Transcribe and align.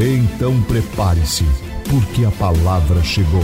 Então 0.00 0.52
prepare-se, 0.62 1.42
porque 1.90 2.24
a 2.24 2.30
palavra 2.38 3.02
chegou. 3.02 3.42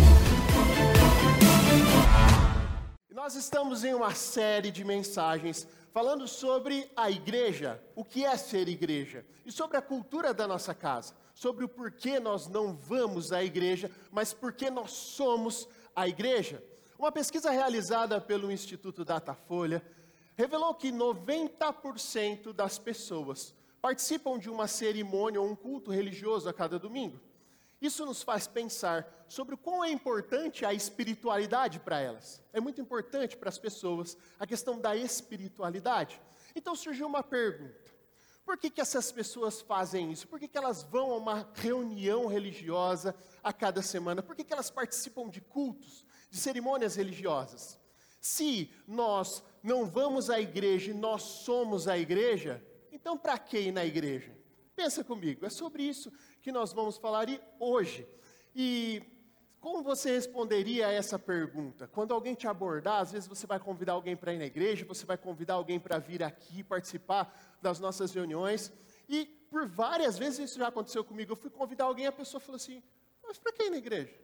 Nós 3.12 3.34
estamos 3.34 3.82
em 3.82 3.92
uma 3.92 4.14
série 4.14 4.70
de 4.70 4.84
mensagens 4.84 5.66
falando 5.92 6.28
sobre 6.28 6.88
a 6.94 7.10
igreja, 7.10 7.82
o 7.96 8.04
que 8.04 8.24
é 8.24 8.36
ser 8.36 8.68
igreja, 8.68 9.26
e 9.44 9.50
sobre 9.50 9.76
a 9.76 9.82
cultura 9.82 10.32
da 10.32 10.46
nossa 10.46 10.72
casa, 10.72 11.12
sobre 11.34 11.64
o 11.64 11.68
porquê 11.68 12.20
nós 12.20 12.46
não 12.46 12.72
vamos 12.72 13.32
à 13.32 13.42
igreja, 13.42 13.90
mas 14.12 14.32
porquê 14.32 14.70
nós 14.70 14.92
somos 14.92 15.68
a 15.96 16.06
igreja. 16.06 16.62
Uma 16.96 17.10
pesquisa 17.10 17.50
realizada 17.50 18.20
pelo 18.20 18.52
Instituto 18.52 19.04
Datafolha 19.04 19.84
revelou 20.36 20.72
que 20.72 20.92
90% 20.92 22.52
das 22.52 22.78
pessoas 22.78 23.52
participam 23.84 24.38
de 24.38 24.48
uma 24.48 24.66
cerimônia 24.66 25.38
ou 25.38 25.46
um 25.46 25.54
culto 25.54 25.90
religioso 25.90 26.48
a 26.48 26.54
cada 26.54 26.78
domingo. 26.78 27.20
Isso 27.82 28.06
nos 28.06 28.22
faz 28.22 28.46
pensar 28.46 29.26
sobre 29.28 29.56
o 29.56 29.58
quão 29.58 29.84
é 29.84 29.90
importante 29.90 30.64
a 30.64 30.72
espiritualidade 30.72 31.78
para 31.80 32.00
elas. 32.00 32.42
É 32.50 32.60
muito 32.60 32.80
importante 32.80 33.36
para 33.36 33.50
as 33.50 33.58
pessoas 33.58 34.16
a 34.40 34.46
questão 34.46 34.80
da 34.80 34.96
espiritualidade. 34.96 36.18
Então 36.56 36.74
surgiu 36.74 37.06
uma 37.06 37.22
pergunta: 37.22 37.92
por 38.42 38.56
que, 38.56 38.70
que 38.70 38.80
essas 38.80 39.12
pessoas 39.12 39.60
fazem 39.60 40.10
isso? 40.10 40.26
Por 40.28 40.40
que, 40.40 40.48
que 40.48 40.56
elas 40.56 40.82
vão 40.82 41.12
a 41.12 41.18
uma 41.18 41.50
reunião 41.52 42.26
religiosa 42.26 43.14
a 43.42 43.52
cada 43.52 43.82
semana? 43.82 44.22
Por 44.22 44.34
que, 44.34 44.44
que 44.44 44.52
elas 44.54 44.70
participam 44.70 45.28
de 45.28 45.42
cultos, 45.42 46.06
de 46.30 46.38
cerimônias 46.38 46.96
religiosas? 46.96 47.78
Se 48.18 48.70
nós 48.88 49.44
não 49.62 49.84
vamos 49.84 50.30
à 50.30 50.40
igreja 50.40 50.90
e 50.90 50.94
nós 50.94 51.20
somos 51.20 51.86
a 51.86 51.98
igreja, 51.98 52.64
então, 53.04 53.18
para 53.18 53.38
que 53.38 53.58
ir 53.58 53.70
na 53.70 53.84
igreja? 53.84 54.34
Pensa 54.74 55.04
comigo, 55.04 55.44
é 55.44 55.50
sobre 55.50 55.82
isso 55.82 56.10
que 56.40 56.50
nós 56.50 56.72
vamos 56.72 56.96
falar 56.96 57.26
hoje. 57.60 58.08
E 58.56 59.02
como 59.60 59.82
você 59.82 60.12
responderia 60.12 60.86
a 60.86 60.90
essa 60.90 61.18
pergunta? 61.18 61.86
Quando 61.86 62.14
alguém 62.14 62.32
te 62.32 62.46
abordar, 62.46 63.02
às 63.02 63.12
vezes 63.12 63.28
você 63.28 63.46
vai 63.46 63.60
convidar 63.60 63.92
alguém 63.92 64.16
para 64.16 64.32
ir 64.32 64.38
na 64.38 64.46
igreja, 64.46 64.86
você 64.86 65.04
vai 65.04 65.18
convidar 65.18 65.52
alguém 65.52 65.78
para 65.78 65.98
vir 65.98 66.22
aqui 66.22 66.64
participar 66.64 67.58
das 67.60 67.78
nossas 67.78 68.10
reuniões. 68.10 68.72
E 69.06 69.26
por 69.50 69.68
várias 69.68 70.16
vezes 70.16 70.38
isso 70.38 70.58
já 70.58 70.68
aconteceu 70.68 71.04
comigo. 71.04 71.32
Eu 71.32 71.36
fui 71.36 71.50
convidar 71.50 71.84
alguém, 71.84 72.06
a 72.06 72.12
pessoa 72.12 72.40
falou 72.40 72.56
assim: 72.56 72.82
Mas 73.22 73.36
para 73.36 73.52
que 73.52 73.64
ir 73.64 73.70
na 73.70 73.76
igreja? 73.76 74.18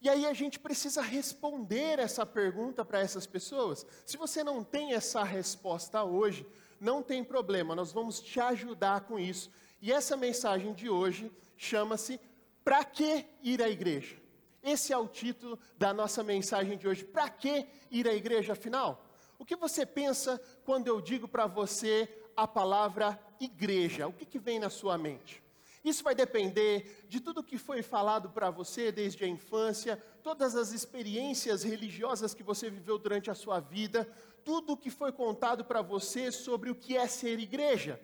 E 0.00 0.08
aí 0.08 0.26
a 0.26 0.32
gente 0.32 0.58
precisa 0.58 1.00
responder 1.00 2.00
essa 2.00 2.26
pergunta 2.26 2.84
para 2.84 2.98
essas 2.98 3.24
pessoas. 3.24 3.86
Se 4.04 4.16
você 4.16 4.42
não 4.42 4.64
tem 4.64 4.94
essa 4.94 5.22
resposta 5.22 6.02
hoje, 6.02 6.44
não 6.82 7.00
tem 7.00 7.22
problema, 7.22 7.76
nós 7.76 7.92
vamos 7.92 8.20
te 8.20 8.40
ajudar 8.40 9.02
com 9.02 9.16
isso. 9.18 9.48
E 9.80 9.92
essa 9.92 10.16
mensagem 10.16 10.74
de 10.74 10.90
hoje 10.90 11.30
chama-se 11.56 12.20
Para 12.64 12.84
que 12.84 13.24
ir 13.40 13.62
à 13.62 13.68
igreja? 13.68 14.16
Esse 14.62 14.92
é 14.92 14.98
o 14.98 15.06
título 15.06 15.58
da 15.78 15.94
nossa 15.94 16.24
mensagem 16.24 16.76
de 16.76 16.88
hoje. 16.88 17.04
Para 17.04 17.28
que 17.30 17.66
ir 17.90 18.08
à 18.08 18.14
igreja 18.14 18.54
afinal? 18.54 19.06
O 19.38 19.44
que 19.44 19.54
você 19.54 19.86
pensa 19.86 20.40
quando 20.64 20.88
eu 20.88 21.00
digo 21.00 21.28
para 21.28 21.46
você 21.46 22.08
a 22.36 22.48
palavra 22.48 23.18
igreja? 23.40 24.08
O 24.08 24.12
que, 24.12 24.24
que 24.24 24.38
vem 24.38 24.58
na 24.58 24.70
sua 24.70 24.98
mente? 24.98 25.42
Isso 25.84 26.04
vai 26.04 26.14
depender 26.14 27.04
de 27.08 27.20
tudo 27.20 27.42
que 27.42 27.58
foi 27.58 27.82
falado 27.82 28.30
para 28.30 28.50
você 28.50 28.92
desde 28.92 29.24
a 29.24 29.28
infância, 29.28 29.96
todas 30.22 30.54
as 30.54 30.72
experiências 30.72 31.64
religiosas 31.64 32.34
que 32.34 32.42
você 32.42 32.70
viveu 32.70 32.98
durante 32.98 33.30
a 33.30 33.34
sua 33.34 33.58
vida, 33.58 34.08
tudo 34.44 34.72
o 34.72 34.76
que 34.76 34.90
foi 34.90 35.12
contado 35.12 35.64
para 35.64 35.82
você 35.82 36.30
sobre 36.30 36.70
o 36.70 36.74
que 36.74 36.96
é 36.96 37.06
ser 37.06 37.38
igreja. 37.38 38.00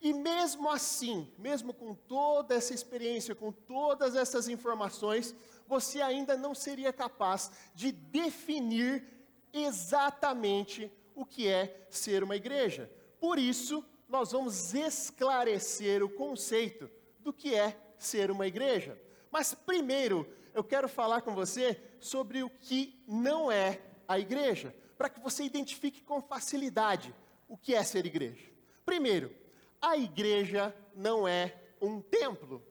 E 0.00 0.12
mesmo 0.12 0.68
assim, 0.70 1.32
mesmo 1.38 1.72
com 1.72 1.94
toda 1.94 2.54
essa 2.54 2.74
experiência, 2.74 3.34
com 3.34 3.50
todas 3.50 4.14
essas 4.14 4.48
informações, 4.48 5.34
você 5.66 6.00
ainda 6.00 6.36
não 6.36 6.54
seria 6.54 6.92
capaz 6.92 7.50
de 7.74 7.90
definir 7.90 9.04
exatamente 9.52 10.92
o 11.14 11.24
que 11.24 11.48
é 11.48 11.86
ser 11.90 12.22
uma 12.22 12.36
igreja. 12.36 12.90
Por 13.18 13.38
isso, 13.38 13.84
nós 14.08 14.32
vamos 14.32 14.74
esclarecer 14.74 16.02
o 16.02 16.10
conceito 16.10 16.90
do 17.20 17.32
que 17.32 17.54
é 17.54 17.76
ser 17.98 18.30
uma 18.30 18.46
igreja. 18.46 19.00
Mas 19.30 19.54
primeiro, 19.54 20.28
eu 20.54 20.62
quero 20.62 20.88
falar 20.88 21.22
com 21.22 21.34
você 21.34 21.80
sobre 21.98 22.42
o 22.42 22.50
que 22.50 23.02
não 23.08 23.50
é 23.50 23.80
a 24.06 24.18
igreja 24.18 24.74
para 24.96 25.08
que 25.08 25.20
você 25.20 25.44
identifique 25.44 26.02
com 26.02 26.20
facilidade 26.20 27.14
o 27.48 27.56
que 27.56 27.74
é 27.74 27.82
ser 27.82 28.06
igreja. 28.06 28.50
Primeiro, 28.84 29.34
a 29.80 29.96
igreja 29.96 30.74
não 30.94 31.26
é 31.26 31.54
um 31.80 32.00
templo. 32.00 32.62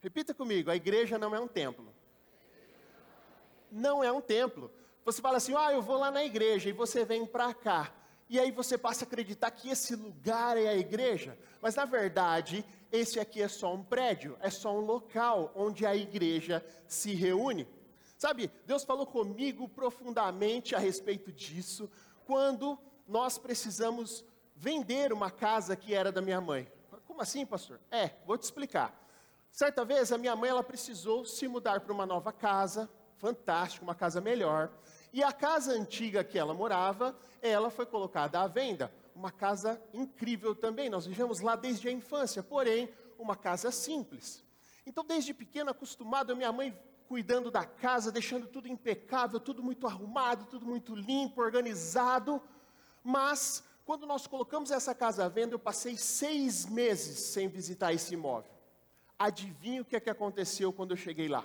Repita 0.00 0.34
comigo: 0.34 0.70
a 0.70 0.76
igreja 0.76 1.18
não 1.18 1.34
é 1.34 1.40
um 1.40 1.48
templo. 1.48 1.92
Não 3.70 4.02
é 4.02 4.10
um 4.10 4.20
templo. 4.20 4.70
Você 5.04 5.20
fala 5.20 5.36
assim: 5.36 5.54
ah, 5.56 5.72
eu 5.72 5.82
vou 5.82 5.98
lá 5.98 6.10
na 6.10 6.24
igreja, 6.24 6.68
e 6.68 6.72
você 6.72 7.04
vem 7.04 7.26
para 7.26 7.52
cá. 7.52 7.92
E 8.28 8.40
aí 8.40 8.50
você 8.50 8.78
passa 8.78 9.04
a 9.04 9.06
acreditar 9.06 9.50
que 9.50 9.68
esse 9.68 9.94
lugar 9.94 10.56
é 10.56 10.68
a 10.68 10.76
igreja. 10.76 11.38
Mas 11.60 11.74
na 11.74 11.84
verdade, 11.84 12.64
esse 12.90 13.20
aqui 13.20 13.42
é 13.42 13.48
só 13.48 13.74
um 13.74 13.82
prédio, 13.82 14.36
é 14.40 14.50
só 14.50 14.74
um 14.74 14.80
local 14.80 15.52
onde 15.54 15.84
a 15.84 15.94
igreja 15.94 16.64
se 16.86 17.14
reúne. 17.14 17.68
Sabe, 18.24 18.50
Deus 18.64 18.84
falou 18.84 19.06
comigo 19.06 19.68
profundamente 19.68 20.74
a 20.74 20.78
respeito 20.78 21.30
disso, 21.30 21.90
quando 22.24 22.78
nós 23.06 23.36
precisamos 23.36 24.24
vender 24.56 25.12
uma 25.12 25.30
casa 25.30 25.76
que 25.76 25.92
era 25.92 26.10
da 26.10 26.22
minha 26.22 26.40
mãe. 26.40 26.66
Como 27.06 27.20
assim, 27.20 27.44
pastor? 27.44 27.78
É, 27.90 28.12
vou 28.24 28.38
te 28.38 28.44
explicar. 28.44 28.98
Certa 29.50 29.84
vez 29.84 30.10
a 30.10 30.16
minha 30.16 30.34
mãe 30.34 30.48
ela 30.48 30.62
precisou 30.62 31.26
se 31.26 31.46
mudar 31.46 31.80
para 31.80 31.92
uma 31.92 32.06
nova 32.06 32.32
casa, 32.32 32.88
fantástica, 33.18 33.84
uma 33.84 33.94
casa 33.94 34.22
melhor. 34.22 34.72
E 35.12 35.22
a 35.22 35.30
casa 35.30 35.72
antiga 35.72 36.24
que 36.24 36.38
ela 36.38 36.54
morava, 36.54 37.14
ela 37.42 37.68
foi 37.68 37.84
colocada 37.84 38.40
à 38.40 38.46
venda. 38.46 38.90
Uma 39.14 39.30
casa 39.30 39.78
incrível 39.92 40.54
também, 40.54 40.88
nós 40.88 41.04
vivemos 41.04 41.40
lá 41.40 41.56
desde 41.56 41.88
a 41.88 41.92
infância, 41.92 42.42
porém, 42.42 42.88
uma 43.18 43.36
casa 43.36 43.70
simples. 43.70 44.42
Então, 44.86 45.04
desde 45.04 45.34
pequeno, 45.34 45.70
acostumado, 45.70 46.34
minha 46.34 46.50
mãe 46.50 46.74
cuidando 47.14 47.48
da 47.48 47.64
casa, 47.64 48.10
deixando 48.10 48.48
tudo 48.48 48.66
impecável, 48.66 49.38
tudo 49.38 49.62
muito 49.62 49.86
arrumado, 49.86 50.46
tudo 50.46 50.66
muito 50.66 50.96
limpo, 50.96 51.40
organizado. 51.40 52.42
Mas, 53.04 53.62
quando 53.84 54.04
nós 54.04 54.26
colocamos 54.26 54.72
essa 54.72 54.92
casa 54.92 55.24
à 55.24 55.28
venda, 55.28 55.54
eu 55.54 55.58
passei 55.60 55.96
seis 55.96 56.66
meses 56.66 57.20
sem 57.20 57.46
visitar 57.46 57.92
esse 57.92 58.14
imóvel. 58.14 58.50
Adivinha 59.16 59.82
o 59.82 59.84
que, 59.84 59.94
é 59.94 60.00
que 60.00 60.10
aconteceu 60.10 60.72
quando 60.72 60.90
eu 60.90 60.96
cheguei 60.96 61.28
lá? 61.28 61.44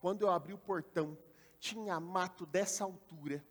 Quando 0.00 0.22
eu 0.22 0.28
abri 0.28 0.54
o 0.54 0.58
portão, 0.58 1.16
tinha 1.60 2.00
mato 2.00 2.44
dessa 2.44 2.82
altura, 2.82 3.44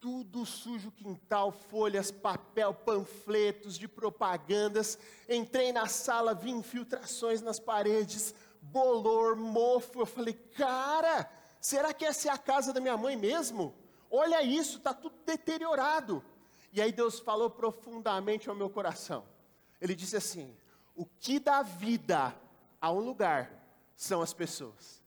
tudo 0.00 0.46
sujo, 0.46 0.92
quintal, 0.92 1.50
folhas, 1.50 2.12
papel, 2.12 2.72
panfletos 2.72 3.76
de 3.76 3.88
propagandas. 3.88 4.96
Entrei 5.28 5.72
na 5.72 5.86
sala, 5.86 6.34
vi 6.34 6.50
infiltrações 6.50 7.42
nas 7.42 7.58
paredes, 7.58 8.32
bolor, 8.72 9.36
mofo. 9.36 10.00
Eu 10.00 10.06
falei, 10.06 10.34
cara, 10.34 11.30
será 11.60 11.92
que 11.92 12.04
essa 12.04 12.28
é 12.28 12.30
a 12.30 12.38
casa 12.38 12.72
da 12.72 12.80
minha 12.80 12.96
mãe 12.96 13.16
mesmo? 13.16 13.74
Olha 14.10 14.42
isso, 14.42 14.78
está 14.78 14.94
tudo 14.94 15.16
deteriorado. 15.24 16.24
E 16.72 16.80
aí 16.80 16.92
Deus 16.92 17.18
falou 17.18 17.50
profundamente 17.50 18.48
ao 18.48 18.56
meu 18.56 18.70
coração. 18.70 19.24
Ele 19.80 19.94
disse 19.94 20.16
assim: 20.16 20.56
o 20.94 21.06
que 21.06 21.38
dá 21.38 21.62
vida 21.62 22.34
a 22.80 22.90
um 22.90 23.00
lugar 23.00 23.50
são 23.96 24.20
as 24.20 24.32
pessoas. 24.32 25.02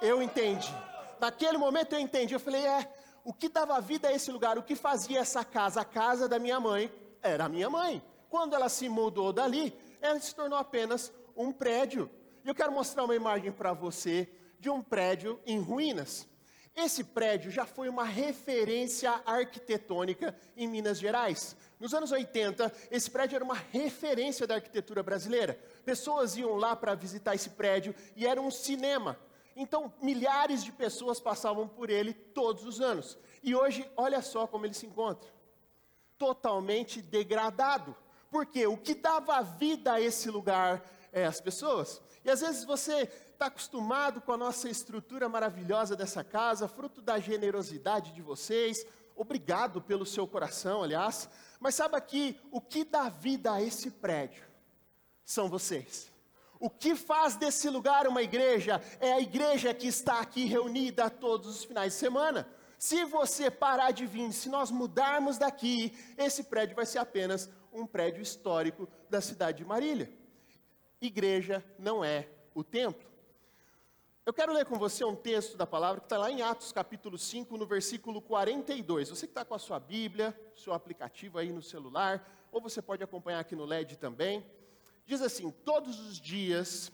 Eu 0.00 0.22
entendi. 0.22 0.74
Naquele 1.20 1.58
momento 1.58 1.94
eu 1.94 2.00
entendi. 2.00 2.34
Eu 2.34 2.40
falei: 2.40 2.64
é, 2.66 2.92
o 3.24 3.32
que 3.32 3.48
dava 3.48 3.80
vida 3.80 4.08
a 4.08 4.12
esse 4.12 4.30
lugar, 4.30 4.58
o 4.58 4.62
que 4.62 4.76
fazia 4.76 5.20
essa 5.20 5.44
casa, 5.44 5.80
a 5.80 5.84
casa 5.84 6.28
da 6.28 6.38
minha 6.38 6.60
mãe, 6.60 6.92
era 7.22 7.44
a 7.44 7.48
minha 7.48 7.70
mãe. 7.70 8.02
Quando 8.28 8.54
ela 8.54 8.68
se 8.68 8.88
mudou 8.88 9.32
dali, 9.32 9.76
ela 10.00 10.18
se 10.20 10.34
tornou 10.34 10.58
apenas 10.58 11.12
um 11.36 11.52
prédio. 11.52 12.10
E 12.46 12.48
eu 12.48 12.54
quero 12.54 12.70
mostrar 12.70 13.02
uma 13.02 13.16
imagem 13.16 13.50
para 13.50 13.72
você 13.72 14.28
de 14.60 14.70
um 14.70 14.80
prédio 14.80 15.40
em 15.44 15.58
ruínas. 15.58 16.28
Esse 16.76 17.02
prédio 17.02 17.50
já 17.50 17.66
foi 17.66 17.88
uma 17.88 18.04
referência 18.04 19.20
arquitetônica 19.26 20.32
em 20.56 20.68
Minas 20.68 21.00
Gerais. 21.00 21.56
Nos 21.80 21.92
anos 21.92 22.12
80, 22.12 22.72
esse 22.88 23.10
prédio 23.10 23.34
era 23.34 23.44
uma 23.44 23.56
referência 23.72 24.46
da 24.46 24.54
arquitetura 24.54 25.02
brasileira. 25.02 25.58
Pessoas 25.84 26.36
iam 26.36 26.54
lá 26.54 26.76
para 26.76 26.94
visitar 26.94 27.34
esse 27.34 27.50
prédio 27.50 27.92
e 28.14 28.24
era 28.24 28.40
um 28.40 28.52
cinema. 28.52 29.18
Então, 29.56 29.92
milhares 30.00 30.62
de 30.62 30.70
pessoas 30.70 31.18
passavam 31.18 31.66
por 31.66 31.90
ele 31.90 32.14
todos 32.14 32.64
os 32.64 32.80
anos. 32.80 33.18
E 33.42 33.56
hoje, 33.56 33.90
olha 33.96 34.22
só 34.22 34.46
como 34.46 34.64
ele 34.64 34.74
se 34.74 34.86
encontra: 34.86 35.28
totalmente 36.16 37.02
degradado. 37.02 37.96
Porque 38.30 38.68
o 38.68 38.76
que 38.76 38.94
dava 38.94 39.42
vida 39.42 39.94
a 39.94 40.00
esse 40.00 40.30
lugar 40.30 40.88
é 41.12 41.24
as 41.24 41.40
pessoas. 41.40 42.05
E 42.26 42.30
às 42.30 42.40
vezes 42.40 42.64
você 42.64 43.08
está 43.30 43.46
acostumado 43.46 44.20
com 44.20 44.32
a 44.32 44.36
nossa 44.36 44.68
estrutura 44.68 45.28
maravilhosa 45.28 45.94
dessa 45.94 46.24
casa, 46.24 46.66
fruto 46.66 47.00
da 47.00 47.20
generosidade 47.20 48.12
de 48.12 48.20
vocês. 48.20 48.84
Obrigado 49.14 49.80
pelo 49.80 50.04
seu 50.04 50.26
coração, 50.26 50.82
aliás. 50.82 51.28
Mas 51.60 51.76
sabe 51.76 51.96
aqui, 51.96 52.36
o 52.50 52.60
que 52.60 52.82
dá 52.82 53.08
vida 53.08 53.52
a 53.52 53.62
esse 53.62 53.92
prédio 53.92 54.44
são 55.24 55.48
vocês. 55.48 56.10
O 56.58 56.68
que 56.68 56.96
faz 56.96 57.36
desse 57.36 57.70
lugar 57.70 58.08
uma 58.08 58.22
igreja 58.22 58.82
é 58.98 59.12
a 59.12 59.20
igreja 59.20 59.72
que 59.72 59.86
está 59.86 60.18
aqui 60.18 60.46
reunida 60.46 61.08
todos 61.08 61.48
os 61.48 61.62
finais 61.62 61.92
de 61.92 61.98
semana. 62.00 62.48
Se 62.76 63.04
você 63.04 63.52
parar 63.52 63.92
de 63.92 64.04
vir, 64.04 64.32
se 64.32 64.48
nós 64.48 64.72
mudarmos 64.72 65.38
daqui, 65.38 65.96
esse 66.18 66.42
prédio 66.42 66.74
vai 66.74 66.86
ser 66.86 66.98
apenas 66.98 67.48
um 67.72 67.86
prédio 67.86 68.20
histórico 68.20 68.88
da 69.08 69.20
cidade 69.20 69.58
de 69.58 69.64
Marília. 69.64 70.25
Igreja 71.00 71.64
não 71.78 72.04
é 72.04 72.28
o 72.54 72.64
templo. 72.64 73.06
Eu 74.24 74.32
quero 74.32 74.52
ler 74.52 74.64
com 74.64 74.76
você 74.76 75.04
um 75.04 75.14
texto 75.14 75.56
da 75.56 75.66
palavra 75.66 76.00
que 76.00 76.06
está 76.06 76.18
lá 76.18 76.30
em 76.30 76.42
Atos 76.42 76.72
capítulo 76.72 77.16
5, 77.16 77.56
no 77.56 77.64
versículo 77.64 78.20
42. 78.20 79.10
Você 79.10 79.26
que 79.26 79.30
está 79.30 79.44
com 79.44 79.54
a 79.54 79.58
sua 79.58 79.78
Bíblia, 79.78 80.36
seu 80.56 80.72
aplicativo 80.72 81.38
aí 81.38 81.52
no 81.52 81.62
celular, 81.62 82.28
ou 82.50 82.60
você 82.60 82.82
pode 82.82 83.04
acompanhar 83.04 83.38
aqui 83.38 83.54
no 83.54 83.64
LED 83.64 83.96
também. 83.96 84.44
Diz 85.06 85.22
assim: 85.22 85.50
Todos 85.64 86.00
os 86.00 86.20
dias, 86.20 86.90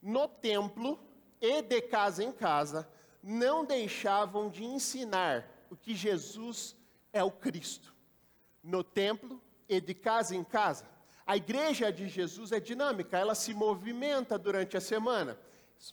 no 0.00 0.28
templo 0.28 0.98
e 1.40 1.60
de 1.60 1.82
casa 1.82 2.22
em 2.22 2.30
casa, 2.30 2.88
não 3.20 3.64
deixavam 3.64 4.48
de 4.48 4.62
ensinar 4.62 5.66
o 5.68 5.76
que 5.76 5.94
Jesus 5.94 6.76
é 7.12 7.24
o 7.24 7.32
Cristo. 7.32 7.92
No 8.62 8.84
templo 8.84 9.42
e 9.68 9.80
de 9.80 9.92
casa 9.92 10.36
em 10.36 10.44
casa. 10.44 10.88
A 11.26 11.36
igreja 11.36 11.92
de 11.92 12.08
Jesus 12.08 12.52
é 12.52 12.60
dinâmica, 12.60 13.18
ela 13.18 13.34
se 13.34 13.52
movimenta 13.52 14.38
durante 14.38 14.76
a 14.76 14.80
semana. 14.80 15.36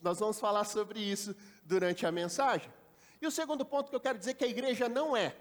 Nós 0.01 0.19
vamos 0.19 0.39
falar 0.39 0.63
sobre 0.63 0.99
isso 0.99 1.35
durante 1.63 2.05
a 2.05 2.11
mensagem. 2.11 2.71
E 3.19 3.25
o 3.25 3.31
segundo 3.31 3.65
ponto 3.65 3.89
que 3.89 3.95
eu 3.95 3.99
quero 3.99 4.19
dizer 4.19 4.31
é 4.31 4.33
que 4.35 4.45
a 4.45 4.47
igreja 4.47 4.87
não 4.87 5.17
é. 5.17 5.35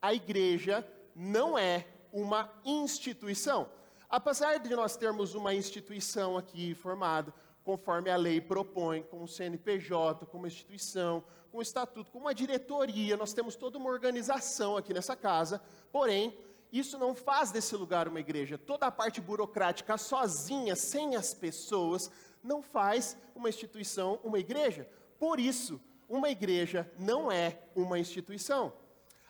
A 0.00 0.14
igreja 0.14 0.86
não 1.14 1.58
é 1.58 1.86
uma 2.12 2.52
instituição. 2.64 3.68
Apesar 4.08 4.58
de 4.58 4.76
nós 4.76 4.96
termos 4.96 5.34
uma 5.34 5.54
instituição 5.54 6.36
aqui 6.36 6.74
formada, 6.74 7.34
conforme 7.64 8.10
a 8.10 8.16
lei 8.16 8.40
propõe, 8.40 9.02
com 9.02 9.24
o 9.24 9.28
CNPJ, 9.28 10.26
com 10.26 10.38
uma 10.38 10.46
instituição, 10.46 11.24
com 11.50 11.58
o 11.58 11.62
estatuto, 11.62 12.10
com 12.10 12.18
uma 12.18 12.34
diretoria, 12.34 13.16
nós 13.16 13.32
temos 13.32 13.56
toda 13.56 13.78
uma 13.78 13.90
organização 13.90 14.76
aqui 14.76 14.92
nessa 14.94 15.16
casa, 15.16 15.60
porém, 15.90 16.36
isso 16.72 16.98
não 16.98 17.14
faz 17.14 17.50
desse 17.50 17.76
lugar 17.76 18.08
uma 18.08 18.20
igreja. 18.20 18.56
Toda 18.56 18.86
a 18.86 18.90
parte 18.90 19.20
burocrática 19.20 19.98
sozinha, 19.98 20.74
sem 20.74 21.14
as 21.14 21.34
pessoas, 21.34 22.10
não 22.42 22.62
faz 22.62 23.16
uma 23.34 23.50
instituição 23.50 24.18
uma 24.24 24.38
igreja. 24.38 24.88
Por 25.18 25.38
isso, 25.38 25.78
uma 26.08 26.30
igreja 26.30 26.90
não 26.98 27.30
é 27.30 27.58
uma 27.76 27.98
instituição. 27.98 28.72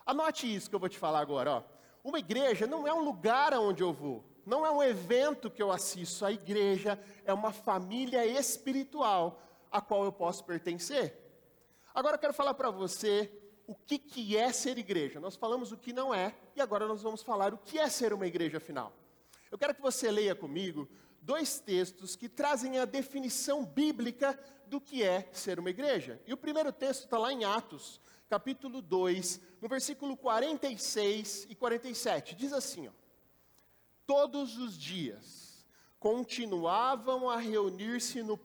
Anote 0.05 0.53
isso 0.53 0.69
que 0.69 0.75
eu 0.75 0.79
vou 0.79 0.89
te 0.89 0.97
falar 0.97 1.19
agora. 1.19 1.51
Ó. 1.51 1.63
Uma 2.03 2.19
igreja 2.19 2.65
não 2.65 2.87
é 2.87 2.93
um 2.93 3.03
lugar 3.03 3.53
aonde 3.53 3.83
eu 3.83 3.93
vou, 3.93 4.23
não 4.45 4.65
é 4.65 4.71
um 4.71 4.81
evento 4.81 5.51
que 5.51 5.61
eu 5.61 5.71
assisto. 5.71 6.25
A 6.25 6.31
igreja 6.31 6.99
é 7.25 7.33
uma 7.33 7.51
família 7.51 8.25
espiritual 8.25 9.41
a 9.71 9.81
qual 9.81 10.05
eu 10.05 10.11
posso 10.11 10.43
pertencer. 10.43 11.19
Agora 11.93 12.15
eu 12.15 12.19
quero 12.19 12.33
falar 12.33 12.53
para 12.53 12.71
você 12.71 13.31
o 13.67 13.75
que, 13.75 13.97
que 13.97 14.37
é 14.37 14.51
ser 14.51 14.77
igreja. 14.77 15.19
Nós 15.19 15.35
falamos 15.35 15.71
o 15.71 15.77
que 15.77 15.93
não 15.93 16.13
é, 16.13 16.35
e 16.55 16.61
agora 16.61 16.87
nós 16.87 17.01
vamos 17.01 17.21
falar 17.21 17.53
o 17.53 17.57
que 17.57 17.79
é 17.79 17.89
ser 17.89 18.13
uma 18.13 18.27
igreja 18.27 18.57
afinal. 18.57 18.93
Eu 19.51 19.57
quero 19.57 19.75
que 19.75 19.81
você 19.81 20.09
leia 20.11 20.35
comigo 20.35 20.89
dois 21.21 21.59
textos 21.59 22.15
que 22.15 22.27
trazem 22.27 22.79
a 22.79 22.85
definição 22.85 23.65
bíblica 23.65 24.37
do 24.67 24.81
que 24.81 25.03
é 25.03 25.29
ser 25.31 25.59
uma 25.59 25.69
igreja. 25.69 26.19
E 26.25 26.33
o 26.33 26.37
primeiro 26.37 26.71
texto 26.71 27.05
está 27.05 27.17
lá 27.17 27.31
em 27.31 27.45
Atos, 27.45 28.01
capítulo 28.29 28.81
2, 28.81 29.39
no 29.61 29.69
versículo 29.69 30.17
46 30.17 31.47
e 31.49 31.55
47. 31.55 32.35
Diz 32.35 32.51
assim: 32.51 32.87
ó, 32.87 32.91
Todos 34.05 34.57
os 34.57 34.77
dias 34.77 35.65
continuavam 35.99 37.29
a 37.29 37.37
reunir-se 37.37 38.21
no, 38.21 38.37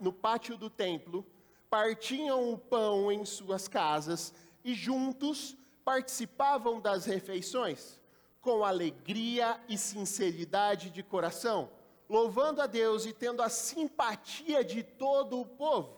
no 0.00 0.12
pátio 0.12 0.56
do 0.56 0.68
templo, 0.68 1.24
partiam 1.70 2.52
o 2.52 2.58
pão 2.58 3.12
em 3.12 3.24
suas 3.24 3.68
casas 3.68 4.34
e 4.64 4.74
juntos 4.74 5.56
participavam 5.84 6.80
das 6.80 7.04
refeições, 7.04 8.00
com 8.40 8.64
alegria 8.64 9.60
e 9.68 9.76
sinceridade 9.78 10.90
de 10.90 11.02
coração 11.02 11.70
louvando 12.08 12.60
a 12.60 12.66
Deus 12.66 13.06
e 13.06 13.12
tendo 13.12 13.42
a 13.42 13.48
simpatia 13.48 14.64
de 14.64 14.82
todo 14.82 15.40
o 15.40 15.46
povo. 15.46 15.96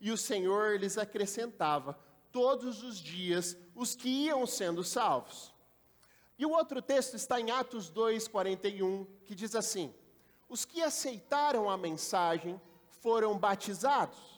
E 0.00 0.10
o 0.10 0.16
Senhor 0.16 0.78
lhes 0.78 0.96
acrescentava 0.96 1.98
todos 2.30 2.82
os 2.82 2.98
dias 2.98 3.56
os 3.74 3.94
que 3.94 4.08
iam 4.08 4.46
sendo 4.46 4.84
salvos. 4.84 5.52
E 6.38 6.46
o 6.46 6.50
outro 6.50 6.80
texto 6.80 7.14
está 7.14 7.40
em 7.40 7.50
Atos 7.50 7.90
2:41, 7.90 9.06
que 9.24 9.34
diz 9.34 9.54
assim: 9.54 9.92
Os 10.48 10.64
que 10.64 10.80
aceitaram 10.80 11.68
a 11.68 11.76
mensagem 11.76 12.60
foram 13.00 13.36
batizados. 13.36 14.37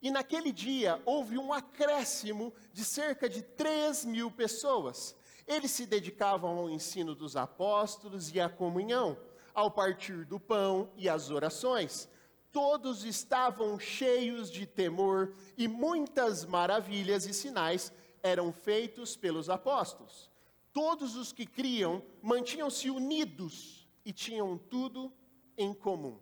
E 0.00 0.10
naquele 0.10 0.52
dia 0.52 1.02
houve 1.04 1.36
um 1.36 1.52
acréscimo 1.52 2.52
de 2.72 2.84
cerca 2.84 3.28
de 3.28 3.42
3 3.42 4.04
mil 4.04 4.30
pessoas. 4.30 5.14
Eles 5.46 5.70
se 5.70 5.86
dedicavam 5.86 6.58
ao 6.58 6.70
ensino 6.70 7.14
dos 7.14 7.36
apóstolos 7.36 8.32
e 8.34 8.40
à 8.40 8.48
comunhão 8.48 9.18
ao 9.58 9.72
partir 9.72 10.24
do 10.24 10.38
pão 10.38 10.88
e 10.96 11.08
as 11.08 11.30
orações. 11.30 12.08
Todos 12.52 13.04
estavam 13.04 13.76
cheios 13.76 14.52
de 14.52 14.66
temor 14.66 15.34
e 15.56 15.66
muitas 15.66 16.44
maravilhas 16.44 17.26
e 17.26 17.34
sinais 17.34 17.92
eram 18.22 18.52
feitos 18.52 19.16
pelos 19.16 19.50
apóstolos. 19.50 20.30
Todos 20.72 21.16
os 21.16 21.32
que 21.32 21.44
criam 21.44 22.04
mantinham-se 22.22 22.88
unidos 22.88 23.88
e 24.04 24.12
tinham 24.12 24.56
tudo 24.56 25.12
em 25.56 25.74
comum. 25.74 26.20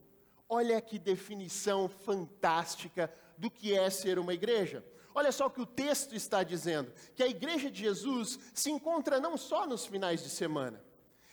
Olha 0.49 0.81
que 0.81 0.99
definição 0.99 1.89
fantástica 1.89 3.13
do 3.39 3.51
que 3.51 3.75
é 3.75 3.89
ser 3.91 4.19
uma 4.19 4.35
igreja. 4.35 4.85
Olha 5.15 5.33
só 5.33 5.47
o 5.47 5.51
que 5.51 5.61
o 5.61 5.67
texto 5.67 6.15
está 6.15 6.43
dizendo: 6.43 6.93
que 7.15 7.23
a 7.23 7.29
igreja 7.29 7.71
de 7.71 7.81
Jesus 7.81 8.39
se 8.55 8.71
encontra 8.71 9.21
não 9.21 9.37
só 9.37 9.67
nos 9.67 9.87
finais 9.87 10.23
de 10.23 10.29
semana, 10.29 10.83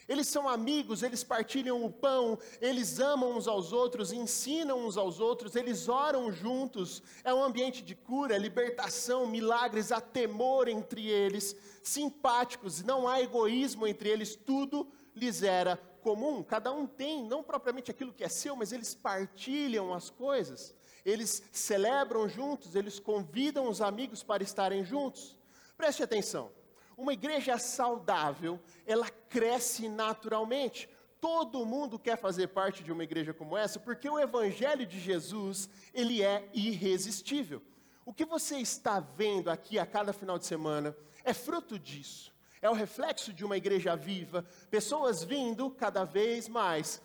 eles 0.07 0.27
são 0.27 0.49
amigos, 0.49 1.01
eles 1.01 1.23
partilham 1.23 1.83
o 1.83 1.91
pão, 1.91 2.37
eles 2.59 2.99
amam 2.99 3.37
uns 3.37 3.47
aos 3.47 3.71
outros, 3.71 4.11
ensinam 4.11 4.85
uns 4.85 4.97
aos 4.97 5.19
outros, 5.19 5.55
eles 5.55 5.87
oram 5.87 6.31
juntos. 6.31 7.01
É 7.23 7.33
um 7.33 7.43
ambiente 7.43 7.81
de 7.81 7.95
cura, 7.95 8.37
libertação, 8.37 9.25
milagres, 9.25 9.91
há 9.91 10.01
temor 10.01 10.67
entre 10.67 11.07
eles, 11.07 11.55
simpáticos, 11.81 12.83
não 12.83 13.07
há 13.07 13.21
egoísmo 13.21 13.87
entre 13.87 14.09
eles, 14.09 14.35
tudo 14.35 14.87
lhes 15.15 15.41
era 15.41 15.77
comum. 16.01 16.43
Cada 16.43 16.71
um 16.71 16.85
tem, 16.85 17.25
não 17.25 17.41
propriamente 17.41 17.89
aquilo 17.89 18.13
que 18.13 18.25
é 18.25 18.29
seu, 18.29 18.55
mas 18.55 18.73
eles 18.73 18.93
partilham 18.93 19.93
as 19.93 20.09
coisas. 20.09 20.75
Eles 21.05 21.43
celebram 21.51 22.29
juntos, 22.29 22.75
eles 22.75 22.99
convidam 22.99 23.69
os 23.69 23.81
amigos 23.81 24.23
para 24.23 24.43
estarem 24.43 24.85
juntos. 24.85 25.37
Preste 25.75 26.03
atenção. 26.03 26.51
Uma 26.97 27.13
igreja 27.13 27.57
saudável, 27.57 28.59
ela 28.85 29.09
cresce 29.09 29.89
naturalmente. 29.89 30.89
Todo 31.19 31.65
mundo 31.65 31.97
quer 31.97 32.17
fazer 32.17 32.47
parte 32.49 32.83
de 32.83 32.91
uma 32.91 33.03
igreja 33.03 33.33
como 33.33 33.57
essa, 33.57 33.79
porque 33.79 34.09
o 34.09 34.19
evangelho 34.19 34.85
de 34.85 34.99
Jesus, 34.99 35.69
ele 35.93 36.21
é 36.21 36.49
irresistível. 36.53 37.61
O 38.05 38.13
que 38.13 38.25
você 38.25 38.57
está 38.57 38.99
vendo 38.99 39.49
aqui 39.49 39.79
a 39.79 39.85
cada 39.85 40.13
final 40.13 40.37
de 40.37 40.45
semana 40.45 40.95
é 41.23 41.33
fruto 41.33 41.79
disso. 41.79 42.33
É 42.61 42.69
o 42.69 42.73
reflexo 42.73 43.33
de 43.33 43.43
uma 43.43 43.57
igreja 43.57 43.95
viva, 43.95 44.45
pessoas 44.69 45.23
vindo 45.23 45.69
cada 45.69 46.03
vez 46.05 46.47
mais, 46.47 47.01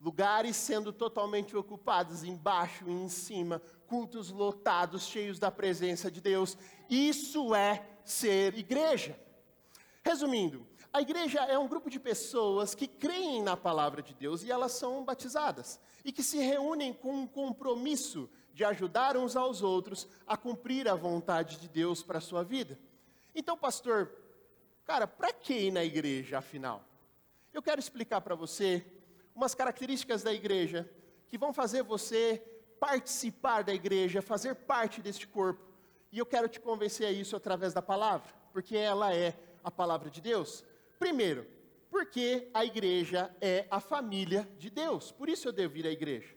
lugares 0.00 0.56
sendo 0.56 0.92
totalmente 0.92 1.56
ocupados, 1.56 2.22
embaixo 2.22 2.88
e 2.88 2.92
em 2.92 3.08
cima, 3.08 3.60
cultos 3.86 4.30
lotados, 4.30 5.06
cheios 5.06 5.38
da 5.38 5.50
presença 5.50 6.10
de 6.10 6.20
Deus. 6.20 6.56
Isso 6.88 7.54
é 7.54 7.84
ser 8.04 8.56
igreja. 8.56 9.18
Resumindo, 10.02 10.66
a 10.92 11.02
igreja 11.02 11.40
é 11.40 11.58
um 11.58 11.68
grupo 11.68 11.90
de 11.90 12.00
pessoas 12.00 12.74
que 12.74 12.86
creem 12.86 13.42
na 13.42 13.56
palavra 13.56 14.02
de 14.02 14.14
Deus 14.14 14.42
e 14.42 14.50
elas 14.50 14.72
são 14.72 15.04
batizadas 15.04 15.80
e 16.04 16.12
que 16.12 16.22
se 16.22 16.38
reúnem 16.38 16.92
com 16.92 17.12
um 17.12 17.26
compromisso 17.26 18.30
de 18.54 18.64
ajudar 18.64 19.16
uns 19.16 19.36
aos 19.36 19.62
outros 19.62 20.08
a 20.26 20.36
cumprir 20.36 20.88
a 20.88 20.94
vontade 20.94 21.58
de 21.58 21.68
Deus 21.68 22.02
para 22.02 22.18
a 22.18 22.22
sua 22.22 22.42
vida. 22.42 22.78
Então, 23.34 23.56
pastor, 23.56 24.10
cara, 24.84 25.06
para 25.06 25.32
que 25.32 25.54
ir 25.54 25.70
na 25.70 25.84
igreja, 25.84 26.38
afinal? 26.38 26.84
Eu 27.52 27.62
quero 27.62 27.78
explicar 27.78 28.20
para 28.20 28.34
você 28.34 28.84
umas 29.38 29.54
características 29.54 30.24
da 30.24 30.32
igreja 30.32 30.90
que 31.28 31.38
vão 31.38 31.52
fazer 31.52 31.84
você 31.84 32.42
participar 32.80 33.62
da 33.62 33.72
igreja, 33.72 34.20
fazer 34.20 34.56
parte 34.56 35.00
deste 35.00 35.28
corpo. 35.28 35.64
E 36.10 36.18
eu 36.18 36.26
quero 36.26 36.48
te 36.48 36.58
convencer 36.58 37.06
a 37.06 37.12
isso 37.12 37.36
através 37.36 37.72
da 37.72 37.80
palavra, 37.80 38.34
porque 38.52 38.76
ela 38.76 39.14
é 39.14 39.38
a 39.62 39.70
palavra 39.70 40.10
de 40.10 40.20
Deus. 40.20 40.64
Primeiro, 40.98 41.46
porque 41.88 42.50
a 42.52 42.64
igreja 42.64 43.32
é 43.40 43.64
a 43.70 43.78
família 43.78 44.48
de 44.58 44.70
Deus. 44.70 45.12
Por 45.12 45.28
isso 45.28 45.46
eu 45.46 45.52
devo 45.52 45.76
ir 45.76 45.86
à 45.86 45.90
igreja. 45.90 46.34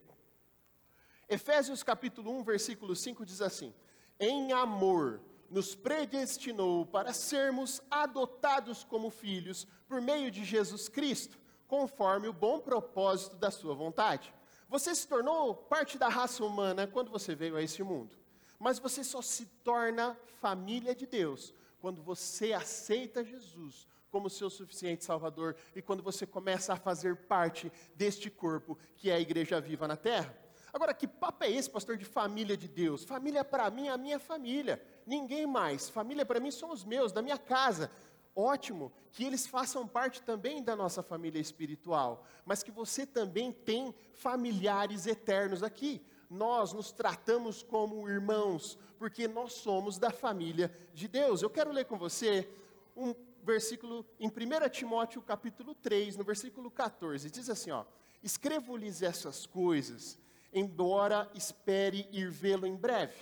Efésios 1.28 1.82
capítulo 1.82 2.30
1, 2.38 2.44
versículo 2.44 2.96
5 2.96 3.26
diz 3.26 3.42
assim: 3.42 3.74
Em 4.20 4.54
amor 4.54 5.22
nos 5.50 5.74
predestinou 5.74 6.86
para 6.86 7.14
sermos 7.14 7.82
adotados 7.90 8.84
como 8.84 9.10
filhos 9.10 9.68
por 9.88 10.00
meio 10.00 10.30
de 10.30 10.46
Jesus 10.46 10.88
Cristo, 10.88 11.41
conforme 11.72 12.28
o 12.28 12.34
bom 12.34 12.60
propósito 12.60 13.38
da 13.38 13.50
sua 13.50 13.74
vontade. 13.74 14.34
Você 14.68 14.94
se 14.94 15.08
tornou 15.08 15.56
parte 15.56 15.98
da 15.98 16.10
raça 16.10 16.44
humana 16.44 16.86
quando 16.86 17.10
você 17.10 17.34
veio 17.34 17.56
a 17.56 17.62
esse 17.62 17.82
mundo, 17.82 18.14
mas 18.60 18.78
você 18.78 19.06
só 19.06 19.22
se 19.22 19.46
torna 19.64 20.20
família 20.42 20.94
de 20.94 21.08
Deus 21.08 21.54
quando 21.80 22.04
você 22.04 22.52
aceita 22.52 23.24
Jesus 23.24 23.88
como 24.10 24.30
seu 24.30 24.50
suficiente 24.50 25.06
Salvador 25.06 25.56
e 25.74 25.82
quando 25.82 26.04
você 26.04 26.28
começa 26.28 26.74
a 26.74 26.76
fazer 26.76 27.16
parte 27.16 27.72
deste 27.96 28.30
corpo 28.30 28.78
que 28.98 29.10
é 29.10 29.14
a 29.14 29.20
igreja 29.22 29.62
viva 29.62 29.88
na 29.88 29.96
terra. 29.96 30.38
Agora, 30.74 30.94
que 30.94 31.08
papo 31.08 31.46
é 31.46 31.52
esse, 31.52 31.70
pastor, 31.70 31.96
de 31.96 32.06
família 32.06 32.58
de 32.58 32.68
Deus? 32.68 33.06
Família 33.06 33.46
para 33.46 33.70
mim 33.70 33.88
é 33.88 33.92
a 33.92 33.98
minha 33.98 34.20
família, 34.20 34.82
ninguém 35.06 35.48
mais. 35.48 35.90
Família 35.90 36.26
para 36.26 36.40
mim 36.40 36.52
são 36.52 36.70
os 36.70 36.84
meus, 36.84 37.14
da 37.14 37.22
minha 37.22 37.38
casa. 37.38 37.90
Ótimo 38.36 38.92
que 39.12 39.26
eles 39.26 39.46
façam 39.46 39.88
parte 39.88 40.22
também 40.22 40.64
da 40.64 40.76
nossa 40.76 41.04
família 41.04 41.40
espiritual, 41.40 42.26
mas 42.46 42.64
que 42.64 42.72
você 42.72 43.06
também 43.06 43.52
tem 43.52 43.94
familiares 44.14 45.06
eternos 45.06 45.64
aqui. 45.64 46.02
Nós 46.30 46.72
nos 46.72 46.94
tratamos 46.94 47.62
como 47.62 48.08
irmãos, 48.08 48.78
porque 48.98 49.28
nós 49.28 49.54
somos 49.54 49.98
da 49.98 50.12
família 50.12 50.74
de 50.94 51.08
Deus. 51.10 51.42
Eu 51.42 51.50
quero 51.50 51.74
ler 51.74 51.86
com 51.86 51.98
você 51.98 52.50
um 52.96 53.14
versículo 53.44 54.06
em 54.20 54.28
1 54.28 54.70
Timóteo 54.70 55.22
capítulo 55.22 55.76
3, 55.76 56.16
no 56.16 56.24
versículo 56.24 56.72
14, 56.72 57.30
diz 57.30 57.50
assim, 57.50 57.72
ó: 57.72 57.84
Escrevo-lhes 58.24 59.02
essas 59.02 59.46
coisas, 59.46 60.18
embora 60.54 61.30
espere 61.34 62.08
ir 62.12 62.30
vê-lo 62.30 62.66
em 62.66 62.76
breve. 62.76 63.18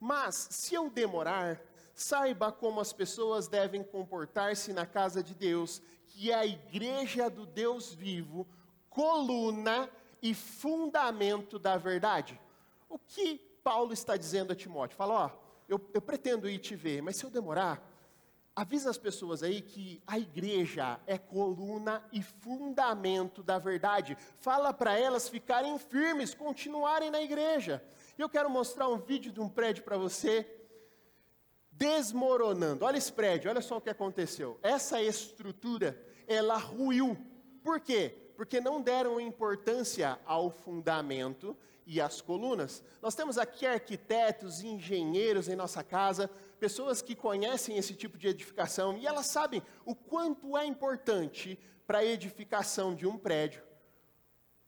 Mas 0.00 0.48
se 0.50 0.74
eu 0.74 0.88
demorar, 0.88 1.60
saiba 2.02 2.52
como 2.52 2.80
as 2.80 2.92
pessoas 2.92 3.48
devem 3.48 3.82
comportar-se 3.82 4.72
na 4.72 4.86
casa 4.86 5.22
de 5.22 5.34
Deus, 5.34 5.82
que 6.06 6.30
é 6.30 6.34
a 6.34 6.46
igreja 6.46 7.28
do 7.28 7.44
Deus 7.44 7.92
vivo, 7.92 8.46
coluna 8.88 9.90
e 10.22 10.32
fundamento 10.34 11.58
da 11.58 11.76
verdade. 11.76 12.40
O 12.88 12.98
que 12.98 13.38
Paulo 13.64 13.92
está 13.92 14.16
dizendo 14.16 14.52
a 14.52 14.56
Timóteo? 14.56 14.96
Fala, 14.96 15.26
ó, 15.26 15.30
eu, 15.68 15.80
eu 15.92 16.00
pretendo 16.00 16.48
ir 16.48 16.58
te 16.58 16.76
ver, 16.76 17.02
mas 17.02 17.16
se 17.16 17.24
eu 17.24 17.30
demorar, 17.30 17.82
avisa 18.54 18.90
as 18.90 18.98
pessoas 18.98 19.42
aí 19.42 19.60
que 19.60 20.02
a 20.06 20.18
igreja 20.18 21.00
é 21.06 21.18
coluna 21.18 22.02
e 22.12 22.22
fundamento 22.22 23.42
da 23.42 23.58
verdade. 23.58 24.16
Fala 24.38 24.72
para 24.72 24.98
elas 24.98 25.28
ficarem 25.28 25.78
firmes, 25.78 26.34
continuarem 26.34 27.10
na 27.10 27.20
igreja. 27.20 27.82
Eu 28.16 28.28
quero 28.28 28.48
mostrar 28.48 28.88
um 28.88 28.98
vídeo 28.98 29.30
de 29.32 29.40
um 29.40 29.48
prédio 29.48 29.84
para 29.84 29.96
você 29.96 30.57
desmoronando. 31.78 32.84
Olha 32.84 32.98
esse 32.98 33.12
prédio, 33.12 33.50
olha 33.50 33.60
só 33.60 33.76
o 33.76 33.80
que 33.80 33.88
aconteceu. 33.88 34.58
Essa 34.62 35.00
estrutura, 35.00 35.98
ela 36.26 36.56
ruiu. 36.56 37.16
Por 37.62 37.80
quê? 37.80 38.14
Porque 38.36 38.60
não 38.60 38.82
deram 38.82 39.20
importância 39.20 40.18
ao 40.26 40.50
fundamento 40.50 41.56
e 41.86 42.00
às 42.00 42.20
colunas. 42.20 42.82
Nós 43.00 43.14
temos 43.14 43.38
aqui 43.38 43.64
arquitetos, 43.64 44.62
engenheiros 44.62 45.48
em 45.48 45.56
nossa 45.56 45.82
casa, 45.82 46.28
pessoas 46.60 47.00
que 47.00 47.14
conhecem 47.14 47.78
esse 47.78 47.94
tipo 47.94 48.18
de 48.18 48.28
edificação 48.28 48.98
e 48.98 49.06
elas 49.06 49.26
sabem 49.28 49.62
o 49.86 49.94
quanto 49.94 50.58
é 50.58 50.66
importante 50.66 51.58
para 51.86 51.98
a 51.98 52.04
edificação 52.04 52.94
de 52.94 53.06
um 53.06 53.16
prédio 53.16 53.68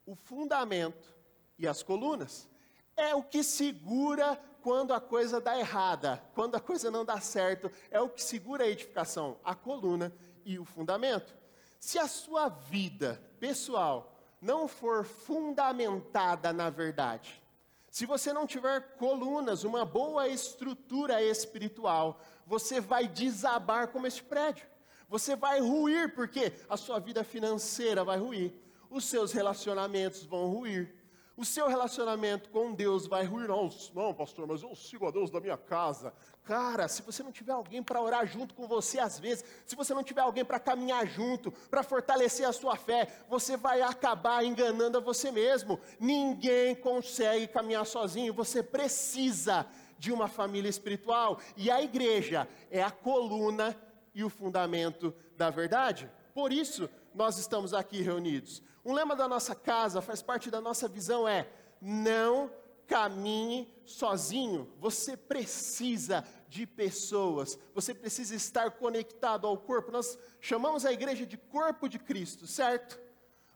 o 0.05 0.15
fundamento 0.15 1.15
e 1.57 1.67
as 1.67 1.81
colunas. 1.81 2.49
É 2.95 3.15
o 3.15 3.23
que 3.23 3.43
segura 3.43 4.39
quando 4.61 4.93
a 4.93 4.99
coisa 4.99 5.41
dá 5.41 5.57
errada, 5.57 6.23
quando 6.33 6.55
a 6.55 6.59
coisa 6.59 6.89
não 6.91 7.03
dá 7.03 7.19
certo, 7.19 7.71
é 7.89 7.99
o 7.99 8.09
que 8.09 8.23
segura 8.23 8.63
a 8.63 8.69
edificação, 8.69 9.37
a 9.43 9.55
coluna 9.55 10.13
e 10.45 10.57
o 10.59 10.65
fundamento. 10.65 11.33
Se 11.79 11.97
a 11.97 12.07
sua 12.07 12.47
vida 12.49 13.21
pessoal 13.39 14.15
não 14.41 14.67
for 14.67 15.03
fundamentada 15.03 16.53
na 16.53 16.69
verdade, 16.69 17.41
se 17.89 18.05
você 18.05 18.31
não 18.31 18.47
tiver 18.47 18.95
colunas, 18.95 19.65
uma 19.65 19.83
boa 19.83 20.27
estrutura 20.29 21.21
espiritual, 21.21 22.21
você 22.47 22.79
vai 22.79 23.05
desabar 23.05 23.89
como 23.89 24.07
este 24.07 24.23
prédio. 24.23 24.65
Você 25.09 25.35
vai 25.35 25.59
ruir, 25.59 26.15
porque 26.15 26.53
a 26.69 26.77
sua 26.77 26.99
vida 26.99 27.21
financeira 27.21 28.01
vai 28.01 28.17
ruir, 28.17 28.53
os 28.89 29.03
seus 29.03 29.33
relacionamentos 29.33 30.23
vão 30.23 30.49
ruir, 30.49 30.95
o 31.41 31.45
seu 31.45 31.67
relacionamento 31.67 32.49
com 32.51 32.71
Deus 32.71 33.07
vai 33.07 33.25
ruir. 33.25 33.47
Não, 33.47 33.67
não, 33.95 34.13
pastor, 34.13 34.45
mas 34.45 34.61
eu 34.61 34.75
sigo 34.75 35.07
a 35.07 35.11
Deus 35.11 35.31
da 35.31 35.39
minha 35.39 35.57
casa. 35.57 36.13
Cara, 36.43 36.87
se 36.87 37.01
você 37.01 37.23
não 37.23 37.31
tiver 37.31 37.51
alguém 37.51 37.81
para 37.81 37.99
orar 37.99 38.27
junto 38.27 38.53
com 38.53 38.67
você, 38.67 38.99
às 38.99 39.19
vezes, 39.19 39.43
se 39.65 39.75
você 39.75 39.91
não 39.91 40.03
tiver 40.03 40.21
alguém 40.21 40.45
para 40.45 40.59
caminhar 40.59 41.07
junto, 41.07 41.51
para 41.51 41.81
fortalecer 41.81 42.47
a 42.47 42.53
sua 42.53 42.75
fé, 42.75 43.07
você 43.27 43.57
vai 43.57 43.81
acabar 43.81 44.45
enganando 44.45 44.99
a 44.99 45.01
você 45.01 45.31
mesmo. 45.31 45.79
Ninguém 45.99 46.75
consegue 46.75 47.47
caminhar 47.47 47.87
sozinho, 47.87 48.35
você 48.35 48.61
precisa 48.61 49.65
de 49.97 50.11
uma 50.11 50.27
família 50.27 50.69
espiritual. 50.69 51.39
E 51.57 51.71
a 51.71 51.81
igreja 51.81 52.47
é 52.69 52.83
a 52.83 52.91
coluna 52.91 53.75
e 54.13 54.23
o 54.23 54.29
fundamento 54.29 55.11
da 55.35 55.49
verdade. 55.49 56.07
Por 56.35 56.53
isso, 56.53 56.87
nós 57.15 57.39
estamos 57.39 57.73
aqui 57.73 58.01
reunidos. 58.03 58.61
Um 58.83 58.93
lema 58.93 59.15
da 59.15 59.27
nossa 59.27 59.53
casa, 59.53 60.01
faz 60.01 60.21
parte 60.21 60.49
da 60.49 60.59
nossa 60.59 60.87
visão, 60.87 61.27
é: 61.27 61.47
não 61.81 62.51
caminhe 62.87 63.73
sozinho. 63.85 64.69
Você 64.79 65.15
precisa 65.15 66.25
de 66.49 66.67
pessoas, 66.67 67.57
você 67.73 67.93
precisa 67.93 68.35
estar 68.35 68.71
conectado 68.71 69.47
ao 69.47 69.57
corpo. 69.57 69.91
Nós 69.91 70.17
chamamos 70.39 70.85
a 70.85 70.91
igreja 70.91 71.25
de 71.25 71.37
corpo 71.37 71.87
de 71.87 71.97
Cristo, 71.97 72.45
certo? 72.45 72.99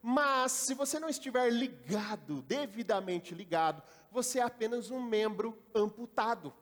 Mas 0.02 0.52
se 0.52 0.74
você 0.74 1.00
não 1.00 1.10
estiver 1.10 1.52
ligado, 1.52 2.42
devidamente 2.44 3.34
ligado, 3.34 3.82
você 4.12 4.40
é 4.40 4.44
apenas 4.44 4.92
um 4.92 5.02
membro 5.02 5.58
amputado. 5.74 6.54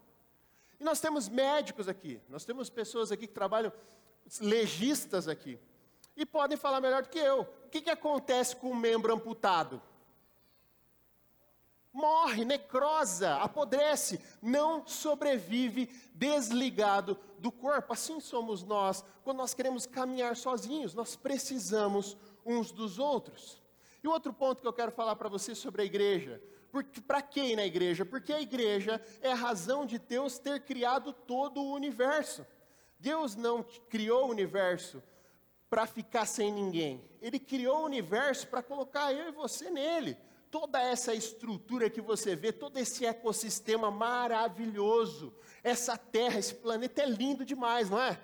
E 0.79 0.83
nós 0.83 0.99
temos 0.99 1.29
médicos 1.29 1.87
aqui, 1.87 2.21
nós 2.29 2.45
temos 2.45 2.69
pessoas 2.69 3.11
aqui 3.11 3.27
que 3.27 3.33
trabalham, 3.33 3.71
legistas 4.39 5.27
aqui, 5.27 5.59
e 6.15 6.25
podem 6.25 6.57
falar 6.57 6.81
melhor 6.81 7.03
do 7.03 7.09
que 7.09 7.19
eu 7.19 7.47
que, 7.73 7.81
que 7.81 7.89
acontece 7.89 8.55
com 8.55 8.69
o 8.69 8.75
membro 8.75 9.11
amputado? 9.11 9.81
Morre, 11.91 12.45
necrosa, 12.45 13.37
apodrece, 13.37 14.19
não 14.39 14.85
sobrevive 14.85 15.87
desligado 16.13 17.17
do 17.39 17.51
corpo. 17.51 17.93
Assim 17.93 18.19
somos 18.19 18.63
nós, 18.63 19.03
quando 19.23 19.37
nós 19.37 19.55
queremos 19.55 19.87
caminhar 19.87 20.35
sozinhos, 20.35 20.93
nós 20.93 21.15
precisamos 21.15 22.15
uns 22.45 22.71
dos 22.71 22.99
outros. 22.99 23.59
E 24.03 24.07
outro 24.07 24.31
ponto 24.31 24.61
que 24.61 24.67
eu 24.67 24.73
quero 24.73 24.91
falar 24.91 25.15
para 25.15 25.29
você 25.29 25.55
sobre 25.55 25.81
a 25.81 25.85
igreja. 25.85 26.41
Para 27.07 27.23
quem 27.23 27.55
na 27.55 27.65
igreja? 27.65 28.05
Porque 28.05 28.33
a 28.33 28.41
igreja 28.41 29.03
é 29.21 29.31
a 29.31 29.35
razão 29.35 29.83
de 29.83 29.97
Deus 29.97 30.37
ter 30.37 30.61
criado 30.61 31.11
todo 31.11 31.59
o 31.59 31.73
universo. 31.73 32.45
Deus 32.99 33.35
não 33.35 33.63
criou 33.89 34.27
o 34.27 34.31
universo 34.31 35.01
para 35.73 35.87
ficar 35.87 36.27
sem 36.27 36.51
ninguém. 36.51 37.03
Ele 37.19 37.39
criou 37.39 37.79
o 37.79 37.85
universo 37.85 38.45
para 38.45 38.61
colocar 38.61 39.11
eu 39.11 39.29
e 39.29 39.31
você 39.31 39.71
nele. 39.71 40.15
Toda 40.51 40.79
essa 40.79 41.15
estrutura 41.15 41.89
que 41.89 41.99
você 41.99 42.35
vê, 42.35 42.51
todo 42.51 42.77
esse 42.77 43.07
ecossistema 43.07 43.89
maravilhoso, 43.89 45.33
essa 45.63 45.97
terra, 45.97 46.37
esse 46.37 46.53
planeta 46.53 47.01
é 47.01 47.07
lindo 47.07 47.43
demais, 47.43 47.89
não 47.89 47.99
é? 47.99 48.19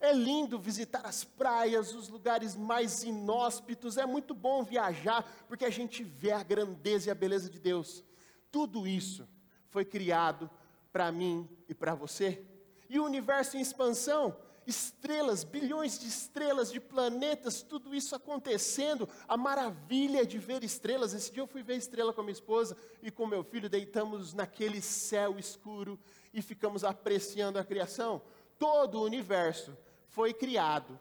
É 0.00 0.12
lindo 0.12 0.58
visitar 0.58 1.06
as 1.06 1.22
praias, 1.22 1.94
os 1.94 2.08
lugares 2.08 2.56
mais 2.56 3.04
inóspitos, 3.04 3.96
é 3.96 4.04
muito 4.04 4.34
bom 4.34 4.64
viajar, 4.64 5.24
porque 5.46 5.64
a 5.64 5.70
gente 5.70 6.02
vê 6.02 6.32
a 6.32 6.42
grandeza 6.42 7.06
e 7.06 7.10
a 7.12 7.14
beleza 7.14 7.48
de 7.48 7.60
Deus. 7.60 8.02
Tudo 8.50 8.88
isso 8.88 9.24
foi 9.70 9.84
criado 9.84 10.50
para 10.92 11.12
mim 11.12 11.48
e 11.68 11.74
para 11.74 11.94
você. 11.94 12.44
E 12.90 12.98
o 12.98 13.04
universo 13.04 13.56
em 13.56 13.60
expansão, 13.60 14.36
estrelas, 14.68 15.44
bilhões 15.44 15.98
de 15.98 16.06
estrelas, 16.06 16.70
de 16.70 16.78
planetas, 16.78 17.62
tudo 17.62 17.94
isso 17.94 18.14
acontecendo, 18.14 19.08
a 19.26 19.34
maravilha 19.34 20.26
de 20.26 20.38
ver 20.38 20.62
estrelas. 20.62 21.14
Esse 21.14 21.32
dia 21.32 21.42
eu 21.42 21.46
fui 21.46 21.62
ver 21.62 21.76
estrela 21.76 22.12
com 22.12 22.20
a 22.20 22.24
minha 22.24 22.34
esposa 22.34 22.76
e 23.02 23.10
com 23.10 23.26
meu 23.26 23.42
filho, 23.42 23.70
deitamos 23.70 24.34
naquele 24.34 24.82
céu 24.82 25.38
escuro 25.38 25.98
e 26.34 26.42
ficamos 26.42 26.84
apreciando 26.84 27.58
a 27.58 27.64
criação. 27.64 28.20
Todo 28.58 28.98
o 28.98 29.04
universo 29.04 29.74
foi 30.08 30.34
criado 30.34 31.00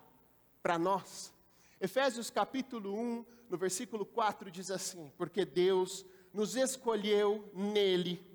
para 0.64 0.80
nós. 0.80 1.34
Efésios 1.82 2.30
capítulo 2.30 2.98
1, 2.98 3.26
no 3.50 3.58
versículo 3.58 4.06
4 4.06 4.50
diz 4.50 4.72
assim: 4.72 5.12
Porque 5.18 5.44
Deus 5.44 6.06
nos 6.34 6.56
escolheu 6.56 7.52
nele 7.54 8.26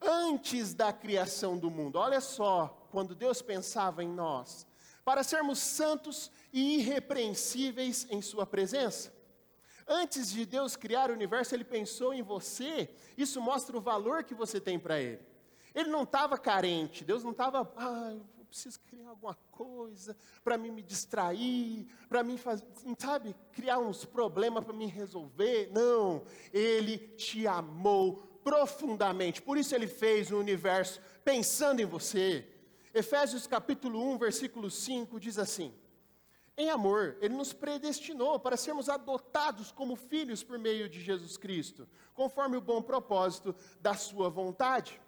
antes 0.00 0.74
da 0.74 0.92
criação 0.92 1.58
do 1.58 1.70
mundo. 1.70 1.96
Olha 1.96 2.20
só, 2.20 2.86
quando 2.90 3.14
Deus 3.14 3.42
pensava 3.42 4.04
em 4.04 4.08
nós, 4.08 4.66
para 5.06 5.22
sermos 5.22 5.60
santos 5.60 6.32
e 6.52 6.78
irrepreensíveis 6.78 8.08
em 8.10 8.20
Sua 8.20 8.44
presença. 8.44 9.14
Antes 9.86 10.32
de 10.32 10.44
Deus 10.44 10.74
criar 10.74 11.12
o 11.12 11.14
universo, 11.14 11.54
Ele 11.54 11.62
pensou 11.62 12.12
em 12.12 12.22
você. 12.22 12.90
Isso 13.16 13.40
mostra 13.40 13.76
o 13.76 13.80
valor 13.80 14.24
que 14.24 14.34
você 14.34 14.60
tem 14.60 14.80
para 14.80 15.00
Ele. 15.00 15.20
Ele 15.72 15.90
não 15.90 16.02
estava 16.02 16.36
carente, 16.36 17.04
Deus 17.04 17.22
não 17.22 17.30
estava, 17.30 17.72
ah, 17.76 18.16
eu 18.36 18.44
preciso 18.46 18.80
criar 18.80 19.10
alguma 19.10 19.36
coisa 19.52 20.16
para 20.42 20.58
mim 20.58 20.72
me 20.72 20.82
distrair, 20.82 21.86
para 22.08 22.24
mim 22.24 22.36
fazer, 22.36 22.64
sabe, 22.98 23.36
criar 23.52 23.78
uns 23.78 24.04
problemas 24.04 24.64
para 24.64 24.74
me 24.74 24.86
resolver. 24.86 25.70
Não, 25.72 26.24
Ele 26.52 26.98
te 26.98 27.46
amou 27.46 28.16
profundamente, 28.42 29.40
por 29.40 29.56
isso 29.56 29.72
Ele 29.72 29.86
fez 29.86 30.32
o 30.32 30.38
universo 30.38 31.00
pensando 31.22 31.80
em 31.80 31.86
você. 31.86 32.55
Efésios 32.96 33.46
capítulo 33.46 34.02
1, 34.14 34.16
versículo 34.16 34.70
5 34.70 35.20
diz 35.20 35.38
assim: 35.38 35.70
Em 36.56 36.70
amor, 36.70 37.18
Ele 37.20 37.34
nos 37.34 37.52
predestinou 37.52 38.40
para 38.40 38.56
sermos 38.56 38.88
adotados 38.88 39.70
como 39.70 39.94
filhos 39.96 40.42
por 40.42 40.58
meio 40.58 40.88
de 40.88 41.02
Jesus 41.02 41.36
Cristo, 41.36 41.86
conforme 42.14 42.56
o 42.56 42.60
bom 42.62 42.80
propósito 42.80 43.54
da 43.82 43.92
Sua 43.92 44.30
vontade. 44.30 44.98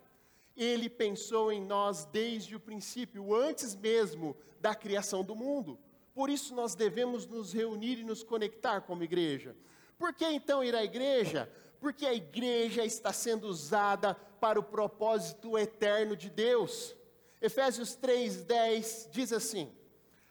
Ele 0.54 0.90
pensou 0.90 1.50
em 1.50 1.64
nós 1.64 2.04
desde 2.04 2.54
o 2.54 2.61
princípio, 2.61 3.35
antes 3.35 3.75
mesmo 3.75 4.37
da 4.61 4.75
criação 4.75 5.25
do 5.25 5.35
mundo. 5.35 5.78
Por 6.12 6.28
isso 6.28 6.54
nós 6.54 6.75
devemos 6.75 7.25
nos 7.25 7.54
reunir 7.54 8.00
e 8.00 8.04
nos 8.04 8.23
conectar 8.23 8.83
como 8.83 9.02
igreja. 9.02 9.57
Por 9.97 10.12
que 10.12 10.26
então 10.26 10.62
ir 10.62 10.76
à 10.76 10.85
igreja? 10.85 11.50
Porque 11.80 12.04
a 12.04 12.12
igreja 12.12 12.85
está 12.85 13.14
sendo 13.14 13.49
usada 13.49 14.14
para 14.38 14.61
o 14.61 14.62
propósito 14.62 15.57
eterno 15.57 16.14
de 16.14 16.28
Deus. 16.28 16.97
Efésios 17.40 17.97
3:10 17.97 19.09
diz 19.11 19.33
assim: 19.33 19.73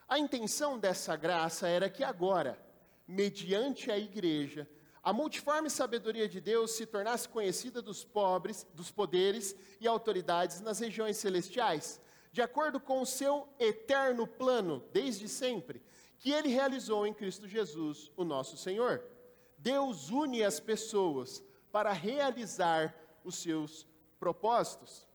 A 0.07 0.19
intenção 0.19 0.77
dessa 0.77 1.15
graça 1.15 1.67
era 1.67 1.89
que 1.89 2.03
agora, 2.03 2.59
mediante 3.07 3.89
a 3.89 3.97
igreja, 3.97 4.67
a 5.01 5.13
multiforme 5.13 5.69
sabedoria 5.69 6.27
de 6.27 6.41
Deus 6.41 6.71
se 6.71 6.85
tornasse 6.85 7.29
conhecida 7.29 7.81
dos 7.81 8.03
pobres, 8.03 8.67
dos 8.73 8.91
poderes 8.91 9.55
e 9.79 9.87
autoridades 9.87 10.59
nas 10.59 10.79
regiões 10.79 11.15
celestiais, 11.15 12.01
de 12.29 12.41
acordo 12.41 12.77
com 12.77 13.01
o 13.01 13.05
seu 13.05 13.47
eterno 13.57 14.27
plano, 14.27 14.83
desde 14.91 15.29
sempre, 15.29 15.81
que 16.19 16.31
ele 16.31 16.49
realizou 16.49 17.07
em 17.07 17.13
Cristo 17.13 17.47
Jesus, 17.47 18.11
o 18.17 18.25
nosso 18.25 18.57
Senhor. 18.57 19.01
Deus 19.57 20.09
une 20.09 20.43
as 20.43 20.59
pessoas 20.59 21.41
para 21.71 21.93
realizar 21.93 22.93
os 23.23 23.35
seus 23.35 23.87
propósitos. 24.19 25.06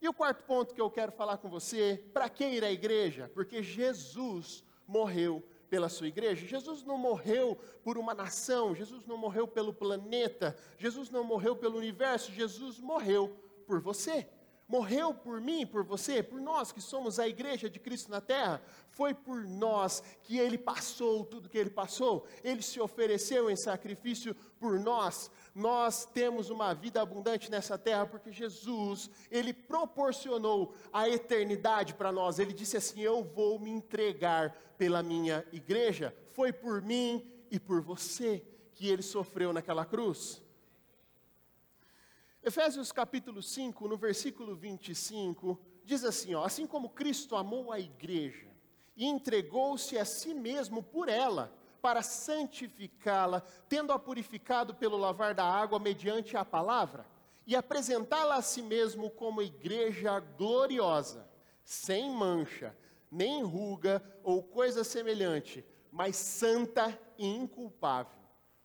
E 0.00 0.08
o 0.08 0.14
quarto 0.14 0.44
ponto 0.44 0.74
que 0.74 0.80
eu 0.80 0.90
quero 0.90 1.12
falar 1.12 1.38
com 1.38 1.48
você, 1.48 2.02
para 2.12 2.28
que 2.28 2.44
ir 2.44 2.64
à 2.64 2.70
igreja? 2.70 3.30
Porque 3.34 3.62
Jesus 3.62 4.64
morreu 4.86 5.42
pela 5.68 5.88
sua 5.88 6.08
igreja. 6.08 6.46
Jesus 6.46 6.82
não 6.82 6.96
morreu 6.96 7.58
por 7.82 7.98
uma 7.98 8.14
nação, 8.14 8.74
Jesus 8.74 9.06
não 9.06 9.16
morreu 9.16 9.46
pelo 9.46 9.72
planeta, 9.72 10.56
Jesus 10.78 11.10
não 11.10 11.24
morreu 11.24 11.56
pelo 11.56 11.76
universo, 11.76 12.32
Jesus 12.32 12.78
morreu 12.78 13.36
por 13.66 13.80
você 13.80 14.28
morreu 14.68 15.14
por 15.14 15.40
mim, 15.40 15.66
por 15.66 15.82
você, 15.82 16.22
por 16.22 16.38
nós 16.38 16.70
que 16.70 16.80
somos 16.80 17.18
a 17.18 17.26
igreja 17.26 17.70
de 17.70 17.80
Cristo 17.80 18.10
na 18.10 18.20
terra. 18.20 18.62
Foi 18.90 19.14
por 19.14 19.42
nós 19.44 20.02
que 20.22 20.38
ele 20.38 20.58
passou 20.58 21.24
tudo 21.24 21.48
que 21.48 21.56
ele 21.56 21.70
passou. 21.70 22.26
Ele 22.44 22.60
se 22.60 22.78
ofereceu 22.78 23.50
em 23.50 23.56
sacrifício 23.56 24.34
por 24.60 24.78
nós. 24.78 25.30
Nós 25.58 26.04
temos 26.04 26.50
uma 26.50 26.72
vida 26.72 27.02
abundante 27.02 27.50
nessa 27.50 27.76
terra 27.76 28.06
porque 28.06 28.30
Jesus, 28.30 29.10
ele 29.28 29.52
proporcionou 29.52 30.72
a 30.92 31.08
eternidade 31.08 31.94
para 31.94 32.12
nós. 32.12 32.38
Ele 32.38 32.52
disse 32.52 32.76
assim: 32.76 33.00
"Eu 33.00 33.24
vou 33.24 33.58
me 33.58 33.68
entregar 33.68 34.52
pela 34.78 35.02
minha 35.02 35.44
igreja". 35.52 36.16
Foi 36.28 36.52
por 36.52 36.80
mim 36.80 37.28
e 37.50 37.58
por 37.58 37.82
você 37.82 38.46
que 38.72 38.88
ele 38.88 39.02
sofreu 39.02 39.52
naquela 39.52 39.84
cruz. 39.84 40.40
Efésios 42.40 42.92
capítulo 42.92 43.42
5, 43.42 43.88
no 43.88 43.96
versículo 43.96 44.54
25, 44.54 45.60
diz 45.84 46.04
assim: 46.04 46.36
ó, 46.36 46.44
assim 46.44 46.68
como 46.68 46.90
Cristo 46.90 47.34
amou 47.34 47.72
a 47.72 47.80
igreja 47.80 48.46
e 48.96 49.04
entregou-se 49.06 49.98
a 49.98 50.04
si 50.04 50.32
mesmo 50.32 50.84
por 50.84 51.08
ela, 51.08 51.52
para 51.80 52.02
santificá-la, 52.02 53.42
tendo-a 53.68 53.98
purificado 53.98 54.74
pelo 54.74 54.96
lavar 54.96 55.34
da 55.34 55.44
água 55.44 55.78
mediante 55.78 56.36
a 56.36 56.44
palavra, 56.44 57.06
e 57.46 57.56
apresentá-la 57.56 58.36
a 58.36 58.42
si 58.42 58.60
mesmo 58.60 59.10
como 59.10 59.40
igreja 59.40 60.20
gloriosa, 60.20 61.26
sem 61.64 62.10
mancha, 62.10 62.76
nem 63.10 63.42
ruga 63.42 64.02
ou 64.22 64.42
coisa 64.42 64.84
semelhante, 64.84 65.64
mas 65.90 66.16
santa 66.16 66.98
e 67.16 67.26
inculpável. 67.26 68.18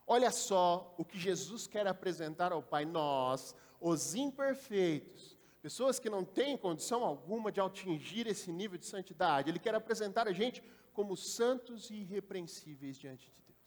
Olha 0.06 0.30
só 0.30 0.94
o 0.98 1.04
que 1.04 1.18
Jesus 1.18 1.66
quer 1.66 1.86
apresentar 1.86 2.52
ao 2.52 2.62
Pai. 2.62 2.84
Nós, 2.84 3.54
os 3.80 4.14
imperfeitos, 4.14 5.38
pessoas 5.62 5.98
que 5.98 6.10
não 6.10 6.24
têm 6.24 6.58
condição 6.58 7.02
alguma 7.02 7.50
de 7.50 7.60
atingir 7.60 8.26
esse 8.26 8.52
nível 8.52 8.76
de 8.76 8.84
santidade. 8.84 9.50
Ele 9.50 9.58
quer 9.58 9.74
apresentar 9.74 10.28
a 10.28 10.32
gente 10.32 10.62
como 10.94 11.16
santos 11.16 11.90
e 11.90 11.96
irrepreensíveis 11.96 12.96
diante 12.96 13.30
de 13.30 13.42
Deus. 13.42 13.58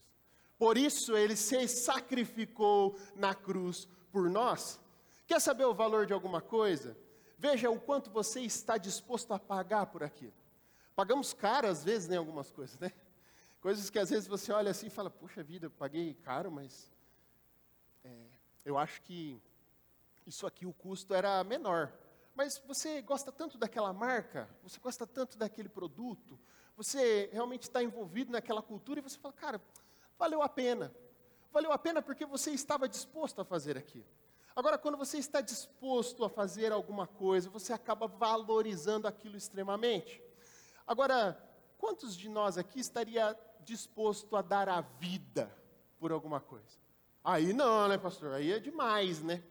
Por 0.57 0.77
isso 0.77 1.15
ele 1.15 1.35
se 1.35 1.67
sacrificou 1.67 2.97
na 3.15 3.35
cruz 3.35 3.87
por 4.11 4.29
nós. 4.29 4.79
Quer 5.27 5.39
saber 5.39 5.65
o 5.65 5.75
valor 5.75 6.05
de 6.05 6.13
alguma 6.13 6.41
coisa? 6.41 6.97
Veja 7.37 7.69
o 7.69 7.79
quanto 7.79 8.09
você 8.09 8.41
está 8.41 8.77
disposto 8.77 9.33
a 9.33 9.37
pagar 9.37 9.87
por 9.87 10.01
aquilo. 10.01 10.33
Pagamos 10.95 11.33
caro 11.33 11.67
às 11.67 11.83
vezes 11.83 12.07
em 12.07 12.11
né, 12.11 12.17
algumas 12.17 12.49
coisas, 12.49 12.79
né? 12.79 12.91
Coisas 13.61 13.89
que 13.89 13.99
às 13.99 14.09
vezes 14.09 14.27
você 14.27 14.51
olha 14.51 14.71
assim 14.71 14.87
e 14.87 14.89
fala, 14.89 15.09
puxa 15.11 15.43
vida, 15.43 15.69
paguei 15.69 16.15
caro, 16.15 16.49
mas 16.49 16.91
é, 18.03 18.25
eu 18.65 18.77
acho 18.77 19.01
que 19.01 19.39
isso 20.25 20.47
aqui 20.47 20.65
o 20.65 20.73
custo 20.73 21.13
era 21.13 21.43
menor. 21.43 21.93
Mas 22.33 22.57
você 22.65 23.01
gosta 23.01 23.31
tanto 23.31 23.57
daquela 23.57 23.91
marca, 23.91 24.49
você 24.63 24.79
gosta 24.79 25.05
tanto 25.05 25.37
daquele 25.37 25.69
produto, 25.69 26.39
você 26.77 27.29
realmente 27.33 27.63
está 27.63 27.83
envolvido 27.83 28.31
naquela 28.31 28.61
cultura 28.61 28.99
e 28.99 29.03
você 29.03 29.17
fala, 29.17 29.33
cara, 29.33 29.61
valeu 30.17 30.41
a 30.41 30.47
pena. 30.47 30.93
Valeu 31.51 31.73
a 31.73 31.77
pena 31.77 32.01
porque 32.01 32.25
você 32.25 32.51
estava 32.51 32.87
disposto 32.87 33.41
a 33.41 33.45
fazer 33.45 33.77
aquilo. 33.77 34.05
Agora, 34.55 34.77
quando 34.77 34.97
você 34.97 35.17
está 35.17 35.41
disposto 35.41 36.23
a 36.23 36.29
fazer 36.29 36.71
alguma 36.71 37.05
coisa, 37.05 37.49
você 37.49 37.73
acaba 37.73 38.07
valorizando 38.07 39.07
aquilo 39.07 39.35
extremamente. 39.35 40.21
Agora, 40.85 41.37
quantos 41.77 42.15
de 42.15 42.29
nós 42.29 42.57
aqui 42.57 42.79
estaria 42.79 43.37
disposto 43.59 44.35
a 44.35 44.41
dar 44.41 44.69
a 44.69 44.81
vida 44.81 45.51
por 45.99 46.11
alguma 46.11 46.39
coisa? 46.39 46.77
Aí 47.23 47.51
não, 47.51 47.89
né, 47.89 47.97
pastor? 47.97 48.33
Aí 48.33 48.53
é 48.53 48.59
demais, 48.59 49.21
né? 49.21 49.43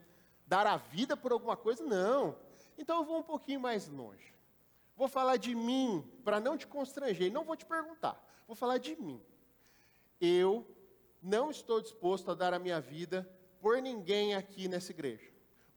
dar 0.46 0.66
a 0.66 0.76
vida 0.76 1.16
por 1.16 1.32
alguma 1.32 1.56
coisa, 1.56 1.82
não. 1.82 2.36
Então 2.78 2.98
eu 2.98 3.04
vou 3.04 3.18
um 3.18 3.22
pouquinho 3.22 3.60
mais 3.60 3.88
longe. 3.88 4.32
Vou 4.96 5.08
falar 5.08 5.36
de 5.36 5.54
mim, 5.54 6.02
para 6.24 6.40
não 6.40 6.56
te 6.56 6.66
constranger, 6.66 7.30
não 7.30 7.44
vou 7.44 7.54
te 7.54 7.66
perguntar, 7.66 8.22
vou 8.46 8.56
falar 8.56 8.78
de 8.78 8.96
mim. 8.96 9.22
Eu 10.20 10.66
não 11.22 11.50
estou 11.50 11.80
disposto 11.80 12.30
a 12.30 12.34
dar 12.34 12.54
a 12.54 12.58
minha 12.58 12.80
vida 12.80 13.28
por 13.60 13.82
ninguém 13.82 14.34
aqui 14.34 14.68
nessa 14.68 14.92
igreja. 14.92 15.30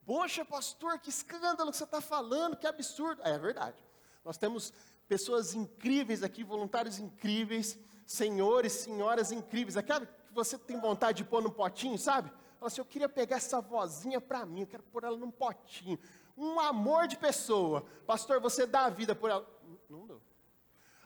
Poxa, 0.05 0.45
pastor, 0.45 0.99
que 0.99 1.09
escândalo 1.09 1.71
que 1.71 1.77
você 1.77 1.83
está 1.83 2.01
falando, 2.01 2.55
que 2.55 2.65
absurdo. 2.65 3.21
É, 3.23 3.31
é 3.31 3.37
verdade. 3.37 3.77
Nós 4.23 4.37
temos 4.37 4.73
pessoas 5.07 5.53
incríveis 5.53 6.23
aqui, 6.23 6.43
voluntários 6.43 6.99
incríveis, 6.99 7.77
senhores, 8.05 8.73
senhoras 8.73 9.31
incríveis. 9.31 9.77
Aquela 9.77 10.05
que 10.05 10.33
você 10.33 10.57
tem 10.57 10.79
vontade 10.79 11.23
de 11.23 11.29
pôr 11.29 11.41
no 11.41 11.51
potinho, 11.51 11.97
sabe? 11.97 12.29
Fala 12.59 12.67
assim: 12.67 12.81
eu 12.81 12.85
queria 12.85 13.09
pegar 13.09 13.37
essa 13.37 13.61
vozinha 13.61 14.19
para 14.19 14.45
mim, 14.45 14.61
eu 14.61 14.67
quero 14.67 14.83
pôr 14.83 15.03
ela 15.03 15.17
num 15.17 15.31
potinho. 15.31 15.99
Um 16.39 16.57
amor 16.57 17.05
de 17.05 17.17
pessoa. 17.17 17.83
Pastor, 18.07 18.39
você 18.39 18.65
dá 18.65 18.85
a 18.85 18.89
vida 18.89 19.13
por 19.13 19.29
ela. 19.29 19.45
Não 19.89 20.07
dou. 20.07 20.21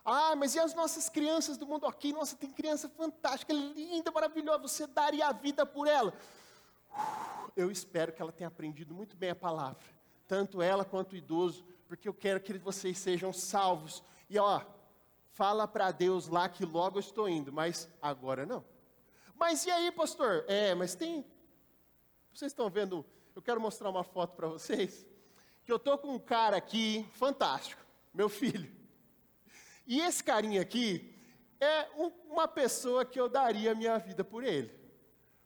Ah, 0.05 0.35
mas 0.35 0.53
e 0.53 0.59
as 0.59 0.75
nossas 0.75 1.09
crianças 1.09 1.57
do 1.57 1.65
mundo 1.65 1.87
aqui? 1.87 2.13
Nossa, 2.13 2.35
tem 2.35 2.51
criança 2.51 2.87
fantástica, 2.87 3.51
linda, 3.51 4.11
maravilhosa. 4.11 4.59
Você 4.59 4.85
daria 4.85 5.25
a 5.27 5.31
vida 5.31 5.65
por 5.65 5.87
ela? 5.87 6.13
Eu 7.55 7.71
espero 7.71 8.13
que 8.13 8.21
ela 8.21 8.31
tenha 8.31 8.47
aprendido 8.47 8.93
muito 8.93 9.15
bem 9.15 9.31
a 9.31 9.35
palavra, 9.35 9.81
tanto 10.27 10.61
ela 10.61 10.85
quanto 10.85 11.13
o 11.13 11.15
idoso, 11.15 11.65
porque 11.87 12.07
eu 12.07 12.13
quero 12.13 12.39
que 12.39 12.55
vocês 12.59 12.99
sejam 12.99 13.33
salvos. 13.33 14.03
E 14.29 14.37
ó, 14.37 14.61
fala 15.31 15.67
para 15.67 15.89
Deus 15.89 16.27
lá 16.27 16.47
que 16.47 16.63
logo 16.63 16.99
estou 16.99 17.27
indo, 17.27 17.51
mas 17.51 17.89
agora 17.99 18.45
não. 18.45 18.63
Mas 19.33 19.65
e 19.65 19.71
aí, 19.71 19.91
pastor? 19.91 20.45
É, 20.47 20.75
mas 20.75 20.93
tem. 20.93 21.25
Vocês 22.31 22.51
estão 22.51 22.69
vendo? 22.69 23.03
Eu 23.35 23.41
quero 23.41 23.59
mostrar 23.59 23.89
uma 23.89 24.03
foto 24.03 24.35
para 24.35 24.47
vocês. 24.47 25.07
Que 25.65 25.71
eu 25.71 25.79
tô 25.79 25.97
com 25.97 26.09
um 26.09 26.19
cara 26.19 26.57
aqui 26.57 27.07
fantástico, 27.13 27.81
meu 28.13 28.29
filho. 28.29 28.71
E 29.85 29.99
esse 29.99 30.23
carinha 30.23 30.61
aqui 30.61 31.13
é 31.59 31.89
um, 31.97 32.11
uma 32.31 32.47
pessoa 32.47 33.05
que 33.05 33.19
eu 33.19 33.29
daria 33.29 33.75
minha 33.75 33.97
vida 33.97 34.23
por 34.23 34.43
ele. 34.43 34.71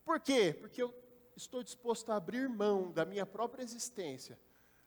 Por 0.03 0.19
quê? 0.19 0.55
Porque 0.59 0.81
eu 0.81 0.93
estou 1.35 1.61
disposto 1.61 2.11
a 2.11 2.15
abrir 2.15 2.49
mão 2.49 2.91
da 2.91 3.05
minha 3.05 3.25
própria 3.25 3.63
existência 3.63 4.39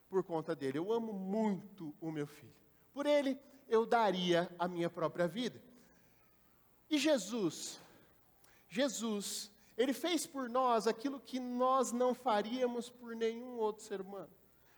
por 0.08 0.24
conta 0.24 0.54
dele. 0.56 0.78
Eu 0.78 0.92
amo 0.92 1.12
muito 1.12 1.94
o 2.00 2.10
meu 2.10 2.26
filho. 2.26 2.54
Por 2.92 3.06
ele, 3.06 3.38
eu 3.68 3.86
daria 3.86 4.50
a 4.58 4.66
minha 4.66 4.90
própria 4.90 5.28
vida. 5.28 5.62
E 6.88 6.98
Jesus, 6.98 7.80
Jesus, 8.68 9.50
ele 9.76 9.92
fez 9.92 10.26
por 10.26 10.48
nós 10.48 10.88
aquilo 10.88 11.20
que 11.20 11.38
nós 11.38 11.92
não 11.92 12.12
faríamos 12.12 12.90
por 12.90 13.14
nenhum 13.14 13.56
outro 13.56 13.84
ser 13.84 14.00
humano. 14.00 14.30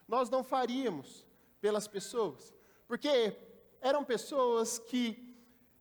Nós 0.06 0.28
não 0.28 0.42
faríamos 0.42 1.26
pelas 1.60 1.86
pessoas, 1.86 2.52
porque 2.86 3.36
eram 3.80 4.04
pessoas 4.04 4.78
que 4.78 5.32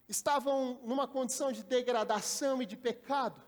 estavam 0.07 0.79
numa 0.84 1.07
condição 1.07 1.51
de 1.51 1.63
degradação 1.63 2.62
e 2.62 2.65
de 2.65 2.75
pecado. 2.75 3.41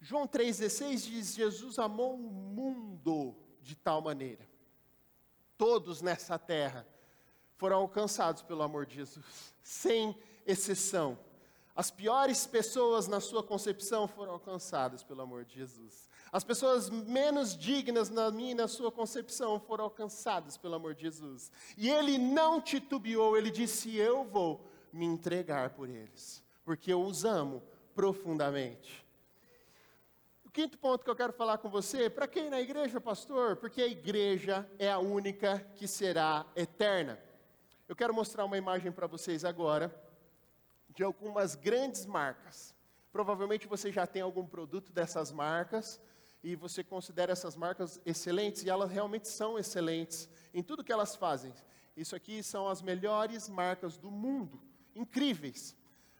João 0.00 0.26
3,16 0.26 0.96
diz: 1.06 1.34
Jesus 1.34 1.78
amou 1.78 2.14
o 2.14 2.18
mundo 2.18 3.34
de 3.62 3.74
tal 3.74 4.02
maneira. 4.02 4.46
Todos 5.56 6.02
nessa 6.02 6.38
terra 6.38 6.86
foram 7.56 7.78
alcançados 7.78 8.42
pelo 8.42 8.62
amor 8.62 8.84
de 8.84 8.96
Jesus, 8.96 9.54
sem 9.62 10.16
exceção. 10.46 11.18
As 11.76 11.90
piores 11.90 12.46
pessoas 12.46 13.08
na 13.08 13.20
sua 13.20 13.42
concepção 13.42 14.06
foram 14.06 14.32
alcançadas 14.32 15.02
pelo 15.02 15.22
amor 15.22 15.44
de 15.44 15.54
Jesus. 15.56 16.08
As 16.30 16.44
pessoas 16.44 16.88
menos 16.88 17.56
dignas 17.56 18.08
na 18.10 18.30
minha 18.30 18.52
e 18.52 18.54
na 18.54 18.68
sua 18.68 18.92
concepção 18.92 19.58
foram 19.58 19.84
alcançadas 19.84 20.56
pelo 20.56 20.76
amor 20.76 20.94
de 20.94 21.02
Jesus. 21.02 21.50
E 21.76 21.90
ele 21.90 22.16
não 22.16 22.60
titubeou, 22.60 23.36
ele 23.36 23.50
disse: 23.50 23.96
Eu 23.96 24.22
vou 24.22 24.64
me 24.92 25.04
entregar 25.04 25.70
por 25.70 25.88
eles, 25.88 26.44
porque 26.64 26.92
eu 26.92 27.02
os 27.02 27.24
amo 27.24 27.60
profundamente. 27.92 29.04
O 30.44 30.50
quinto 30.50 30.78
ponto 30.78 31.02
que 31.02 31.10
eu 31.10 31.16
quero 31.16 31.32
falar 31.32 31.58
com 31.58 31.68
você: 31.68 32.08
para 32.08 32.28
quem 32.28 32.48
na 32.48 32.60
igreja, 32.60 33.00
pastor? 33.00 33.56
Porque 33.56 33.82
a 33.82 33.88
igreja 33.88 34.68
é 34.78 34.92
a 34.92 35.00
única 35.00 35.58
que 35.74 35.88
será 35.88 36.46
eterna. 36.54 37.18
Eu 37.88 37.96
quero 37.96 38.14
mostrar 38.14 38.44
uma 38.44 38.56
imagem 38.56 38.92
para 38.92 39.08
vocês 39.08 39.44
agora 39.44 40.03
de 40.94 41.02
algumas 41.02 41.54
grandes 41.54 42.06
marcas. 42.06 42.74
Provavelmente 43.12 43.66
você 43.66 43.92
já 43.92 44.06
tem 44.06 44.22
algum 44.22 44.46
produto 44.46 44.92
dessas 44.92 45.30
marcas 45.30 46.00
e 46.42 46.54
você 46.56 46.84
considera 46.84 47.32
essas 47.32 47.56
marcas 47.56 48.00
excelentes 48.04 48.64
e 48.64 48.70
elas 48.70 48.90
realmente 48.90 49.28
são 49.28 49.58
excelentes 49.58 50.28
em 50.52 50.62
tudo 50.62 50.84
que 50.84 50.92
elas 50.92 51.16
fazem. 51.16 51.52
Isso 51.96 52.14
aqui 52.14 52.42
são 52.42 52.68
as 52.68 52.82
melhores 52.82 53.48
marcas 53.48 53.96
do 53.96 54.10
mundo, 54.10 54.60
incríveis. 54.94 55.76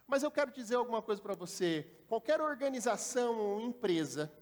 Mas 0.06 0.22
eu 0.22 0.30
quero 0.30 0.52
dizer 0.52 0.76
alguma 0.76 1.02
coisa 1.02 1.20
para 1.20 1.34
você: 1.34 1.86
qualquer 2.08 2.40
organização 2.40 3.38
ou 3.38 3.60
empresa 3.60 4.32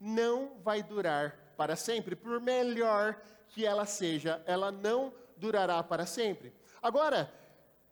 não 0.00 0.58
vai 0.60 0.82
durar 0.82 1.52
para 1.56 1.76
sempre, 1.76 2.14
por 2.14 2.40
melhor 2.40 3.20
que 3.48 3.64
ela 3.66 3.84
seja, 3.84 4.42
ela 4.46 4.70
não 4.70 5.12
durará 5.36 5.82
para 5.82 6.06
sempre. 6.06 6.52
Agora, 6.80 7.32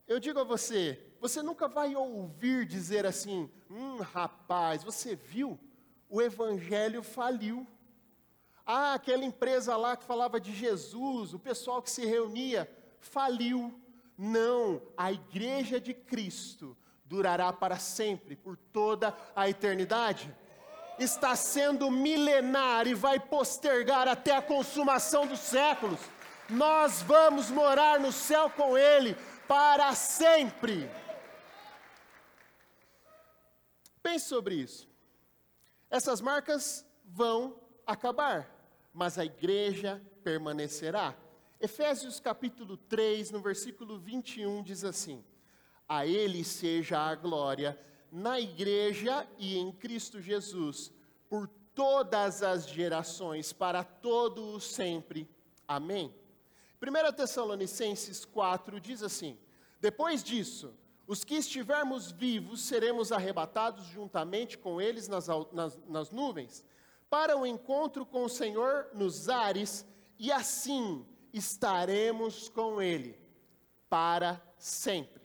eu 0.06 0.20
digo 0.20 0.38
a 0.38 0.44
você, 0.44 1.05
você 1.20 1.42
nunca 1.42 1.68
vai 1.68 1.94
ouvir 1.94 2.66
dizer 2.66 3.06
assim: 3.06 3.50
hum, 3.70 3.98
rapaz, 3.98 4.82
você 4.82 5.14
viu? 5.14 5.58
O 6.08 6.22
evangelho 6.22 7.02
faliu. 7.02 7.66
Ah, 8.64 8.94
aquela 8.94 9.24
empresa 9.24 9.76
lá 9.76 9.96
que 9.96 10.04
falava 10.04 10.40
de 10.40 10.54
Jesus, 10.54 11.34
o 11.34 11.38
pessoal 11.38 11.80
que 11.82 11.90
se 11.90 12.04
reunia, 12.04 12.70
faliu. 12.98 13.80
Não, 14.18 14.80
a 14.96 15.12
igreja 15.12 15.78
de 15.78 15.92
Cristo 15.92 16.76
durará 17.04 17.52
para 17.52 17.78
sempre, 17.78 18.34
por 18.34 18.56
toda 18.56 19.14
a 19.34 19.48
eternidade. 19.48 20.34
Está 20.98 21.36
sendo 21.36 21.90
milenar 21.90 22.86
e 22.86 22.94
vai 22.94 23.20
postergar 23.20 24.08
até 24.08 24.34
a 24.34 24.40
consumação 24.40 25.26
dos 25.26 25.40
séculos 25.40 26.00
nós 26.48 27.02
vamos 27.02 27.50
morar 27.50 27.98
no 27.98 28.12
céu 28.12 28.50
com 28.50 28.76
Ele 28.78 29.16
para 29.48 29.94
sempre. 29.94 30.88
Sobre 34.18 34.54
isso. 34.54 34.88
Essas 35.90 36.20
marcas 36.20 36.84
vão 37.04 37.60
acabar, 37.86 38.50
mas 38.92 39.18
a 39.18 39.24
igreja 39.24 40.02
permanecerá. 40.24 41.16
Efésios 41.60 42.18
capítulo 42.18 42.76
3, 42.76 43.30
no 43.30 43.40
versículo 43.40 43.98
21, 43.98 44.62
diz 44.62 44.84
assim: 44.84 45.24
A 45.88 46.06
Ele 46.06 46.44
seja 46.44 46.98
a 46.98 47.14
glória 47.14 47.78
na 48.10 48.40
igreja 48.40 49.26
e 49.38 49.56
em 49.56 49.72
Cristo 49.72 50.20
Jesus, 50.20 50.92
por 51.28 51.48
todas 51.74 52.42
as 52.42 52.68
gerações, 52.68 53.52
para 53.52 53.84
todo 53.84 54.54
o 54.54 54.60
sempre. 54.60 55.28
Amém. 55.68 56.14
1 56.80 57.12
Tessalonicenses 57.12 58.24
4 58.24 58.80
diz 58.80 59.02
assim: 59.02 59.38
Depois 59.80 60.22
disso, 60.22 60.74
os 61.06 61.24
que 61.24 61.36
estivermos 61.36 62.10
vivos 62.10 62.62
seremos 62.62 63.12
arrebatados 63.12 63.86
juntamente 63.86 64.58
com 64.58 64.80
eles 64.80 65.06
nas, 65.08 65.28
nas, 65.52 65.78
nas 65.86 66.10
nuvens, 66.10 66.64
para 67.08 67.36
o 67.36 67.46
encontro 67.46 68.04
com 68.04 68.24
o 68.24 68.28
Senhor 68.28 68.88
nos 68.92 69.28
ares, 69.28 69.86
e 70.18 70.32
assim 70.32 71.06
estaremos 71.32 72.48
com 72.48 72.82
Ele 72.82 73.18
para 73.88 74.42
sempre. 74.58 75.22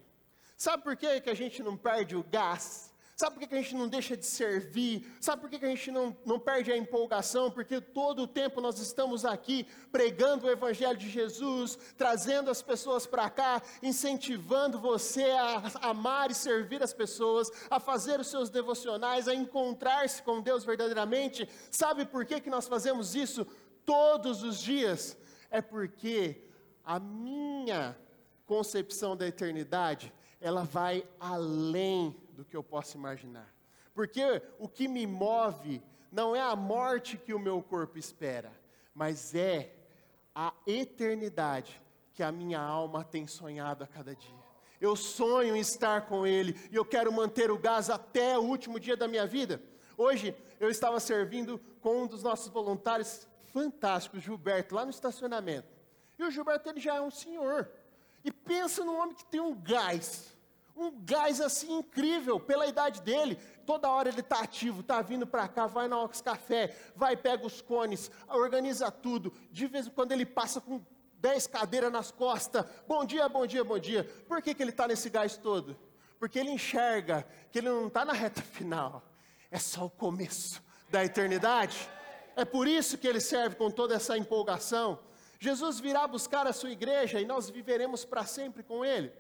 Sabe 0.56 0.84
por 0.84 0.96
que, 0.96 1.22
que 1.22 1.30
a 1.30 1.34
gente 1.34 1.64
não 1.64 1.76
perde 1.76 2.16
o 2.16 2.24
gás? 2.24 2.91
Sabe 3.22 3.36
por 3.36 3.48
que 3.48 3.54
a 3.54 3.62
gente 3.62 3.76
não 3.76 3.88
deixa 3.88 4.18
de 4.18 4.26
servir? 4.26 5.06
Sabe 5.22 5.44
por 5.44 5.48
que 5.48 5.64
a 5.64 5.70
gente 5.70 5.92
não, 5.92 6.18
não 6.26 6.40
perde 6.40 6.72
a 6.72 6.76
empolgação? 6.76 7.52
Porque 7.52 7.80
todo 7.80 8.24
o 8.24 8.28
tempo 8.28 8.60
nós 8.60 8.80
estamos 8.80 9.26
aqui 9.26 9.68
pregando 9.92 10.48
o 10.48 10.50
Evangelho 10.50 10.98
de 10.98 11.08
Jesus, 11.08 11.78
trazendo 11.96 12.50
as 12.50 12.64
pessoas 12.64 13.06
para 13.06 13.30
cá, 13.30 13.62
incentivando 13.84 14.80
você 14.80 15.26
a 15.26 15.90
amar 15.90 16.32
e 16.32 16.34
servir 16.34 16.82
as 16.82 16.96
pessoas, 16.96 17.52
a 17.70 17.80
fazer 17.80 18.20
os 18.20 18.26
seus 18.26 18.50
devocionais, 18.50 19.28
a 19.28 19.36
encontrar-se 19.36 20.24
com 20.24 20.42
Deus 20.42 20.66
verdadeiramente. 20.66 21.48
Sabe 21.70 22.08
por 22.08 22.26
que, 22.26 22.42
que 22.42 22.50
nós 22.50 22.68
fazemos 22.68 23.14
isso 23.14 23.46
todos 23.86 24.42
os 24.42 24.60
dias? 24.60 25.16
É 25.52 25.62
porque 25.62 26.44
a 26.84 27.00
minha 27.00 27.96
concepção 28.48 29.16
da 29.16 29.28
eternidade, 29.28 30.12
ela 30.42 30.64
vai 30.64 31.08
além 31.20 32.16
do 32.32 32.46
que 32.46 32.56
eu 32.56 32.64
posso 32.64 32.98
imaginar. 32.98 33.54
Porque 33.94 34.42
o 34.58 34.68
que 34.68 34.88
me 34.88 35.06
move 35.06 35.82
não 36.12 36.36
é 36.36 36.42
a 36.42 36.56
morte 36.56 37.18
que 37.18 37.34
o 37.34 37.40
meu 37.40 37.62
corpo 37.62 37.98
espera, 37.98 38.52
mas 38.94 39.34
é 39.36 39.74
a 40.34 40.54
eternidade 40.66 41.82
que 42.14 42.24
a 42.24 42.32
minha 42.32 42.60
alma 42.60 43.04
tem 43.04 43.28
sonhado 43.28 43.84
a 43.84 43.88
cada 43.88 44.16
dia. 44.16 44.42
Eu 44.80 44.96
sonho 44.96 45.56
em 45.56 45.60
estar 45.60 46.08
com 46.08 46.26
Ele 46.26 46.60
e 46.72 46.76
eu 46.76 46.84
quero 46.84 47.12
manter 47.12 47.52
o 47.52 47.58
gás 47.58 47.90
até 47.90 48.38
o 48.38 48.42
último 48.42 48.80
dia 48.80 48.98
da 48.98 49.08
minha 49.08 49.28
vida. 49.28 49.62
Hoje 49.96 50.36
eu 50.60 50.70
estava 50.70 51.00
servindo 51.00 51.60
com 51.80 52.04
um 52.04 52.08
dos 52.08 52.24
nossos 52.24 52.48
voluntários 52.48 53.28
fantásticos, 53.46 54.24
Gilberto, 54.24 54.74
lá 54.74 54.84
no 54.84 54.92
estacionamento. 54.92 55.68
E 56.18 56.24
o 56.24 56.32
Gilberto 56.32 56.70
ele 56.70 56.80
já 56.80 56.96
é 56.96 57.02
um 57.02 57.12
senhor. 57.12 57.70
E 58.24 58.32
pensa 58.32 58.84
num 58.84 59.00
homem 59.00 59.16
que 59.16 59.26
tem 59.26 59.40
um 59.40 59.54
gás 59.54 60.36
um 60.82 61.04
gás 61.04 61.40
assim 61.40 61.78
incrível 61.78 62.40
pela 62.40 62.66
idade 62.68 63.02
dele. 63.02 63.38
Toda 63.66 63.90
hora 63.90 64.10
ele 64.10 64.22
está 64.22 64.42
ativo, 64.42 64.82
está 64.82 65.02
vindo 65.02 65.28
para 65.28 65.48
cá, 65.48 65.68
vai 65.68 65.88
na 65.88 66.02
Ox 66.02 66.22
Café, 66.22 66.76
vai, 66.96 67.16
pega 67.16 67.46
os 67.46 67.62
cones, 67.62 68.10
organiza 68.28 68.90
tudo. 68.92 69.32
De 69.52 69.68
vez 69.68 69.88
em 69.88 69.92
quando 69.92 70.12
ele 70.12 70.26
passa 70.26 70.60
com 70.60 70.82
dez 71.22 71.46
cadeiras 71.46 71.92
nas 71.92 72.12
costas. 72.12 72.66
Bom 72.88 73.06
dia, 73.06 73.30
bom 73.30 73.46
dia, 73.46 73.64
bom 73.64 73.78
dia. 73.78 74.04
Por 74.28 74.42
que, 74.42 74.56
que 74.56 74.64
ele 74.64 74.72
está 74.72 74.88
nesse 74.88 75.10
gás 75.10 75.38
todo? 75.38 75.78
Porque 76.20 76.40
ele 76.40 76.50
enxerga 76.50 77.26
que 77.52 77.60
ele 77.60 77.70
não 77.70 77.88
está 77.88 78.04
na 78.04 78.14
reta 78.14 78.42
final, 78.42 79.04
é 79.50 79.60
só 79.60 79.86
o 79.86 79.90
começo 79.90 80.62
da 80.90 81.06
eternidade. 81.06 81.90
É 82.36 82.44
por 82.44 82.68
isso 82.68 82.98
que 82.98 83.08
ele 83.08 83.20
serve 83.20 83.56
com 83.56 83.70
toda 83.70 83.96
essa 83.96 84.18
empolgação. 84.18 85.00
Jesus 85.40 85.80
virá 85.80 86.08
buscar 86.08 86.46
a 86.46 86.54
sua 86.54 86.72
igreja 86.72 87.20
e 87.20 87.26
nós 87.26 87.50
viveremos 87.50 88.06
para 88.06 88.26
sempre 88.26 88.64
com 88.64 88.86
ele. 88.86 89.12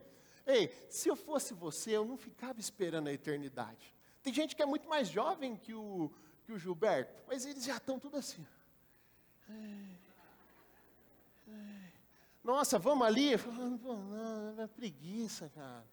Ei, 0.52 0.86
se 0.90 1.08
eu 1.08 1.16
fosse 1.16 1.54
você, 1.54 1.92
eu 1.92 2.04
não 2.04 2.18
ficava 2.18 2.60
esperando 2.60 3.08
a 3.08 3.14
eternidade. 3.14 3.96
Tem 4.22 4.34
gente 4.34 4.56
que 4.56 4.62
é 4.62 4.66
muito 4.66 4.88
mais 4.88 5.08
jovem 5.08 5.56
que 5.56 5.74
o, 5.74 6.12
que 6.44 6.52
o 6.52 6.60
Gilberto, 6.60 7.24
mas 7.28 7.46
eles 7.46 7.64
já 7.64 7.78
estão 7.78 7.98
tudo 7.98 8.18
assim. 8.18 8.46
Nossa, 12.44 12.78
vamos 12.78 13.08
ali? 13.08 13.38
Não, 13.38 13.78
não, 13.78 14.64
é 14.64 14.68
preguiça, 14.68 15.50
cara. 15.56 15.86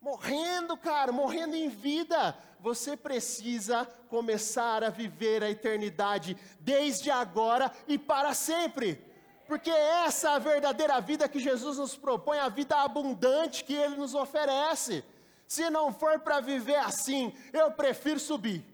morrendo, 0.00 0.76
cara, 0.76 1.12
morrendo 1.12 1.54
em 1.54 1.68
vida. 1.68 2.36
Você 2.60 2.96
precisa 2.96 3.86
começar 4.08 4.84
a 4.84 4.90
viver 4.90 5.42
a 5.42 5.50
eternidade 5.50 6.36
desde 6.60 7.10
agora 7.10 7.72
e 7.88 7.96
para 7.96 8.34
sempre. 8.34 9.11
Porque 9.46 9.70
essa 9.70 10.30
é 10.30 10.34
a 10.34 10.38
verdadeira 10.38 11.00
vida 11.00 11.28
que 11.28 11.38
Jesus 11.38 11.78
nos 11.78 11.96
propõe, 11.96 12.38
a 12.38 12.48
vida 12.48 12.76
abundante 12.76 13.64
que 13.64 13.74
Ele 13.74 13.96
nos 13.96 14.14
oferece. 14.14 15.04
Se 15.46 15.68
não 15.68 15.92
for 15.92 16.18
para 16.20 16.40
viver 16.40 16.76
assim, 16.76 17.32
eu 17.52 17.70
prefiro 17.72 18.18
subir. 18.18 18.64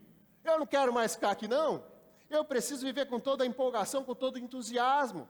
Eu 0.45 0.61
não 0.61 0.67
quero 0.67 0.93
mais 0.93 1.15
ficar 1.15 1.31
aqui, 1.31 1.49
não. 1.49 1.85
Eu 2.31 2.45
preciso 2.45 2.87
viver 2.87 3.07
com 3.07 3.19
toda 3.19 3.45
a 3.45 3.47
empolgação, 3.47 4.05
com 4.05 4.15
todo 4.15 4.37
o 4.37 4.39
entusiasmo. 4.39 5.29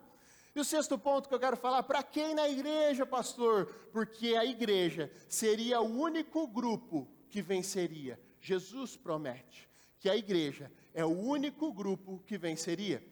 E 0.54 0.60
o 0.60 0.64
sexto 0.64 0.98
ponto 0.98 1.28
que 1.28 1.34
eu 1.34 1.40
quero 1.40 1.56
falar, 1.56 1.82
para 1.84 2.02
quem 2.02 2.34
na 2.34 2.48
igreja, 2.48 3.06
pastor? 3.06 3.66
Porque 3.92 4.34
a 4.34 4.44
igreja 4.44 5.10
seria 5.28 5.80
o 5.80 6.00
único 6.00 6.46
grupo 6.46 7.08
que 7.30 7.40
venceria. 7.40 8.20
Jesus 8.40 8.96
promete 8.96 9.68
que 9.98 10.08
a 10.08 10.16
igreja 10.16 10.70
é 10.94 11.04
o 11.04 11.16
único 11.16 11.72
grupo 11.72 12.22
que 12.26 12.36
venceria. 12.36 13.02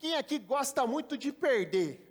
Quem 0.00 0.16
aqui 0.16 0.38
gosta 0.38 0.86
muito 0.86 1.18
de 1.18 1.30
perder? 1.30 2.10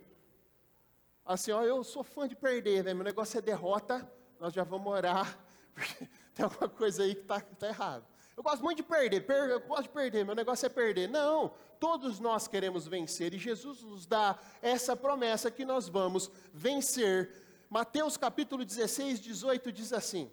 Assim, 1.26 1.50
ó, 1.50 1.60
eu 1.64 1.82
sou 1.82 2.04
fã 2.04 2.28
de 2.28 2.36
perder, 2.36 2.84
né? 2.84 2.94
Meu 2.94 3.02
negócio 3.02 3.36
é 3.36 3.42
derrota, 3.42 4.08
nós 4.38 4.54
já 4.54 4.62
vamos 4.62 4.92
orar, 4.92 5.36
porque 5.74 6.08
tem 6.32 6.44
alguma 6.44 6.68
coisa 6.68 7.02
aí 7.02 7.16
que 7.16 7.22
está 7.22 7.40
tá 7.40 7.66
errado. 7.66 8.06
Eu 8.36 8.44
gosto 8.44 8.62
muito 8.62 8.76
de 8.76 8.84
perder, 8.84 9.26
per, 9.26 9.50
eu 9.50 9.60
gosto 9.60 9.82
de 9.82 9.88
perder, 9.88 10.24
meu 10.24 10.36
negócio 10.36 10.66
é 10.66 10.68
perder. 10.68 11.08
Não, 11.08 11.52
todos 11.80 12.20
nós 12.20 12.46
queremos 12.46 12.86
vencer 12.86 13.34
e 13.34 13.38
Jesus 13.38 13.82
nos 13.82 14.06
dá 14.06 14.38
essa 14.62 14.94
promessa 14.94 15.50
que 15.50 15.64
nós 15.64 15.88
vamos 15.88 16.30
vencer. 16.54 17.34
Mateus 17.68 18.16
capítulo 18.16 18.64
16, 18.64 19.18
18 19.20 19.72
diz 19.72 19.92
assim: 19.92 20.30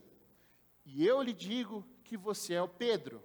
E 0.86 1.04
eu 1.04 1.24
lhe 1.24 1.34
digo 1.34 1.84
que 2.04 2.16
você 2.16 2.54
é 2.54 2.62
o 2.62 2.68
Pedro, 2.68 3.24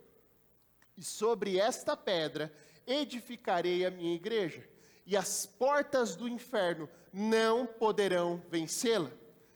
e 0.97 1.05
sobre 1.05 1.59
esta 1.59 1.95
pedra 1.95 2.51
edificarei 2.87 3.85
a 3.85 3.91
minha 3.91 4.15
igreja, 4.15 4.69
e 5.05 5.17
as 5.17 5.47
portas 5.47 6.15
do 6.15 6.29
inferno 6.29 6.89
não 7.13 7.67
poderão 7.67 8.43
vencê-la. 8.49 9.11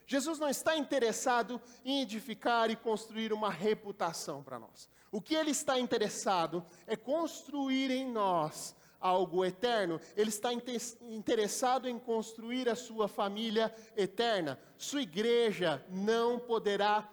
Jesus 0.05 0.39
não 0.39 0.49
está 0.49 0.77
interessado 0.77 1.61
em 1.83 2.01
edificar 2.01 2.69
e 2.69 2.75
construir 2.75 3.33
uma 3.33 3.49
reputação 3.49 4.41
para 4.41 4.59
nós. 4.59 4.89
O 5.11 5.21
que 5.21 5.35
ele 5.35 5.51
está 5.51 5.79
interessado 5.79 6.65
é 6.85 6.95
construir 6.95 7.91
em 7.91 8.09
nós 8.09 8.75
algo 8.99 9.43
eterno. 9.43 9.99
Ele 10.15 10.29
está 10.29 10.51
interessado 10.53 11.87
em 11.89 11.99
construir 11.99 12.69
a 12.69 12.75
sua 12.75 13.07
família 13.07 13.73
eterna. 13.95 14.59
Sua 14.77 15.01
igreja 15.01 15.85
não 15.89 16.39
poderá 16.39 17.09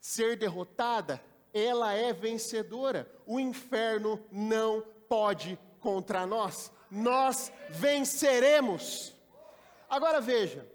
ser 0.00 0.36
derrotada, 0.36 1.22
ela 1.52 1.92
é 1.92 2.12
vencedora. 2.12 3.10
O 3.26 3.40
inferno 3.40 4.20
não 4.30 4.84
pode 5.08 5.58
contra 5.80 6.26
nós. 6.26 6.72
Nós 6.90 7.52
venceremos. 7.70 9.14
Agora 9.88 10.20
veja, 10.20 10.66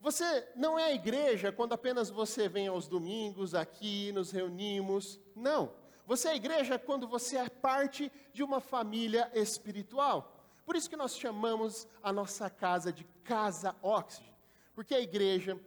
você 0.00 0.48
não 0.56 0.78
é 0.78 0.84
a 0.84 0.94
igreja 0.94 1.52
quando 1.52 1.74
apenas 1.74 2.08
você 2.08 2.48
vem 2.48 2.68
aos 2.68 2.88
domingos 2.88 3.54
aqui, 3.54 4.12
nos 4.12 4.30
reunimos. 4.30 5.20
Não. 5.36 5.72
Você 6.06 6.28
é 6.28 6.36
igreja 6.36 6.78
quando 6.78 7.06
você 7.06 7.36
é 7.36 7.48
parte 7.48 8.10
de 8.32 8.42
uma 8.42 8.60
família 8.60 9.30
espiritual. 9.34 10.36
Por 10.64 10.74
isso 10.74 10.88
que 10.88 10.96
nós 10.96 11.16
chamamos 11.16 11.86
a 12.02 12.12
nossa 12.12 12.48
casa 12.48 12.92
de 12.92 13.04
Casa 13.24 13.76
Oxygen, 13.82 14.32
porque 14.74 14.94
a 14.94 15.00
igreja 15.00 15.58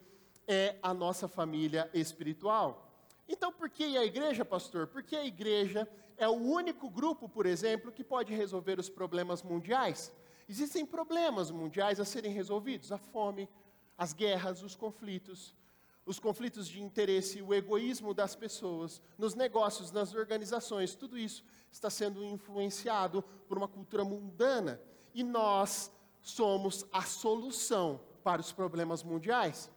é 0.47 0.77
a 0.81 0.93
nossa 0.93 1.27
família 1.27 1.89
espiritual. 1.93 2.89
Então, 3.27 3.51
por 3.51 3.69
que 3.69 3.97
a 3.97 4.03
igreja, 4.03 4.43
pastor? 4.43 4.87
Porque 4.87 5.15
a 5.15 5.25
igreja 5.25 5.87
é 6.17 6.27
o 6.27 6.33
único 6.33 6.89
grupo, 6.89 7.27
por 7.27 7.45
exemplo, 7.45 7.91
que 7.91 8.03
pode 8.03 8.33
resolver 8.33 8.79
os 8.79 8.89
problemas 8.89 9.43
mundiais. 9.43 10.13
Existem 10.47 10.85
problemas 10.85 11.51
mundiais 11.51 11.99
a 11.99 12.05
serem 12.05 12.31
resolvidos: 12.31 12.91
a 12.91 12.97
fome, 12.97 13.49
as 13.97 14.13
guerras, 14.13 14.61
os 14.63 14.75
conflitos 14.75 15.55
os 16.05 16.19
conflitos 16.19 16.67
de 16.67 16.81
interesse, 16.81 17.41
o 17.41 17.53
egoísmo 17.53 18.13
das 18.13 18.35
pessoas, 18.35 19.01
nos 19.17 19.35
negócios, 19.35 19.91
nas 19.91 20.13
organizações, 20.13 20.95
tudo 20.95 21.17
isso 21.17 21.43
está 21.71 21.89
sendo 21.89 22.23
influenciado 22.23 23.21
por 23.47 23.57
uma 23.57 23.67
cultura 23.67 24.03
mundana. 24.03 24.81
E 25.13 25.23
nós 25.23 25.91
somos 26.21 26.85
a 26.91 27.03
solução 27.03 28.01
para 28.23 28.41
os 28.41 28.51
problemas 28.51 29.01
mundiais. 29.01 29.71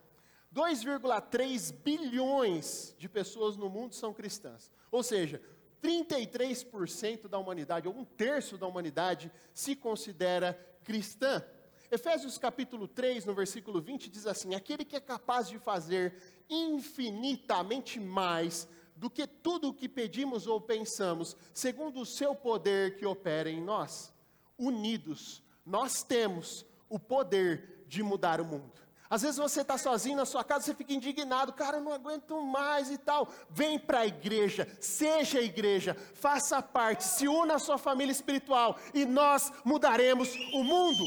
2,3 0.52 1.72
bilhões 1.72 2.94
de 2.98 3.08
pessoas 3.08 3.56
no 3.56 3.68
mundo 3.68 3.94
são 3.94 4.12
cristãs. 4.12 4.70
Ou 4.90 5.02
seja, 5.02 5.40
33% 5.86 7.28
da 7.28 7.38
humanidade, 7.38 7.86
ou 7.86 7.96
um 7.96 8.04
terço 8.04 8.58
da 8.58 8.66
humanidade, 8.66 9.30
se 9.54 9.76
considera 9.76 10.58
cristã. 10.82 11.40
Efésios 11.88 12.36
capítulo 12.36 12.88
3, 12.88 13.24
no 13.24 13.32
versículo 13.32 13.80
20, 13.80 14.10
diz 14.10 14.26
assim: 14.26 14.56
Aquele 14.56 14.84
que 14.84 14.96
é 14.96 15.00
capaz 15.00 15.48
de 15.48 15.60
fazer 15.60 16.14
infinitamente 16.50 18.00
mais 18.00 18.68
do 18.96 19.08
que 19.08 19.26
tudo 19.28 19.68
o 19.68 19.74
que 19.74 19.88
pedimos 19.88 20.48
ou 20.48 20.60
pensamos, 20.60 21.36
segundo 21.54 22.00
o 22.00 22.06
seu 22.06 22.34
poder 22.34 22.96
que 22.96 23.06
opera 23.06 23.48
em 23.48 23.62
nós. 23.62 24.12
Unidos, 24.58 25.40
nós 25.64 26.02
temos 26.02 26.66
o 26.88 26.98
poder 26.98 27.84
de 27.86 28.02
mudar 28.02 28.40
o 28.40 28.44
mundo. 28.44 28.85
Às 29.08 29.22
vezes 29.22 29.36
você 29.36 29.60
está 29.60 29.78
sozinho 29.78 30.16
na 30.16 30.24
sua 30.24 30.42
casa, 30.42 30.64
você 30.64 30.74
fica 30.74 30.92
indignado, 30.92 31.52
cara, 31.52 31.76
eu 31.76 31.82
não 31.82 31.92
aguento 31.92 32.40
mais 32.42 32.90
e 32.90 32.98
tal. 32.98 33.28
Vem 33.48 33.78
para 33.78 34.00
a 34.00 34.06
igreja, 34.06 34.66
seja 34.80 35.38
a 35.38 35.42
igreja, 35.42 35.94
faça 36.14 36.60
parte, 36.60 37.04
se 37.04 37.28
una 37.28 37.54
à 37.54 37.58
sua 37.58 37.78
família 37.78 38.12
espiritual 38.12 38.78
e 38.92 39.04
nós 39.04 39.52
mudaremos 39.64 40.34
o 40.52 40.64
mundo. 40.64 41.04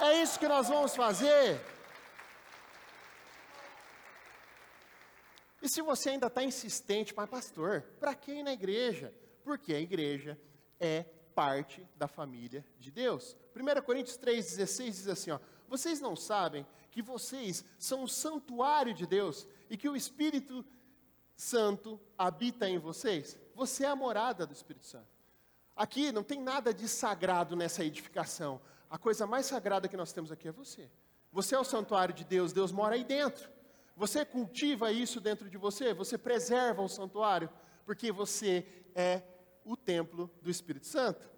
É 0.00 0.22
isso 0.22 0.38
que 0.38 0.46
nós 0.46 0.68
vamos 0.68 0.94
fazer. 0.94 1.60
E 5.60 5.68
se 5.68 5.82
você 5.82 6.10
ainda 6.10 6.28
está 6.28 6.42
insistente, 6.42 7.12
mas 7.16 7.28
pastor, 7.28 7.82
para 7.98 8.14
quem 8.14 8.42
na 8.42 8.52
igreja? 8.52 9.12
Porque 9.42 9.74
a 9.74 9.80
igreja 9.80 10.38
é 10.78 11.04
parte 11.34 11.86
da 11.96 12.06
família 12.06 12.64
de 12.78 12.90
Deus. 12.90 13.36
1 13.56 13.82
Coríntios 13.82 14.18
3,16 14.18 14.84
diz 14.84 15.08
assim: 15.08 15.30
ó, 15.30 15.38
vocês 15.68 16.00
não 16.00 16.14
sabem 16.14 16.66
que 16.90 17.02
vocês 17.02 17.64
são 17.78 18.04
o 18.04 18.08
santuário 18.08 18.94
de 18.94 19.06
Deus 19.06 19.46
e 19.68 19.76
que 19.76 19.88
o 19.88 19.96
Espírito 19.96 20.64
Santo 21.36 22.00
habita 22.16 22.68
em 22.68 22.78
vocês? 22.78 23.38
Você 23.54 23.84
é 23.84 23.88
a 23.88 23.96
morada 23.96 24.46
do 24.46 24.52
Espírito 24.52 24.86
Santo. 24.86 25.08
Aqui 25.76 26.10
não 26.10 26.22
tem 26.22 26.42
nada 26.42 26.74
de 26.74 26.88
sagrado 26.88 27.54
nessa 27.54 27.84
edificação 27.84 28.60
a 28.90 28.96
coisa 28.96 29.26
mais 29.26 29.46
sagrada 29.46 29.88
que 29.88 29.96
nós 29.96 30.12
temos 30.12 30.32
aqui 30.32 30.48
é 30.48 30.52
você. 30.52 30.88
Você 31.30 31.54
é 31.54 31.58
o 31.58 31.64
santuário 31.64 32.14
de 32.14 32.24
Deus, 32.24 32.52
Deus 32.52 32.72
mora 32.72 32.94
aí 32.94 33.04
dentro. 33.04 33.50
Você 33.96 34.24
cultiva 34.24 34.90
isso 34.90 35.20
dentro 35.20 35.50
de 35.50 35.58
você, 35.58 35.92
você 35.92 36.16
preserva 36.16 36.80
o 36.80 36.88
santuário, 36.88 37.50
porque 37.84 38.10
você 38.10 38.66
é 38.94 39.22
o 39.64 39.76
templo 39.76 40.30
do 40.40 40.50
Espírito 40.50 40.86
Santo. 40.86 41.28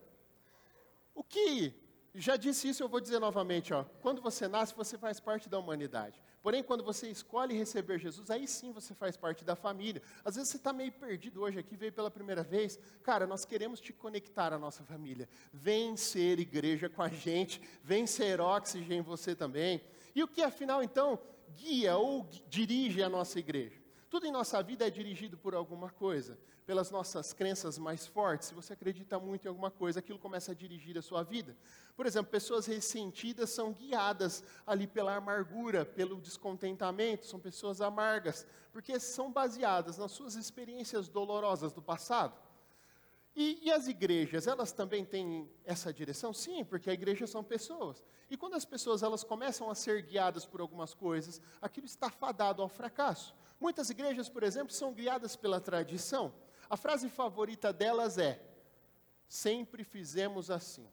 O 1.14 1.24
que, 1.24 1.74
já 2.14 2.36
disse 2.36 2.68
isso, 2.68 2.82
eu 2.82 2.88
vou 2.88 3.00
dizer 3.00 3.20
novamente, 3.20 3.72
ó, 3.72 3.84
quando 4.02 4.20
você 4.20 4.48
nasce, 4.48 4.74
você 4.74 4.98
faz 4.98 5.20
parte 5.20 5.48
da 5.48 5.58
humanidade. 5.58 6.20
Porém, 6.42 6.62
quando 6.62 6.82
você 6.82 7.08
escolhe 7.08 7.56
receber 7.56 7.98
Jesus, 7.98 8.30
aí 8.30 8.48
sim 8.48 8.72
você 8.72 8.94
faz 8.94 9.16
parte 9.16 9.44
da 9.44 9.54
família. 9.54 10.02
Às 10.24 10.34
vezes 10.34 10.50
você 10.50 10.56
está 10.56 10.72
meio 10.72 10.90
perdido 10.90 11.42
hoje 11.42 11.58
aqui, 11.58 11.76
veio 11.76 11.92
pela 11.92 12.10
primeira 12.10 12.42
vez. 12.42 12.78
Cara, 13.02 13.26
nós 13.26 13.44
queremos 13.44 13.80
te 13.80 13.92
conectar 13.92 14.52
à 14.52 14.58
nossa 14.58 14.82
família. 14.82 15.28
Vem 15.52 15.96
ser 15.96 16.40
igreja 16.40 16.88
com 16.88 17.02
a 17.02 17.08
gente, 17.08 17.60
vem 17.82 18.06
ser 18.06 18.40
oxigênio 18.40 19.04
você 19.04 19.34
também. 19.34 19.80
E 20.14 20.22
o 20.22 20.28
que 20.28 20.42
afinal 20.42 20.82
então 20.82 21.18
guia 21.54 21.96
ou 21.96 22.28
dirige 22.48 23.02
a 23.02 23.08
nossa 23.08 23.38
igreja? 23.38 23.79
Tudo 24.10 24.26
em 24.26 24.32
nossa 24.32 24.62
vida 24.62 24.86
é 24.86 24.90
dirigido 24.90 25.38
por 25.38 25.54
alguma 25.54 25.88
coisa 25.88 26.36
pelas 26.70 26.88
nossas 26.88 27.32
crenças 27.32 27.78
mais 27.78 28.06
fortes, 28.06 28.46
se 28.46 28.54
você 28.54 28.74
acredita 28.74 29.18
muito 29.18 29.44
em 29.44 29.48
alguma 29.48 29.72
coisa, 29.72 29.98
aquilo 29.98 30.20
começa 30.20 30.52
a 30.52 30.54
dirigir 30.54 30.96
a 30.96 31.02
sua 31.02 31.24
vida. 31.24 31.56
Por 31.96 32.06
exemplo, 32.06 32.30
pessoas 32.30 32.64
ressentidas 32.64 33.50
são 33.50 33.72
guiadas 33.72 34.44
ali 34.64 34.86
pela 34.86 35.16
amargura, 35.16 35.84
pelo 35.84 36.20
descontentamento, 36.20 37.26
são 37.26 37.40
pessoas 37.40 37.80
amargas, 37.80 38.46
porque 38.72 39.00
são 39.00 39.32
baseadas 39.32 39.98
nas 39.98 40.12
suas 40.12 40.36
experiências 40.36 41.08
dolorosas 41.08 41.72
do 41.72 41.82
passado. 41.82 42.40
E, 43.34 43.58
e, 43.62 43.72
as 43.72 43.88
igrejas, 43.88 44.46
elas 44.46 44.70
também 44.70 45.04
têm 45.04 45.50
essa 45.64 45.92
direção? 45.92 46.32
Sim, 46.32 46.64
porque 46.64 46.88
a 46.90 46.92
igreja 46.94 47.26
são 47.26 47.42
pessoas. 47.42 48.04
E 48.30 48.36
quando 48.36 48.54
as 48.54 48.64
pessoas 48.64 49.02
elas 49.02 49.24
começam 49.24 49.68
a 49.68 49.74
ser 49.74 50.02
guiadas 50.02 50.46
por 50.46 50.60
algumas 50.60 50.94
coisas, 50.94 51.40
aquilo 51.60 51.86
está 51.86 52.10
fadado 52.10 52.62
ao 52.62 52.68
fracasso. 52.68 53.34
Muitas 53.60 53.90
igrejas, 53.90 54.28
por 54.28 54.42
exemplo, 54.42 54.72
são 54.72 54.94
guiadas 54.94 55.36
pela 55.36 55.60
tradição. 55.60 56.32
A 56.68 56.76
frase 56.76 57.10
favorita 57.10 57.72
delas 57.72 58.16
é: 58.16 58.42
sempre 59.28 59.84
fizemos 59.84 60.50
assim. 60.50 60.88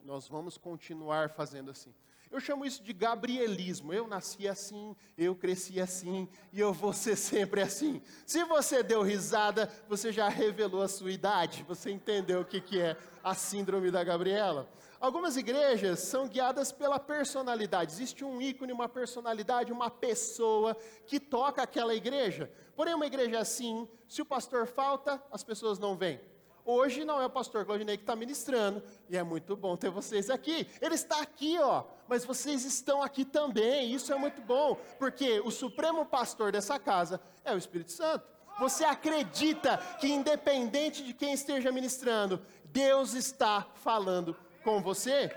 Nós 0.00 0.28
vamos 0.28 0.56
continuar 0.56 1.30
fazendo 1.30 1.72
assim. 1.72 1.92
Eu 2.32 2.40
chamo 2.40 2.64
isso 2.64 2.82
de 2.82 2.94
gabrielismo. 2.94 3.92
Eu 3.92 4.08
nasci 4.08 4.48
assim, 4.48 4.96
eu 5.18 5.36
cresci 5.36 5.78
assim 5.78 6.26
e 6.50 6.58
eu 6.58 6.72
vou 6.72 6.94
ser 6.94 7.14
sempre 7.14 7.60
assim. 7.60 8.00
Se 8.24 8.42
você 8.44 8.82
deu 8.82 9.02
risada, 9.02 9.70
você 9.86 10.10
já 10.10 10.30
revelou 10.30 10.80
a 10.80 10.88
sua 10.88 11.12
idade. 11.12 11.62
Você 11.68 11.90
entendeu 11.90 12.40
o 12.40 12.44
que, 12.44 12.58
que 12.58 12.80
é 12.80 12.96
a 13.22 13.34
síndrome 13.34 13.90
da 13.90 14.02
Gabriela. 14.02 14.66
Algumas 14.98 15.36
igrejas 15.36 15.98
são 15.98 16.26
guiadas 16.26 16.72
pela 16.72 16.98
personalidade. 16.98 17.92
Existe 17.92 18.24
um 18.24 18.40
ícone, 18.40 18.72
uma 18.72 18.88
personalidade, 18.88 19.70
uma 19.70 19.90
pessoa 19.90 20.74
que 21.06 21.20
toca 21.20 21.60
aquela 21.60 21.94
igreja. 21.94 22.50
Porém, 22.74 22.94
uma 22.94 23.06
igreja 23.06 23.40
assim, 23.40 23.86
se 24.08 24.22
o 24.22 24.24
pastor 24.24 24.66
falta, 24.66 25.22
as 25.30 25.44
pessoas 25.44 25.78
não 25.78 25.96
vêm. 25.96 26.18
Hoje 26.64 27.04
não 27.04 27.20
é 27.20 27.26
o 27.26 27.30
pastor 27.30 27.64
Claudinei 27.64 27.96
que 27.96 28.04
está 28.04 28.14
ministrando, 28.14 28.82
e 29.08 29.16
é 29.16 29.22
muito 29.22 29.56
bom 29.56 29.76
ter 29.76 29.90
vocês 29.90 30.30
aqui. 30.30 30.68
Ele 30.80 30.94
está 30.94 31.20
aqui, 31.20 31.58
ó, 31.58 31.84
mas 32.06 32.24
vocês 32.24 32.64
estão 32.64 33.02
aqui 33.02 33.24
também, 33.24 33.92
isso 33.92 34.12
é 34.12 34.16
muito 34.16 34.40
bom, 34.40 34.76
porque 34.98 35.40
o 35.40 35.50
supremo 35.50 36.06
pastor 36.06 36.52
dessa 36.52 36.78
casa 36.78 37.20
é 37.44 37.52
o 37.52 37.58
Espírito 37.58 37.90
Santo. 37.90 38.26
Você 38.60 38.84
acredita 38.84 39.78
que, 39.98 40.06
independente 40.06 41.02
de 41.02 41.12
quem 41.12 41.32
esteja 41.32 41.72
ministrando, 41.72 42.40
Deus 42.66 43.14
está 43.14 43.66
falando 43.74 44.36
com 44.62 44.80
você? 44.80 45.34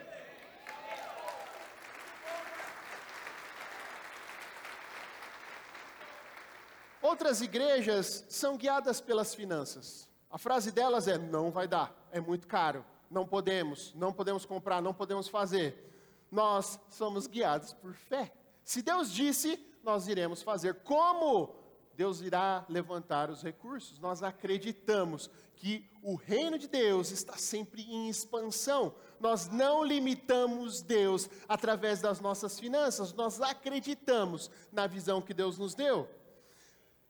Outras 7.02 7.40
igrejas 7.42 8.26
são 8.30 8.58
guiadas 8.58 9.00
pelas 9.00 9.34
finanças. 9.34 10.08
A 10.36 10.38
frase 10.38 10.70
delas 10.70 11.08
é: 11.08 11.18
não 11.18 11.50
vai 11.50 11.66
dar, 11.66 11.96
é 12.12 12.20
muito 12.20 12.46
caro, 12.46 12.84
não 13.10 13.26
podemos, 13.26 13.94
não 13.96 14.12
podemos 14.12 14.46
comprar, 14.46 14.82
não 14.82 14.94
podemos 14.94 15.30
fazer. 15.30 15.90
Nós 16.30 16.78
somos 16.90 17.26
guiados 17.26 17.72
por 17.72 17.94
fé. 17.94 18.34
Se 18.62 18.82
Deus 18.82 19.14
disse, 19.14 19.58
nós 19.82 20.10
iremos 20.10 20.42
fazer. 20.42 20.76
Como? 20.84 21.56
Deus 21.96 22.20
irá 22.20 22.66
levantar 22.68 23.30
os 23.30 23.42
recursos. 23.42 23.98
Nós 23.98 24.22
acreditamos 24.22 25.30
que 25.56 25.90
o 26.04 26.16
reino 26.16 26.60
de 26.60 26.68
Deus 26.68 27.12
está 27.12 27.38
sempre 27.38 27.84
em 27.84 28.10
expansão. 28.10 28.94
Nós 29.22 29.48
não 29.48 29.86
limitamos 29.86 30.82
Deus 30.82 31.30
através 31.48 32.02
das 32.02 32.20
nossas 32.20 32.60
finanças, 32.60 33.14
nós 33.14 33.40
acreditamos 33.40 34.52
na 34.70 34.86
visão 34.86 35.22
que 35.22 35.34
Deus 35.34 35.58
nos 35.58 35.74
deu. 35.74 36.10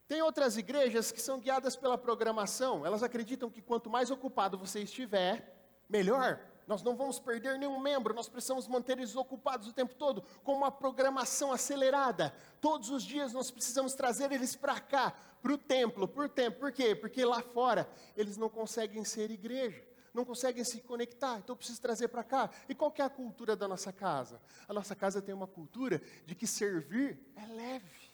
Tem 0.07 0.21
outras 0.21 0.55
igrejas 0.57 1.11
que 1.11 1.21
são 1.21 1.39
guiadas 1.39 1.75
pela 1.75 1.97
programação. 1.97 2.85
Elas 2.85 3.01
acreditam 3.01 3.49
que 3.49 3.61
quanto 3.61 3.89
mais 3.89 4.11
ocupado 4.11 4.57
você 4.57 4.81
estiver, 4.81 5.55
melhor. 5.89 6.39
Nós 6.67 6.81
não 6.81 6.95
vamos 6.95 7.19
perder 7.19 7.59
nenhum 7.59 7.79
membro, 7.79 8.13
nós 8.13 8.27
precisamos 8.27 8.67
manter 8.67 8.97
eles 8.97 9.15
ocupados 9.15 9.67
o 9.67 9.73
tempo 9.73 9.93
todo, 9.93 10.23
com 10.43 10.53
uma 10.53 10.71
programação 10.71 11.51
acelerada. 11.51 12.33
Todos 12.59 12.89
os 12.89 13.03
dias 13.03 13.33
nós 13.33 13.51
precisamos 13.51 13.93
trazer 13.93 14.31
eles 14.31 14.55
para 14.55 14.79
cá, 14.79 15.15
para 15.41 15.53
o 15.53 15.57
templo, 15.57 16.07
por 16.07 16.27
tempo. 16.27 16.59
Por 16.59 16.71
quê? 16.71 16.95
Porque 16.95 17.23
lá 17.23 17.41
fora 17.41 17.87
eles 18.17 18.35
não 18.35 18.49
conseguem 18.49 19.03
ser 19.05 19.29
igreja, 19.29 19.87
não 20.11 20.25
conseguem 20.25 20.63
se 20.63 20.81
conectar, 20.81 21.37
então 21.37 21.53
eu 21.53 21.57
preciso 21.57 21.81
trazer 21.81 22.07
para 22.07 22.23
cá. 22.23 22.49
E 22.67 22.73
qual 22.73 22.91
que 22.91 23.01
é 23.01 23.05
a 23.05 23.09
cultura 23.09 23.55
da 23.55 23.67
nossa 23.67 23.93
casa? 23.93 24.41
A 24.67 24.73
nossa 24.73 24.95
casa 24.95 25.21
tem 25.21 25.35
uma 25.35 25.47
cultura 25.47 26.01
de 26.25 26.33
que 26.33 26.47
servir 26.47 27.19
é 27.35 27.45
leve. 27.45 28.04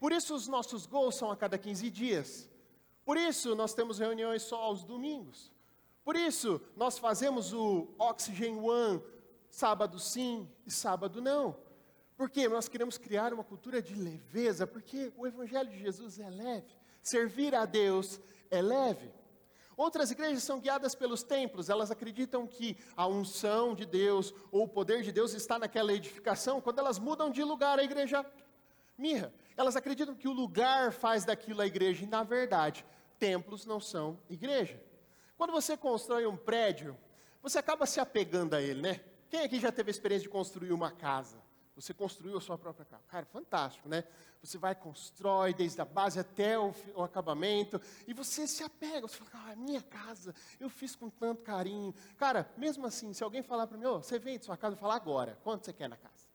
Por 0.00 0.10
isso 0.10 0.34
os 0.34 0.48
nossos 0.48 0.86
gols 0.86 1.14
são 1.14 1.30
a 1.30 1.36
cada 1.36 1.56
15 1.58 1.90
dias. 1.90 2.50
Por 3.04 3.16
isso 3.16 3.54
nós 3.54 3.74
temos 3.74 3.98
reuniões 3.98 4.42
só 4.42 4.56
aos 4.56 4.82
domingos. 4.82 5.52
Por 6.02 6.16
isso 6.16 6.60
nós 6.74 6.98
fazemos 6.98 7.52
o 7.52 7.86
Oxygen 7.98 8.56
One 8.58 9.02
sábado 9.50 9.98
sim 9.98 10.48
e 10.66 10.70
sábado 10.70 11.20
não. 11.20 11.56
Porque 12.16 12.48
nós 12.48 12.68
queremos 12.68 12.96
criar 12.96 13.32
uma 13.34 13.44
cultura 13.44 13.82
de 13.82 13.94
leveza, 13.94 14.66
porque 14.66 15.12
o 15.16 15.26
evangelho 15.26 15.70
de 15.70 15.78
Jesus 15.78 16.18
é 16.18 16.30
leve. 16.30 16.72
Servir 17.02 17.54
a 17.54 17.64
Deus 17.64 18.20
é 18.50 18.62
leve. 18.62 19.12
Outras 19.76 20.10
igrejas 20.10 20.42
são 20.42 20.60
guiadas 20.60 20.94
pelos 20.94 21.22
templos, 21.22 21.70
elas 21.70 21.90
acreditam 21.90 22.46
que 22.46 22.76
a 22.94 23.06
unção 23.06 23.74
de 23.74 23.86
Deus 23.86 24.34
ou 24.52 24.64
o 24.64 24.68
poder 24.68 25.02
de 25.02 25.10
Deus 25.10 25.32
está 25.32 25.58
naquela 25.58 25.92
edificação. 25.92 26.60
Quando 26.60 26.78
elas 26.78 26.98
mudam 26.98 27.30
de 27.30 27.42
lugar, 27.42 27.78
a 27.78 27.84
igreja 27.84 28.24
mirra. 29.00 29.32
Elas 29.56 29.74
acreditam 29.76 30.14
que 30.14 30.28
o 30.28 30.32
lugar 30.32 30.92
faz 30.92 31.24
daquilo 31.24 31.60
a 31.60 31.66
igreja, 31.66 32.04
e 32.04 32.06
na 32.06 32.22
verdade, 32.22 32.84
templos 33.18 33.66
não 33.66 33.80
são 33.80 34.18
igreja. 34.28 34.80
Quando 35.36 35.52
você 35.52 35.76
constrói 35.76 36.26
um 36.26 36.36
prédio, 36.36 36.96
você 37.42 37.58
acaba 37.58 37.86
se 37.86 37.98
apegando 37.98 38.54
a 38.54 38.60
ele, 38.60 38.82
né? 38.82 39.00
Quem 39.28 39.40
aqui 39.40 39.58
já 39.58 39.72
teve 39.72 39.90
a 39.90 39.92
experiência 39.92 40.24
de 40.24 40.28
construir 40.28 40.72
uma 40.72 40.90
casa? 40.90 41.38
Você 41.74 41.94
construiu 41.94 42.36
a 42.36 42.40
sua 42.40 42.58
própria 42.58 42.84
casa. 42.84 43.02
Cara, 43.08 43.24
fantástico, 43.24 43.88
né? 43.88 44.04
Você 44.42 44.58
vai, 44.58 44.74
constrói 44.74 45.54
desde 45.54 45.80
a 45.80 45.84
base 45.84 46.20
até 46.20 46.58
o, 46.58 46.74
o 46.94 47.02
acabamento, 47.02 47.80
e 48.06 48.12
você 48.12 48.46
se 48.46 48.62
apega. 48.62 49.08
Você 49.08 49.16
fala, 49.16 49.52
ah, 49.52 49.56
minha 49.56 49.80
casa, 49.80 50.34
eu 50.58 50.68
fiz 50.68 50.94
com 50.94 51.08
tanto 51.08 51.42
carinho. 51.42 51.94
Cara, 52.18 52.50
mesmo 52.56 52.86
assim, 52.86 53.14
se 53.14 53.24
alguém 53.24 53.42
falar 53.42 53.66
para 53.66 53.78
mim, 53.78 53.86
oh, 53.86 54.02
você 54.02 54.18
vende 54.18 54.44
sua 54.44 54.56
casa, 54.56 54.74
eu 54.74 54.78
falo 54.78 54.92
agora, 54.92 55.38
quanto 55.42 55.64
você 55.64 55.72
quer 55.72 55.88
na 55.88 55.96
casa? 55.96 56.26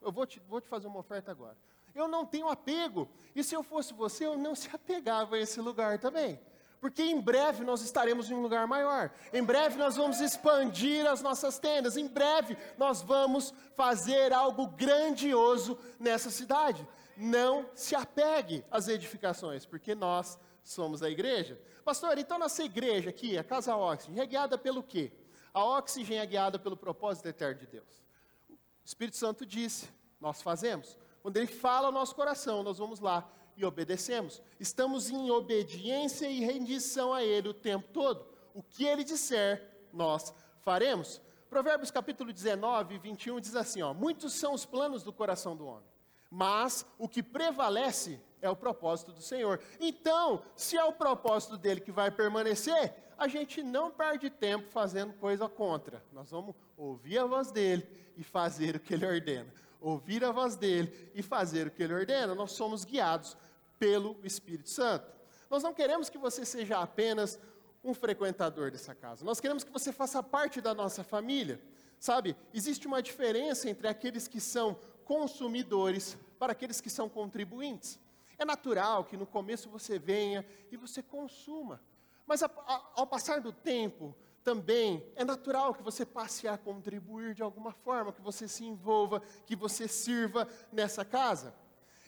Eu 0.00 0.10
vou 0.10 0.26
te, 0.26 0.40
vou 0.40 0.60
te 0.60 0.68
fazer 0.68 0.86
uma 0.86 1.00
oferta 1.00 1.30
agora. 1.30 1.56
Eu 1.94 2.08
não 2.08 2.26
tenho 2.26 2.48
apego. 2.48 3.08
E 3.34 3.44
se 3.44 3.54
eu 3.54 3.62
fosse 3.62 3.94
você, 3.94 4.26
eu 4.26 4.36
não 4.36 4.54
se 4.54 4.68
apegava 4.72 5.36
a 5.36 5.38
esse 5.38 5.60
lugar 5.60 5.98
também. 5.98 6.40
Porque 6.80 7.02
em 7.02 7.18
breve 7.18 7.64
nós 7.64 7.80
estaremos 7.80 8.30
em 8.30 8.34
um 8.34 8.42
lugar 8.42 8.66
maior. 8.66 9.10
Em 9.32 9.42
breve 9.42 9.78
nós 9.78 9.96
vamos 9.96 10.20
expandir 10.20 11.06
as 11.06 11.22
nossas 11.22 11.58
tendas. 11.58 11.96
Em 11.96 12.06
breve 12.06 12.58
nós 12.76 13.00
vamos 13.00 13.54
fazer 13.74 14.34
algo 14.34 14.66
grandioso 14.66 15.78
nessa 15.98 16.30
cidade. 16.30 16.86
Não 17.16 17.70
se 17.74 17.94
apegue 17.94 18.62
às 18.70 18.86
edificações, 18.88 19.64
porque 19.64 19.94
nós 19.94 20.38
somos 20.62 21.02
a 21.02 21.08
igreja. 21.08 21.58
Pastor, 21.84 22.18
então 22.18 22.38
nossa 22.38 22.62
igreja 22.62 23.08
aqui, 23.08 23.38
a 23.38 23.44
Casa 23.44 23.74
Oxygen, 23.76 24.20
é 24.20 24.26
guiada 24.26 24.58
pelo 24.58 24.82
quê? 24.82 25.10
A 25.54 25.64
Oxygen 25.64 26.18
é 26.18 26.26
guiada 26.26 26.58
pelo 26.58 26.76
propósito 26.76 27.28
eterno 27.28 27.60
de 27.60 27.66
Deus. 27.66 28.04
O 28.50 28.56
Espírito 28.84 29.16
Santo 29.16 29.46
disse, 29.46 29.88
nós 30.20 30.42
fazemos. 30.42 30.98
Quando 31.24 31.38
ele 31.38 31.46
fala 31.46 31.86
ao 31.86 31.92
nosso 31.92 32.14
coração, 32.14 32.62
nós 32.62 32.76
vamos 32.76 33.00
lá 33.00 33.26
e 33.56 33.64
obedecemos. 33.64 34.42
Estamos 34.60 35.08
em 35.08 35.30
obediência 35.30 36.28
e 36.28 36.40
rendição 36.40 37.14
a 37.14 37.24
ele 37.24 37.48
o 37.48 37.54
tempo 37.54 37.88
todo. 37.94 38.26
O 38.52 38.62
que 38.62 38.84
ele 38.84 39.02
disser, 39.02 39.86
nós 39.90 40.34
faremos. 40.60 41.22
Provérbios 41.48 41.90
capítulo 41.90 42.30
19, 42.30 42.98
21 42.98 43.40
diz 43.40 43.56
assim: 43.56 43.80
ó, 43.80 43.94
Muitos 43.94 44.34
são 44.34 44.52
os 44.52 44.66
planos 44.66 45.02
do 45.02 45.14
coração 45.14 45.56
do 45.56 45.64
homem, 45.64 45.88
mas 46.30 46.84
o 46.98 47.08
que 47.08 47.22
prevalece 47.22 48.20
é 48.42 48.50
o 48.50 48.56
propósito 48.56 49.10
do 49.10 49.22
Senhor. 49.22 49.58
Então, 49.80 50.42
se 50.54 50.76
é 50.76 50.84
o 50.84 50.92
propósito 50.92 51.56
dele 51.56 51.80
que 51.80 51.90
vai 51.90 52.10
permanecer, 52.10 52.94
a 53.16 53.26
gente 53.28 53.62
não 53.62 53.90
perde 53.90 54.28
tempo 54.28 54.68
fazendo 54.68 55.14
coisa 55.14 55.48
contra. 55.48 56.04
Nós 56.12 56.30
vamos 56.30 56.54
ouvir 56.76 57.16
a 57.16 57.24
voz 57.24 57.50
dele 57.50 57.88
e 58.14 58.22
fazer 58.22 58.76
o 58.76 58.80
que 58.80 58.92
ele 58.92 59.06
ordena 59.06 59.64
ouvir 59.84 60.24
a 60.24 60.32
voz 60.32 60.56
dele 60.56 61.10
e 61.14 61.22
fazer 61.22 61.66
o 61.66 61.70
que 61.70 61.82
ele 61.82 61.92
ordena, 61.92 62.34
nós 62.34 62.52
somos 62.52 62.84
guiados 62.84 63.36
pelo 63.78 64.16
Espírito 64.24 64.70
Santo. 64.70 65.12
Nós 65.50 65.62
não 65.62 65.74
queremos 65.74 66.08
que 66.08 66.16
você 66.16 66.44
seja 66.44 66.78
apenas 66.78 67.38
um 67.84 67.92
frequentador 67.92 68.70
dessa 68.70 68.94
casa, 68.94 69.24
nós 69.26 69.40
queremos 69.40 69.62
que 69.62 69.70
você 69.70 69.92
faça 69.92 70.22
parte 70.22 70.60
da 70.60 70.74
nossa 70.74 71.04
família. 71.04 71.60
Sabe, 72.00 72.34
existe 72.52 72.86
uma 72.86 73.02
diferença 73.02 73.68
entre 73.68 73.86
aqueles 73.86 74.26
que 74.26 74.40
são 74.40 74.78
consumidores 75.04 76.16
para 76.38 76.52
aqueles 76.52 76.80
que 76.80 76.88
são 76.88 77.08
contribuintes. 77.08 77.98
É 78.38 78.44
natural 78.44 79.04
que 79.04 79.16
no 79.16 79.26
começo 79.26 79.68
você 79.68 79.98
venha 79.98 80.44
e 80.72 80.76
você 80.76 81.02
consuma, 81.02 81.80
mas 82.26 82.42
a, 82.42 82.46
a, 82.46 82.90
ao 82.96 83.06
passar 83.06 83.40
do 83.40 83.52
tempo, 83.52 84.14
também 84.44 85.02
é 85.16 85.24
natural 85.24 85.74
que 85.74 85.82
você 85.82 86.04
passe 86.04 86.46
a 86.46 86.58
contribuir 86.58 87.34
de 87.34 87.42
alguma 87.42 87.72
forma, 87.72 88.12
que 88.12 88.20
você 88.20 88.46
se 88.46 88.62
envolva, 88.64 89.22
que 89.46 89.56
você 89.56 89.88
sirva 89.88 90.46
nessa 90.70 91.04
casa. 91.04 91.54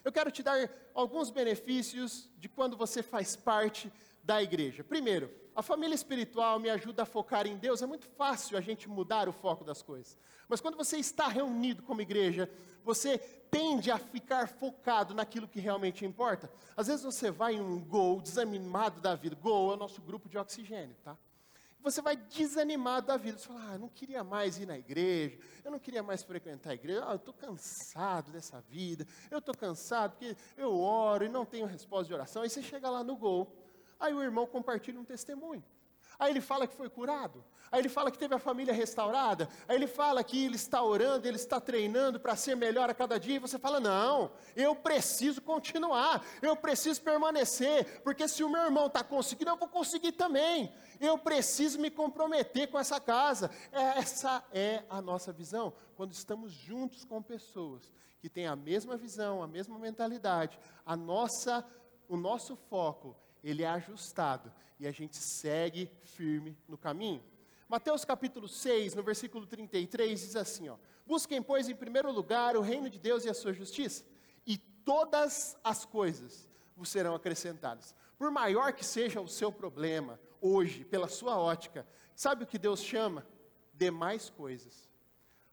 Eu 0.05 0.11
quero 0.11 0.31
te 0.31 0.43
dar 0.43 0.69
alguns 0.93 1.31
benefícios 1.31 2.29
de 2.37 2.47
quando 2.47 2.77
você 2.77 3.01
faz 3.01 3.35
parte 3.35 3.91
da 4.23 4.41
igreja. 4.41 4.83
Primeiro, 4.83 5.33
a 5.55 5.63
família 5.63 5.95
espiritual 5.95 6.59
me 6.59 6.69
ajuda 6.69 7.03
a 7.03 7.05
focar 7.05 7.47
em 7.47 7.57
Deus. 7.57 7.81
É 7.81 7.87
muito 7.87 8.07
fácil 8.07 8.55
a 8.55 8.61
gente 8.61 8.87
mudar 8.87 9.27
o 9.27 9.33
foco 9.33 9.65
das 9.65 9.81
coisas. 9.81 10.15
Mas 10.47 10.61
quando 10.61 10.77
você 10.77 10.97
está 10.97 11.27
reunido 11.27 11.81
como 11.81 12.01
igreja, 12.01 12.49
você 12.83 13.17
tende 13.17 13.89
a 13.89 13.97
ficar 13.97 14.47
focado 14.47 15.15
naquilo 15.15 15.47
que 15.47 15.59
realmente 15.59 16.05
importa. 16.05 16.51
Às 16.75 16.87
vezes 16.87 17.03
você 17.03 17.31
vai 17.31 17.55
em 17.55 17.61
um 17.61 17.83
gol 17.83 18.21
desanimado 18.21 19.01
da 19.01 19.15
vida. 19.15 19.35
Gol 19.35 19.71
é 19.71 19.73
o 19.73 19.77
nosso 19.77 20.01
grupo 20.01 20.29
de 20.29 20.37
oxigênio, 20.37 20.95
tá? 21.03 21.17
Você 21.81 22.01
vai 22.01 22.15
desanimado 22.15 23.07
da 23.07 23.17
vida. 23.17 23.37
Você 23.37 23.47
fala, 23.47 23.69
ah, 23.69 23.73
eu 23.73 23.79
não 23.79 23.89
queria 23.89 24.23
mais 24.23 24.57
ir 24.57 24.65
na 24.65 24.77
igreja, 24.77 25.37
eu 25.63 25.71
não 25.71 25.79
queria 25.79 26.03
mais 26.03 26.23
frequentar 26.23 26.71
a 26.71 26.73
igreja, 26.73 27.03
ah, 27.05 27.11
eu 27.11 27.17
estou 27.17 27.33
cansado 27.33 28.31
dessa 28.31 28.59
vida, 28.61 29.05
eu 29.31 29.39
estou 29.39 29.55
cansado 29.55 30.11
porque 30.11 30.35
eu 30.57 30.77
oro 30.77 31.25
e 31.25 31.29
não 31.29 31.45
tenho 31.45 31.65
resposta 31.65 32.07
de 32.07 32.13
oração. 32.13 32.41
Aí 32.41 32.49
você 32.49 32.61
chega 32.61 32.89
lá 32.89 33.03
no 33.03 33.15
gol, 33.15 33.55
aí 33.99 34.13
o 34.13 34.21
irmão 34.21 34.45
compartilha 34.45 34.99
um 34.99 35.05
testemunho. 35.05 35.63
Aí 36.19 36.31
ele 36.31 36.41
fala 36.41 36.65
que 36.65 36.75
foi 36.75 36.89
curado. 36.89 37.43
Aí 37.71 37.81
ele 37.81 37.89
fala 37.89 38.09
que 38.09 38.17
teve 38.17 38.33
a 38.33 38.39
família 38.39 38.73
restaurada. 38.73 39.49
Aí 39.67 39.75
ele 39.75 39.87
fala 39.87 40.23
que 40.23 40.45
ele 40.45 40.55
está 40.55 40.81
orando, 40.81 41.27
ele 41.27 41.35
está 41.35 41.59
treinando 41.59 42.19
para 42.19 42.35
ser 42.35 42.55
melhor 42.55 42.89
a 42.89 42.93
cada 42.93 43.19
dia. 43.19 43.35
E 43.35 43.39
você 43.39 43.59
fala: 43.59 43.79
não, 43.79 44.31
eu 44.55 44.75
preciso 44.75 45.41
continuar, 45.41 46.25
eu 46.41 46.55
preciso 46.55 47.01
permanecer, 47.01 48.01
porque 48.01 48.27
se 48.27 48.43
o 48.43 48.49
meu 48.49 48.63
irmão 48.63 48.87
está 48.87 49.03
conseguindo, 49.03 49.51
eu 49.51 49.57
vou 49.57 49.67
conseguir 49.67 50.13
também. 50.13 50.73
Eu 50.99 51.17
preciso 51.17 51.79
me 51.79 51.91
comprometer 51.91 52.67
com 52.67 52.79
essa 52.79 52.99
casa. 52.99 53.51
Essa 53.71 54.43
é 54.51 54.83
a 54.89 55.01
nossa 55.01 55.31
visão. 55.31 55.73
Quando 55.95 56.13
estamos 56.13 56.51
juntos 56.51 57.03
com 57.03 57.21
pessoas 57.21 57.91
que 58.19 58.29
têm 58.29 58.47
a 58.47 58.55
mesma 58.55 58.97
visão, 58.97 59.43
a 59.43 59.47
mesma 59.47 59.77
mentalidade, 59.77 60.57
a 60.85 60.95
nossa, 60.95 61.63
o 62.07 62.17
nosso 62.17 62.55
foco 62.55 63.15
ele 63.43 63.63
é 63.63 63.67
ajustado 63.67 64.53
e 64.79 64.87
a 64.87 64.91
gente 64.91 65.17
segue 65.17 65.91
firme 66.03 66.57
no 66.67 66.77
caminho. 66.77 67.23
Mateus 67.67 68.05
capítulo 68.05 68.47
6, 68.47 68.95
no 68.95 69.03
versículo 69.03 69.45
33, 69.45 70.19
diz 70.19 70.35
assim: 70.35 70.69
ó, 70.69 70.77
Busquem, 71.05 71.41
pois, 71.41 71.69
em 71.69 71.75
primeiro 71.75 72.11
lugar 72.11 72.55
o 72.55 72.61
reino 72.61 72.89
de 72.89 72.99
Deus 72.99 73.25
e 73.25 73.29
a 73.29 73.33
sua 73.33 73.53
justiça, 73.53 74.05
e 74.45 74.57
todas 74.57 75.57
as 75.63 75.85
coisas 75.85 76.47
vos 76.75 76.89
serão 76.89 77.15
acrescentadas. 77.15 77.95
Por 78.17 78.31
maior 78.31 78.73
que 78.73 78.85
seja 78.85 79.21
o 79.21 79.27
seu 79.27 79.51
problema, 79.51 80.19
hoje, 80.41 80.83
pela 80.85 81.07
sua 81.07 81.37
ótica, 81.37 81.87
sabe 82.15 82.43
o 82.43 82.47
que 82.47 82.57
Deus 82.57 82.81
chama? 82.81 83.25
Demais 83.73 84.29
coisas. 84.29 84.89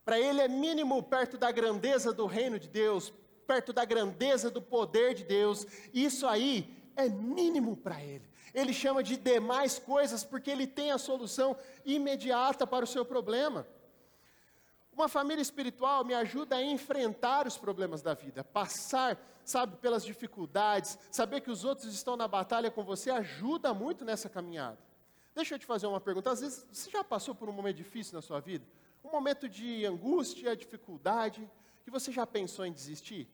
Para 0.04 0.18
ele 0.18 0.40
é 0.40 0.48
mínimo 0.48 1.02
perto 1.02 1.38
da 1.38 1.50
grandeza 1.50 2.12
do 2.12 2.26
reino 2.26 2.58
de 2.58 2.68
Deus, 2.68 3.12
perto 3.46 3.72
da 3.72 3.84
grandeza 3.84 4.50
do 4.50 4.60
poder 4.60 5.14
de 5.14 5.24
Deus, 5.24 5.66
isso 5.92 6.26
aí 6.26 6.83
é 6.96 7.08
mínimo 7.08 7.76
para 7.76 8.02
ele. 8.02 8.28
Ele 8.52 8.72
chama 8.72 9.02
de 9.02 9.16
demais 9.16 9.78
coisas 9.78 10.22
porque 10.22 10.50
ele 10.50 10.66
tem 10.66 10.92
a 10.92 10.98
solução 10.98 11.56
imediata 11.84 12.66
para 12.66 12.84
o 12.84 12.88
seu 12.88 13.04
problema. 13.04 13.66
Uma 14.92 15.08
família 15.08 15.42
espiritual 15.42 16.04
me 16.04 16.14
ajuda 16.14 16.56
a 16.56 16.62
enfrentar 16.62 17.48
os 17.48 17.58
problemas 17.58 18.00
da 18.00 18.14
vida, 18.14 18.44
passar, 18.44 19.18
sabe, 19.44 19.76
pelas 19.78 20.04
dificuldades, 20.04 20.96
saber 21.10 21.40
que 21.40 21.50
os 21.50 21.64
outros 21.64 21.92
estão 21.92 22.16
na 22.16 22.28
batalha 22.28 22.70
com 22.70 22.84
você 22.84 23.10
ajuda 23.10 23.74
muito 23.74 24.04
nessa 24.04 24.28
caminhada. 24.28 24.78
Deixa 25.34 25.56
eu 25.56 25.58
te 25.58 25.66
fazer 25.66 25.88
uma 25.88 26.00
pergunta. 26.00 26.30
Às 26.30 26.40
vezes 26.40 26.64
você 26.70 26.90
já 26.90 27.02
passou 27.02 27.34
por 27.34 27.48
um 27.48 27.52
momento 27.52 27.76
difícil 27.76 28.14
na 28.14 28.22
sua 28.22 28.38
vida? 28.38 28.64
Um 29.02 29.10
momento 29.10 29.48
de 29.48 29.84
angústia, 29.84 30.56
dificuldade, 30.56 31.50
que 31.82 31.90
você 31.90 32.12
já 32.12 32.24
pensou 32.24 32.64
em 32.64 32.72
desistir? 32.72 33.28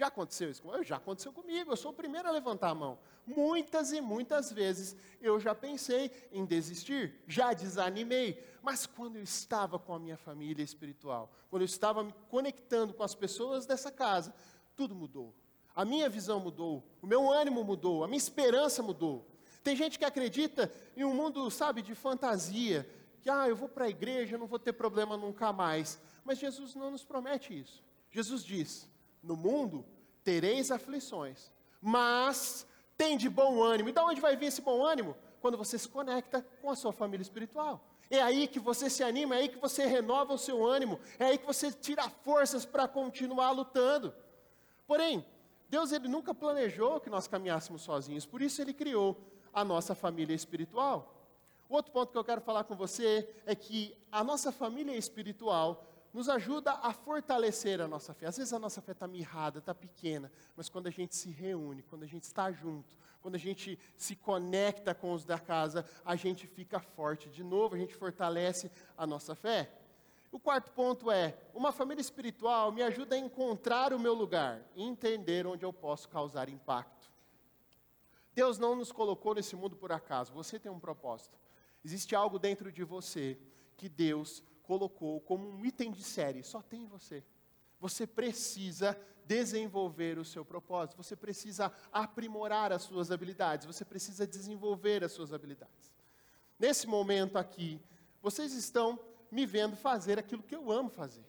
Já 0.00 0.06
aconteceu 0.06 0.50
isso? 0.50 0.62
Já 0.82 0.96
aconteceu 0.96 1.30
comigo, 1.30 1.70
eu 1.70 1.76
sou 1.76 1.90
o 1.90 1.94
primeiro 1.94 2.26
a 2.26 2.30
levantar 2.32 2.70
a 2.70 2.74
mão. 2.74 2.98
Muitas 3.26 3.92
e 3.92 4.00
muitas 4.00 4.50
vezes 4.50 4.96
eu 5.20 5.38
já 5.38 5.54
pensei 5.54 6.10
em 6.32 6.46
desistir, 6.46 7.20
já 7.28 7.52
desanimei, 7.52 8.42
mas 8.62 8.86
quando 8.86 9.16
eu 9.16 9.22
estava 9.22 9.78
com 9.78 9.92
a 9.92 9.98
minha 9.98 10.16
família 10.16 10.64
espiritual, 10.64 11.30
quando 11.50 11.60
eu 11.60 11.66
estava 11.66 12.02
me 12.02 12.14
conectando 12.30 12.94
com 12.94 13.02
as 13.02 13.14
pessoas 13.14 13.66
dessa 13.66 13.92
casa, 13.92 14.34
tudo 14.74 14.94
mudou. 14.94 15.34
A 15.76 15.84
minha 15.84 16.08
visão 16.08 16.40
mudou, 16.40 16.82
o 17.02 17.06
meu 17.06 17.30
ânimo 17.30 17.62
mudou, 17.62 18.02
a 18.02 18.08
minha 18.08 18.16
esperança 18.16 18.82
mudou. 18.82 19.28
Tem 19.62 19.76
gente 19.76 19.98
que 19.98 20.04
acredita 20.06 20.72
em 20.96 21.04
um 21.04 21.14
mundo, 21.14 21.50
sabe, 21.50 21.82
de 21.82 21.94
fantasia, 21.94 22.88
que 23.20 23.28
ah, 23.28 23.46
eu 23.46 23.54
vou 23.54 23.68
para 23.68 23.84
a 23.84 23.90
igreja, 23.90 24.38
não 24.38 24.46
vou 24.46 24.58
ter 24.58 24.72
problema 24.72 25.14
nunca 25.14 25.52
mais. 25.52 26.00
Mas 26.24 26.38
Jesus 26.38 26.74
não 26.74 26.90
nos 26.90 27.04
promete 27.04 27.52
isso. 27.60 27.84
Jesus 28.10 28.42
diz: 28.42 28.88
no 29.22 29.36
mundo 29.36 29.84
tereis 30.22 30.70
aflições, 30.70 31.50
mas 31.80 32.66
tem 32.96 33.16
de 33.16 33.28
bom 33.28 33.62
ânimo. 33.62 33.88
E 33.88 33.92
de 33.92 34.00
onde 34.00 34.20
vai 34.20 34.36
vir 34.36 34.46
esse 34.46 34.60
bom 34.60 34.84
ânimo? 34.84 35.16
Quando 35.40 35.56
você 35.56 35.78
se 35.78 35.88
conecta 35.88 36.46
com 36.60 36.70
a 36.70 36.76
sua 36.76 36.92
família 36.92 37.22
espiritual. 37.22 37.82
É 38.10 38.20
aí 38.20 38.48
que 38.48 38.58
você 38.58 38.90
se 38.90 39.04
anima, 39.04 39.36
é 39.36 39.38
aí 39.38 39.48
que 39.48 39.58
você 39.58 39.86
renova 39.86 40.34
o 40.34 40.38
seu 40.38 40.66
ânimo, 40.66 40.98
é 41.18 41.26
aí 41.26 41.38
que 41.38 41.46
você 41.46 41.70
tira 41.70 42.10
forças 42.10 42.66
para 42.66 42.88
continuar 42.88 43.52
lutando. 43.52 44.12
Porém, 44.86 45.24
Deus 45.68 45.92
ele 45.92 46.08
nunca 46.08 46.34
planejou 46.34 47.00
que 47.00 47.08
nós 47.08 47.28
caminhássemos 47.28 47.82
sozinhos, 47.82 48.26
por 48.26 48.42
isso 48.42 48.60
ele 48.60 48.74
criou 48.74 49.16
a 49.52 49.64
nossa 49.64 49.94
família 49.94 50.34
espiritual. 50.34 51.14
Outro 51.68 51.92
ponto 51.92 52.10
que 52.10 52.18
eu 52.18 52.24
quero 52.24 52.40
falar 52.40 52.64
com 52.64 52.74
você 52.74 53.32
é 53.46 53.54
que 53.54 53.96
a 54.10 54.24
nossa 54.24 54.50
família 54.50 54.96
espiritual 54.96 55.89
nos 56.12 56.28
ajuda 56.28 56.72
a 56.72 56.92
fortalecer 56.92 57.80
a 57.80 57.86
nossa 57.86 58.12
fé. 58.12 58.26
Às 58.26 58.36
vezes 58.36 58.52
a 58.52 58.58
nossa 58.58 58.80
fé 58.80 58.92
está 58.92 59.06
mirrada, 59.06 59.58
está 59.58 59.74
pequena, 59.74 60.30
mas 60.56 60.68
quando 60.68 60.88
a 60.88 60.90
gente 60.90 61.14
se 61.14 61.30
reúne, 61.30 61.82
quando 61.82 62.02
a 62.02 62.06
gente 62.06 62.24
está 62.24 62.50
junto, 62.50 62.96
quando 63.20 63.36
a 63.36 63.38
gente 63.38 63.78
se 63.96 64.16
conecta 64.16 64.94
com 64.94 65.12
os 65.12 65.24
da 65.24 65.38
casa, 65.38 65.84
a 66.04 66.16
gente 66.16 66.46
fica 66.46 66.80
forte. 66.80 67.28
De 67.28 67.44
novo, 67.44 67.74
a 67.74 67.78
gente 67.78 67.94
fortalece 67.94 68.70
a 68.96 69.06
nossa 69.06 69.34
fé. 69.34 69.70
O 70.32 70.38
quarto 70.38 70.72
ponto 70.72 71.10
é: 71.10 71.36
uma 71.54 71.72
família 71.72 72.00
espiritual 72.00 72.72
me 72.72 72.82
ajuda 72.82 73.14
a 73.14 73.18
encontrar 73.18 73.92
o 73.92 73.98
meu 73.98 74.14
lugar, 74.14 74.62
entender 74.76 75.46
onde 75.46 75.64
eu 75.64 75.72
posso 75.72 76.08
causar 76.08 76.48
impacto. 76.48 77.10
Deus 78.32 78.58
não 78.58 78.74
nos 78.76 78.92
colocou 78.92 79.34
nesse 79.34 79.56
mundo 79.56 79.76
por 79.76 79.92
acaso, 79.92 80.32
você 80.32 80.58
tem 80.58 80.70
um 80.70 80.80
propósito. 80.80 81.38
Existe 81.84 82.14
algo 82.14 82.38
dentro 82.38 82.70
de 82.70 82.84
você 82.84 83.38
que 83.76 83.88
Deus 83.88 84.42
colocou 84.70 85.20
como 85.22 85.50
um 85.50 85.66
item 85.66 85.90
de 85.90 86.04
série, 86.04 86.44
só 86.44 86.62
tem 86.62 86.86
você. 86.86 87.24
Você 87.80 88.06
precisa 88.06 88.96
desenvolver 89.26 90.16
o 90.16 90.24
seu 90.24 90.44
propósito, 90.44 90.96
você 90.96 91.16
precisa 91.16 91.72
aprimorar 91.92 92.72
as 92.72 92.82
suas 92.82 93.10
habilidades, 93.10 93.66
você 93.66 93.84
precisa 93.84 94.24
desenvolver 94.24 95.02
as 95.02 95.10
suas 95.10 95.32
habilidades. 95.32 95.92
Nesse 96.56 96.86
momento 96.86 97.36
aqui, 97.36 97.80
vocês 98.22 98.52
estão 98.52 98.96
me 99.28 99.44
vendo 99.44 99.74
fazer 99.74 100.20
aquilo 100.20 100.44
que 100.44 100.54
eu 100.54 100.70
amo 100.70 100.88
fazer. 100.88 101.26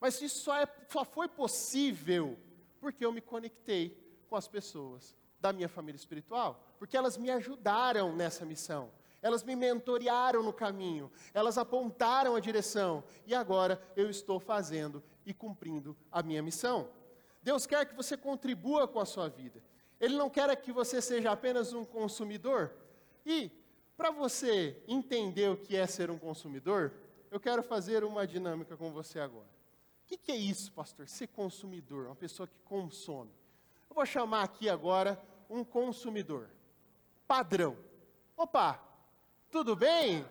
Mas 0.00 0.22
isso 0.22 0.38
só, 0.38 0.56
é, 0.56 0.66
só 0.88 1.04
foi 1.04 1.28
possível 1.28 2.38
porque 2.80 3.04
eu 3.04 3.12
me 3.12 3.20
conectei 3.20 4.02
com 4.30 4.36
as 4.36 4.48
pessoas 4.48 5.14
da 5.38 5.52
minha 5.52 5.68
família 5.68 5.98
espiritual, 5.98 6.64
porque 6.78 6.96
elas 6.96 7.18
me 7.18 7.30
ajudaram 7.30 8.16
nessa 8.16 8.46
missão. 8.46 8.90
Elas 9.20 9.42
me 9.42 9.56
mentorearam 9.56 10.42
no 10.42 10.52
caminho, 10.52 11.10
elas 11.34 11.58
apontaram 11.58 12.36
a 12.36 12.40
direção, 12.40 13.02
e 13.26 13.34
agora 13.34 13.82
eu 13.96 14.08
estou 14.08 14.38
fazendo 14.38 15.02
e 15.26 15.34
cumprindo 15.34 15.96
a 16.10 16.22
minha 16.22 16.42
missão. 16.42 16.88
Deus 17.42 17.66
quer 17.66 17.86
que 17.86 17.94
você 17.94 18.16
contribua 18.16 18.86
com 18.86 19.00
a 19.00 19.06
sua 19.06 19.28
vida. 19.28 19.62
Ele 20.00 20.16
não 20.16 20.30
quer 20.30 20.54
que 20.56 20.72
você 20.72 21.00
seja 21.02 21.32
apenas 21.32 21.72
um 21.72 21.84
consumidor. 21.84 22.72
E, 23.26 23.50
para 23.96 24.10
você 24.10 24.80
entender 24.86 25.50
o 25.50 25.56
que 25.56 25.76
é 25.76 25.86
ser 25.86 26.10
um 26.10 26.18
consumidor, 26.18 26.92
eu 27.30 27.40
quero 27.40 27.62
fazer 27.62 28.04
uma 28.04 28.26
dinâmica 28.26 28.76
com 28.76 28.92
você 28.92 29.18
agora. 29.18 29.48
O 30.04 30.06
que, 30.06 30.16
que 30.16 30.32
é 30.32 30.36
isso, 30.36 30.72
pastor? 30.72 31.08
Ser 31.08 31.26
consumidor, 31.26 32.06
uma 32.06 32.14
pessoa 32.14 32.46
que 32.46 32.58
consome. 32.64 33.32
Eu 33.90 33.96
vou 33.96 34.06
chamar 34.06 34.44
aqui 34.44 34.68
agora 34.68 35.20
um 35.50 35.64
consumidor 35.64 36.48
padrão. 37.28 37.76
Opa, 38.34 38.82
tudo 39.50 39.74
bem? 39.76 40.24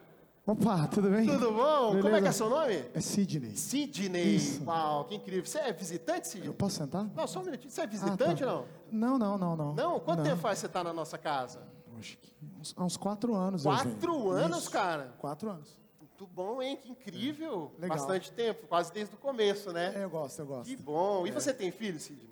Opa, 0.46 0.88
tudo 0.88 1.10
bem? 1.10 1.26
Tudo 1.28 1.52
bom? 1.52 1.88
Beleza. 1.90 2.02
Como 2.04 2.16
é 2.16 2.22
que 2.22 2.28
é 2.28 2.32
seu 2.32 2.50
nome? 2.50 2.86
É 2.94 3.02
Sidney. 3.02 3.58
Sidney. 3.58 4.36
Isso. 4.38 4.64
Uau, 4.64 5.04
que 5.04 5.16
incrível. 5.16 5.46
Você 5.46 5.60
é 5.60 5.74
visitante, 5.74 6.28
Sidney? 6.28 6.48
Eu 6.48 6.54
posso 6.54 6.78
sentar? 6.78 7.04
Não, 7.14 7.28
só 7.28 7.42
um 7.42 7.44
minutinho. 7.44 7.70
Você 7.70 7.82
é 7.82 7.88
visitante 7.88 8.44
Ah, 8.44 8.48
tá. 8.48 8.54
ou 8.54 8.68
Não, 8.90 9.18
não, 9.18 9.38
não, 9.38 9.56
não. 9.58 9.74
não? 9.74 9.76
Não? 9.76 10.00
Quanto 10.00 10.24
tempo 10.24 10.38
faz 10.38 10.60
você 10.60 10.68
está 10.68 10.84
na 10.84 10.94
nossa 10.94 11.18
casa? 11.18 11.60
Acho 12.00 12.18
que 12.18 12.32
uns, 12.62 12.74
uns 12.78 12.96
quatro 12.96 13.36
anos. 13.36 13.64
Quatro 13.64 14.30
anos, 14.32 14.60
Isso. 14.60 14.72
cara? 14.72 15.14
Quatro 15.20 15.50
anos. 15.50 15.78
Muito 16.00 16.26
bom, 16.28 16.62
hein? 16.62 16.78
Que 16.78 16.90
incrível. 16.92 17.72
É, 17.78 17.82
legal. 17.82 17.98
Bastante 17.98 18.32
tempo, 18.32 18.68
quase 18.68 18.94
desde 18.94 19.16
o 19.16 19.18
começo, 19.18 19.74
né? 19.74 19.94
É, 19.98 20.04
eu 20.06 20.10
gosto, 20.10 20.40
eu 20.40 20.46
gosto. 20.46 20.70
Que 20.70 20.78
bom. 20.78 21.28
E 21.28 21.32
você 21.32 21.54
tem 21.54 21.72
filho, 21.72 22.00
Sidney? 22.00 22.26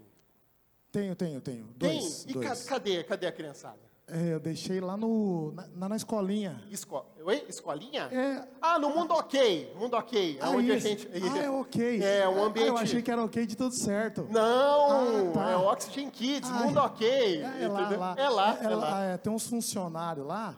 Tenho, 0.91 1.13
tenho, 1.17 1.41
tenho. 1.41 1.65
Tem? 1.77 1.99
Dois. 1.99 2.23
E 2.29 2.33
dois. 2.33 2.63
ca- 2.63 2.69
cadê? 2.75 3.03
Cadê 3.03 3.27
a 3.27 3.31
criançada? 3.31 3.79
É, 4.07 4.33
eu 4.33 4.39
deixei 4.39 4.79
lá 4.79 4.95
no, 4.95 5.51
na, 5.75 5.89
na- 5.89 5.95
escolinha. 5.95 6.61
Esco... 6.69 7.03
Oi? 7.23 7.43
Escolinha? 7.49 8.03
É. 8.11 8.47
Ah, 8.61 8.77
no 8.77 8.91
Mundo 8.91 9.15
Ok. 9.15 9.73
Mundo 9.79 9.95
Ok. 9.95 10.37
Ah, 10.39 10.51
onde 10.51 10.71
a 10.71 10.75
isso. 10.77 10.87
gente... 10.87 11.09
Ah, 11.11 11.37
é 11.39 11.49
ok. 11.49 12.03
É, 12.03 12.29
um 12.29 12.43
Ah, 12.43 12.45
ambiente... 12.45 12.67
eu 12.67 12.77
achei 12.77 13.01
que 13.01 13.09
era 13.09 13.23
ok 13.23 13.47
de 13.47 13.57
tudo 13.57 13.73
certo. 13.73 14.27
Não, 14.29 15.29
Ah, 15.29 15.31
tá. 15.33 15.49
é 15.51 15.55
Oxygen 15.57 16.11
Kids, 16.11 16.51
Ai, 16.51 16.67
Mundo 16.67 16.77
Ok. 16.81 17.07
É, 17.07 17.63
é 17.63 17.67
lá, 17.67 17.89
lá. 17.89 18.15
É 18.15 18.29
lá, 18.29 18.57
É, 18.61 18.63
é 18.65 18.69
lá. 18.75 19.03
é, 19.05 19.17
tem 19.17 19.33
uns 19.33 19.47
funcionários 19.47 20.25
lá. 20.27 20.55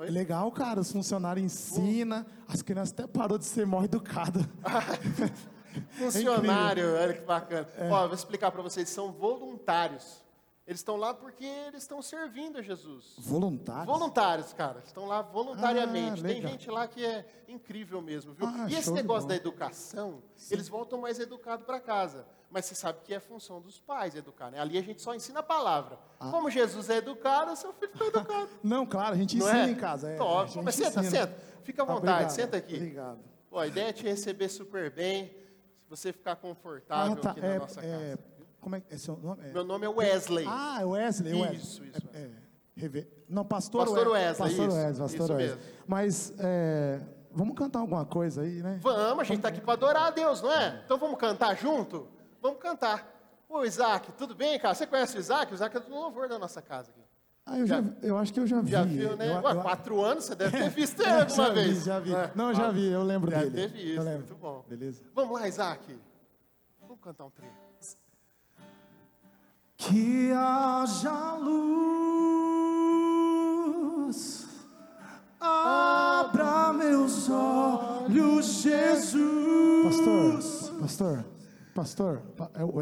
É 0.00 0.10
legal, 0.10 0.50
cara. 0.50 0.80
Os 0.80 0.90
funcionários 0.90 1.44
ensinam. 1.44 2.26
As 2.48 2.62
crianças 2.62 2.90
até 2.92 3.06
parou 3.06 3.38
de 3.38 3.44
ser 3.44 3.64
mal 3.64 3.84
educadas. 3.84 4.42
Funcionário, 5.92 6.94
olha 6.96 7.14
que 7.14 7.20
bacana. 7.20 7.68
Ó, 7.92 8.06
vou 8.06 8.14
explicar 8.14 8.50
para 8.50 8.62
vocês, 8.62 8.88
são 8.88 9.12
voluntários. 9.12 10.26
Eles 10.68 10.80
estão 10.80 10.96
lá 10.96 11.14
porque 11.14 11.46
eles 11.46 11.82
estão 11.82 12.02
servindo 12.02 12.58
a 12.58 12.62
Jesus. 12.62 13.14
Voluntários? 13.16 13.86
Voluntários, 13.86 14.52
cara. 14.52 14.82
Estão 14.84 15.06
lá 15.06 15.22
voluntariamente. 15.22 16.20
Ah, 16.22 16.28
Tem 16.28 16.42
gente 16.42 16.70
lá 16.70 16.86
que 16.86 17.02
é 17.02 17.24
incrível 17.48 18.02
mesmo, 18.02 18.34
viu? 18.34 18.46
Ah, 18.46 18.66
e 18.68 18.74
esse 18.74 18.90
negócio 18.92 19.26
da 19.26 19.34
educação, 19.34 20.22
eles 20.50 20.68
voltam 20.68 21.00
mais 21.00 21.18
educados 21.18 21.64
para 21.64 21.80
casa. 21.80 22.26
Mas 22.50 22.66
você 22.66 22.74
sabe 22.74 22.98
que 23.02 23.14
é 23.14 23.18
função 23.20 23.62
dos 23.62 23.80
pais 23.80 24.14
educar, 24.14 24.50
né? 24.50 24.60
Ali 24.60 24.76
a 24.76 24.82
gente 24.82 25.00
só 25.00 25.14
ensina 25.14 25.40
a 25.40 25.42
palavra. 25.42 25.98
Ah. 26.20 26.30
Como 26.30 26.50
Jesus 26.50 26.90
é 26.90 26.98
educado, 26.98 27.56
seu 27.56 27.72
filho 27.72 27.92
foi 27.96 28.08
educado. 28.08 28.50
Não, 28.62 28.84
claro, 28.84 29.14
a 29.14 29.18
gente 29.18 29.38
Não 29.38 29.46
ensina 29.46 29.66
é? 29.68 29.70
em 29.70 29.74
casa. 29.74 30.10
É, 30.10 30.16
Top. 30.16 30.54
Mas 30.62 30.74
senta, 30.74 31.00
ensina. 31.00 31.10
senta. 31.10 31.34
Fica 31.62 31.82
à 31.82 31.84
Ah, 31.84 31.86
vontade, 31.94 32.12
obrigado, 32.12 32.30
senta 32.30 32.56
aqui. 32.58 32.74
Obrigado. 32.76 33.18
Pô, 33.48 33.58
a 33.58 33.66
ideia 33.66 33.88
é 33.88 33.92
te 33.94 34.02
receber 34.04 34.50
super 34.50 34.90
bem, 34.90 35.28
se 35.82 35.88
você 35.88 36.12
ficar 36.12 36.36
confortável 36.36 37.14
Ah, 37.14 37.16
tá. 37.16 37.30
aqui 37.30 37.40
na 37.40 37.46
É, 37.46 37.58
nossa 37.58 37.80
é, 37.80 38.16
casa. 38.16 38.37
Como 38.60 38.76
é 38.76 38.82
é 38.90 38.96
seu 38.98 39.16
nome? 39.16 39.44
É- 39.46 39.52
Meu 39.52 39.64
nome 39.64 39.86
é 39.86 39.88
Wesley. 39.88 40.44
Ah, 40.48 40.78
é 40.80 40.84
Wesley. 40.84 41.32
Wesley. 41.34 41.56
Isso, 41.56 41.84
isso, 41.84 42.08
É, 42.12 42.18
é, 42.18 42.30
reve- 42.76 43.08
Não, 43.28 43.44
pastor, 43.44 43.80
Pastor 43.86 44.08
Wesley. 44.08 44.24
Wesley, 44.26 44.48
Pastor 44.48 44.68
isso, 44.68 44.76
Wesley, 44.76 44.98
pastor 45.08 45.20
isso 45.24 45.32
Wesley. 45.34 45.48
mesmo. 45.48 45.62
Mas 45.86 46.32
vamos 47.32 47.54
cantar 47.56 47.78
alguma 47.80 48.04
coisa 48.04 48.42
aí, 48.42 48.62
né? 48.62 48.78
Vamos, 48.82 49.20
a 49.20 49.24
gente 49.24 49.36
está 49.38 49.48
aqui 49.48 49.60
para 49.60 49.72
adorar 49.74 50.06
a 50.06 50.10
Deus, 50.10 50.42
não 50.42 50.52
é? 50.52 50.82
Então 50.84 50.98
vamos 50.98 51.18
cantar 51.18 51.56
junto? 51.56 52.08
Vamos 52.42 52.58
cantar. 52.60 53.14
Ô 53.48 53.64
Isaac, 53.64 54.12
tudo 54.12 54.34
bem, 54.34 54.58
cara? 54.58 54.74
Você 54.74 54.86
conhece 54.86 55.16
o 55.16 55.20
Isaac? 55.20 55.50
O 55.50 55.54
Isaac 55.54 55.74
é 55.76 55.80
do 55.80 55.90
louvor 55.90 56.28
da 56.28 56.38
nossa 56.38 56.60
casa 56.60 56.90
aqui. 56.90 57.00
Ah, 57.46 57.58
eu, 57.58 57.66
já, 57.66 57.82
eu 58.02 58.18
acho 58.18 58.30
que 58.30 58.38
eu 58.40 58.46
já 58.46 58.60
vi. 58.60 58.70
Já 58.70 58.82
viu, 58.84 59.16
né? 59.16 59.30
Eu- 59.34 59.40
Ué, 59.42 59.52
eu- 59.52 59.62
quatro 59.62 60.02
anos, 60.04 60.24
você 60.26 60.34
deve 60.34 60.58
ter 60.58 60.68
visto 60.68 61.00
ele 61.00 61.10
alguma 61.10 61.46
já 61.46 61.48
vez. 61.50 61.78
Vi, 61.78 61.84
já 61.86 61.98
vi. 61.98 62.14
É. 62.14 62.30
Não, 62.34 62.52
já 62.52 62.70
vi, 62.70 62.86
eu 62.88 63.02
lembro 63.02 63.30
Já 63.30 63.38
dele. 63.38 63.50
teve 63.52 63.94
isso, 63.94 64.04
muito 64.04 64.34
bom. 64.34 64.62
Beleza. 64.68 65.02
Vamos 65.14 65.40
lá, 65.40 65.48
Isaac. 65.48 65.98
Vamos 66.78 66.98
cantar 67.00 67.24
um 67.24 67.30
trecho. 67.30 67.54
Que 69.80 70.32
haja 70.32 71.34
luz, 72.88 74.46
abra 75.40 76.72
meus 76.72 77.30
olhos, 77.30 78.44
Jesus. 78.62 79.20
Pastor, 79.84 80.34
pastor, 80.80 81.24
pastor, 81.74 82.18
pa- 82.36 82.50
é 82.54 82.64
o. 82.64 82.72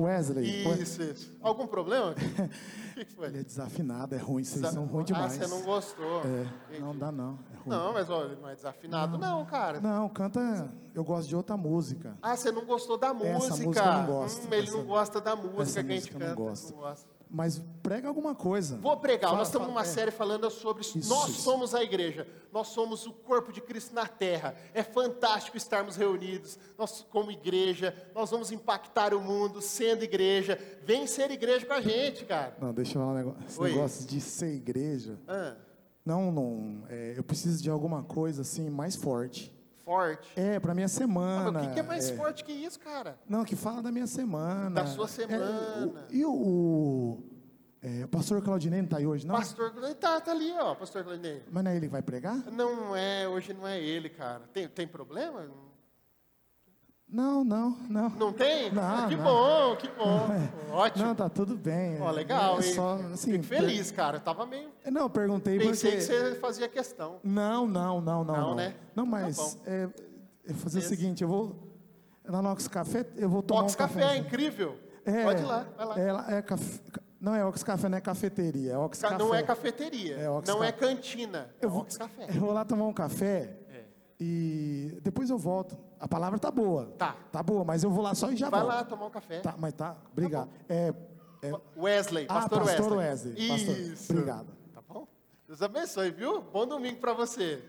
Wesley. 0.00 0.64
Isso, 0.80 1.02
isso. 1.02 1.36
Algum 1.42 1.66
problema? 1.66 2.12
O 2.12 2.14
que 2.94 3.04
que 3.04 3.12
foi? 3.12 3.26
Ele 3.28 3.40
é 3.40 3.42
desafinado, 3.44 4.14
é 4.14 4.18
ruim, 4.18 4.42
vocês 4.42 4.66
são 4.72 4.86
ruins 4.86 5.10
Ah, 5.10 5.12
demais. 5.12 5.32
você 5.34 5.46
não 5.46 5.60
gostou. 5.60 6.22
É, 6.24 6.46
não 6.80 6.96
dá 6.96 7.12
não, 7.12 7.38
é 7.54 7.55
ruim. 7.68 7.76
Não, 7.78 7.92
mas 7.92 8.08
ó, 8.10 8.28
não 8.28 8.48
é 8.48 8.54
desafinado, 8.54 9.18
não, 9.18 9.44
cara. 9.44 9.80
Não, 9.80 10.08
canta, 10.08 10.72
eu 10.94 11.04
gosto 11.04 11.28
de 11.28 11.36
outra 11.36 11.56
música. 11.56 12.16
Ah, 12.22 12.36
você 12.36 12.50
não 12.50 12.64
gostou 12.64 12.96
da 12.96 13.12
música. 13.12 13.36
Essa 13.36 13.56
música 13.64 13.80
eu 13.84 13.92
não 13.92 14.06
gosto. 14.06 14.44
Hum, 14.46 14.48
ele 14.52 14.70
não 14.70 14.78
Essa- 14.78 14.86
gosta 14.88 15.20
da 15.20 15.36
música 15.36 15.62
essa 15.62 15.84
que 15.84 15.92
a 15.92 15.96
gente 15.96 16.12
não 16.12 16.20
canta. 16.20 16.34
gosto. 16.34 16.70
não 16.72 16.78
gosta. 16.80 17.16
Mas 17.28 17.60
prega 17.82 18.06
alguma 18.06 18.36
coisa. 18.36 18.76
Vou 18.76 18.96
pregar. 18.98 19.30
Fala- 19.30 19.38
Nós 19.40 19.48
estamos 19.48 19.66
numa 19.66 19.80
é. 19.80 19.84
série 19.84 20.12
falando 20.12 20.48
sobre 20.48 20.82
Isso, 20.82 21.08
nós 21.08 21.30
isso. 21.30 21.42
somos 21.42 21.74
a 21.74 21.82
igreja. 21.82 22.24
Nós 22.52 22.68
somos 22.68 23.04
o 23.04 23.12
corpo 23.12 23.52
de 23.52 23.60
Cristo 23.60 23.92
na 23.92 24.06
terra. 24.06 24.54
É 24.72 24.84
fantástico 24.84 25.56
estarmos 25.56 25.96
reunidos. 25.96 26.56
Nós 26.78 27.04
como 27.10 27.32
igreja, 27.32 27.92
nós 28.14 28.30
vamos 28.30 28.52
impactar 28.52 29.12
o 29.12 29.20
mundo 29.20 29.60
sendo 29.60 30.04
igreja. 30.04 30.56
Vem 30.84 31.04
ser 31.08 31.32
igreja 31.32 31.66
com 31.66 31.72
a 31.72 31.80
gente, 31.80 32.24
cara. 32.24 32.56
Não, 32.60 32.72
deixa 32.72 32.92
eu 32.96 33.00
falar 33.02 33.12
um 33.12 33.16
negócio. 33.16 33.40
Esse 33.48 33.60
Oi. 33.60 33.72
negócio 33.72 34.06
de 34.06 34.20
ser 34.20 34.54
igreja. 34.54 35.18
Ah, 35.26 35.56
Não, 36.06 36.30
não. 36.30 36.84
é, 36.88 37.14
eu 37.16 37.24
preciso 37.24 37.60
de 37.62 37.68
alguma 37.68 38.02
coisa 38.04 38.42
assim 38.42 38.70
mais 38.70 38.94
forte. 38.94 39.52
forte. 39.84 40.28
É, 40.36 40.58
pra 40.60 40.72
minha 40.72 40.86
Ah, 40.86 40.88
semana. 40.88 41.50
mas 41.52 41.64
o 41.64 41.68
que, 41.68 41.74
que 41.74 41.80
é 41.80 41.82
mais 41.82 42.08
é. 42.10 42.16
forte 42.16 42.44
que 42.44 42.52
isso, 42.52 42.78
cara? 42.80 43.18
Não, 43.28 43.44
que 43.44 43.54
fala 43.56 43.82
da 43.82 43.90
minha 43.92 44.06
semana. 44.06 44.70
Da 44.70 44.86
sua 44.86 45.08
semana. 45.08 45.44
É, 45.44 45.84
o- 45.84 45.94
e 46.14 46.24
o, 46.24 46.32
o, 46.32 47.22
é, 47.82 48.04
o 48.04 48.08
pastor 48.08 48.40
Claudinei 48.42 48.80
não 48.82 48.88
tá 48.88 48.98
aí 48.98 49.06
hoje, 49.06 49.26
não? 49.26 49.34
Pastor, 49.34 49.72
tá, 49.96 50.20
tá 50.20 50.30
ali, 50.32 50.52
ó, 50.60 50.74
pastor 50.76 51.02
Glenei. 51.04 51.42
Mas 51.50 51.64
não 51.64 51.70
é 51.70 51.76
ele 51.76 51.86
que 51.86 51.92
vai 51.92 52.02
pregar? 52.02 52.36
Não 52.52 52.94
é, 52.96 53.28
hoje 53.28 53.52
não 53.52 53.66
é 53.66 53.80
ele, 53.80 54.08
cara. 54.08 54.42
Tem, 54.52 54.66
tem 54.68 54.86
problema? 54.88 55.44
Não, 57.08 57.44
não, 57.44 57.70
não. 57.88 58.08
Não 58.10 58.32
tem? 58.32 58.72
Não, 58.72 58.82
Ah, 58.82 59.06
que 59.08 59.14
não. 59.16 59.22
bom, 59.24 59.76
que 59.76 59.88
bom. 59.88 60.26
Ótimo. 60.72 61.04
Não, 61.06 61.14
tá 61.14 61.28
tudo 61.28 61.56
bem. 61.56 62.00
Ó, 62.00 62.10
legal, 62.10 62.60
é 62.60 62.66
hein? 62.66 62.74
só, 62.74 62.94
assim, 63.12 63.32
Fico 63.32 63.44
feliz, 63.44 63.92
cara. 63.92 64.16
Eu 64.16 64.20
tava 64.20 64.44
meio. 64.44 64.70
Não, 64.90 65.02
eu 65.02 65.10
perguntei 65.10 65.56
Pensei 65.58 65.92
porque... 65.92 66.04
que 66.06 66.12
você 66.12 66.34
fazia 66.40 66.68
questão. 66.68 67.20
Não, 67.22 67.66
não, 67.66 68.00
não, 68.00 68.24
não. 68.24 68.34
Não, 68.34 68.48
Não, 68.48 68.54
né? 68.56 68.74
Não, 68.94 69.04
tá 69.04 69.10
mas 69.10 69.36
bom. 69.36 69.54
é, 69.66 69.84
eu 69.84 69.90
vou 70.54 70.56
fazer 70.56 70.80
Beleza. 70.80 70.94
o 70.94 70.96
seguinte, 70.98 71.22
eu 71.22 71.28
vou... 71.28 71.54
Lá 72.24 72.42
no 72.42 72.50
Ox 72.50 72.66
Café, 72.66 73.06
eu 73.16 73.28
vou 73.28 73.40
tomar 73.40 73.62
Ox 73.62 73.74
um 73.74 73.78
Café, 73.78 74.02
é 74.02 74.16
incrível. 74.16 74.76
É, 75.04 75.22
Pode 75.22 75.40
ir 75.42 75.46
lá, 75.46 75.64
vai 75.76 75.86
lá. 75.86 76.26
É, 76.28 76.38
é 76.38 76.42
café, 76.42 76.80
não 77.20 77.32
é 77.36 77.44
Ox 77.44 77.62
Café, 77.62 77.88
não 77.88 77.96
é 77.98 78.00
cafeteria, 78.00 78.72
é 78.72 78.78
Ox 78.78 79.00
Ca- 79.00 79.10
Café. 79.10 79.22
Não 79.22 79.32
é 79.32 79.42
cafeteria. 79.44 80.16
É 80.16 80.28
Ox 80.28 80.48
não 80.48 80.64
é 80.64 80.72
Café. 80.72 80.86
cantina. 80.92 81.48
Eu 81.62 81.70
é 81.70 81.72
Ox 81.72 81.96
Café. 81.96 82.26
eu 82.28 82.40
vou 82.40 82.50
lá 82.52 82.64
tomar 82.64 82.86
um 82.86 82.92
café 82.92 83.56
É. 83.65 83.65
e 84.18 84.98
depois 85.02 85.28
eu 85.30 85.38
volto. 85.38 85.76
A 86.00 86.08
palavra 86.08 86.38
tá 86.38 86.50
boa. 86.50 86.86
Tá. 86.98 87.16
Tá 87.32 87.42
boa, 87.42 87.64
mas 87.64 87.82
eu 87.84 87.90
vou 87.90 88.02
lá 88.02 88.14
só 88.14 88.30
e 88.30 88.36
já 88.36 88.48
Vai 88.50 88.60
volto. 88.60 88.72
lá 88.74 88.84
tomar 88.84 89.06
um 89.06 89.10
café. 89.10 89.40
Tá, 89.40 89.54
mas 89.58 89.72
tá, 89.74 89.96
obrigado. 90.12 90.50
é, 90.68 90.92
é, 91.42 91.52
Wesley, 91.76 92.26
Ah, 92.28 92.34
pastor, 92.34 92.60
pastor 92.64 92.92
Wesley. 92.96 93.32
Wesley, 93.34 93.48
pastor. 93.48 93.76
Isso. 93.92 94.12
Obrigado. 94.12 94.46
Tá 94.74 94.80
bom? 94.88 95.06
Deus 95.46 95.62
abençoe, 95.62 96.10
viu? 96.10 96.40
Bom 96.42 96.66
domingo 96.66 96.98
pra 97.00 97.12
você. 97.12 97.62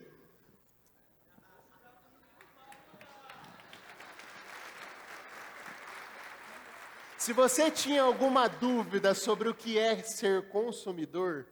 Se 7.17 7.33
você 7.33 7.69
tinha 7.71 8.03
alguma 8.03 8.47
dúvida 8.47 9.13
sobre 9.13 9.49
o 9.49 9.53
que 9.53 9.77
é 9.77 10.01
ser 10.03 10.49
consumidor, 10.49 11.47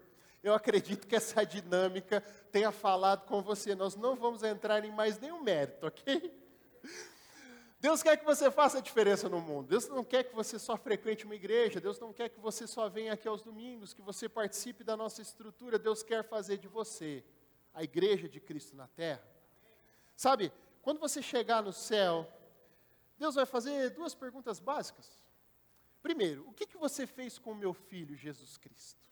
eu 0.45 0.53
acredito 0.53 1.07
que 1.07 1.15
essa 1.15 1.43
dinâmica 1.43 2.21
tenha 2.51 2.71
falado 2.71 3.25
com 3.25 3.41
você. 3.41 3.73
Nós 3.73 3.95
não 3.95 4.15
vamos 4.15 4.43
entrar 4.43 4.85
em 4.85 4.91
mais 4.91 5.17
nenhum 5.19 5.41
mérito, 5.41 5.87
ok? 5.87 6.31
Deus 7.79 8.03
quer 8.03 8.15
que 8.17 8.25
você 8.25 8.51
faça 8.51 8.77
a 8.77 8.81
diferença 8.81 9.27
no 9.27 9.41
mundo. 9.41 9.69
Deus 9.69 9.87
não 9.87 10.03
quer 10.03 10.23
que 10.23 10.35
você 10.35 10.59
só 10.59 10.77
frequente 10.77 11.25
uma 11.25 11.33
igreja. 11.33 11.81
Deus 11.81 11.99
não 11.99 12.13
quer 12.13 12.29
que 12.29 12.39
você 12.39 12.67
só 12.67 12.87
venha 12.87 13.13
aqui 13.13 13.27
aos 13.27 13.41
domingos, 13.41 13.91
que 13.91 14.03
você 14.03 14.29
participe 14.29 14.83
da 14.83 14.95
nossa 14.95 15.19
estrutura. 15.19 15.79
Deus 15.79 16.03
quer 16.03 16.23
fazer 16.23 16.57
de 16.57 16.67
você 16.67 17.23
a 17.73 17.83
igreja 17.83 18.29
de 18.29 18.39
Cristo 18.39 18.75
na 18.75 18.87
terra. 18.87 19.27
Sabe, 20.15 20.53
quando 20.83 20.99
você 20.99 21.23
chegar 21.23 21.63
no 21.63 21.73
céu, 21.73 22.31
Deus 23.17 23.33
vai 23.33 23.47
fazer 23.47 23.89
duas 23.89 24.13
perguntas 24.13 24.59
básicas. 24.59 25.19
Primeiro, 26.03 26.47
o 26.47 26.53
que, 26.53 26.67
que 26.67 26.77
você 26.77 27.07
fez 27.07 27.39
com 27.39 27.51
o 27.51 27.55
meu 27.55 27.73
filho 27.73 28.15
Jesus 28.15 28.57
Cristo? 28.57 29.03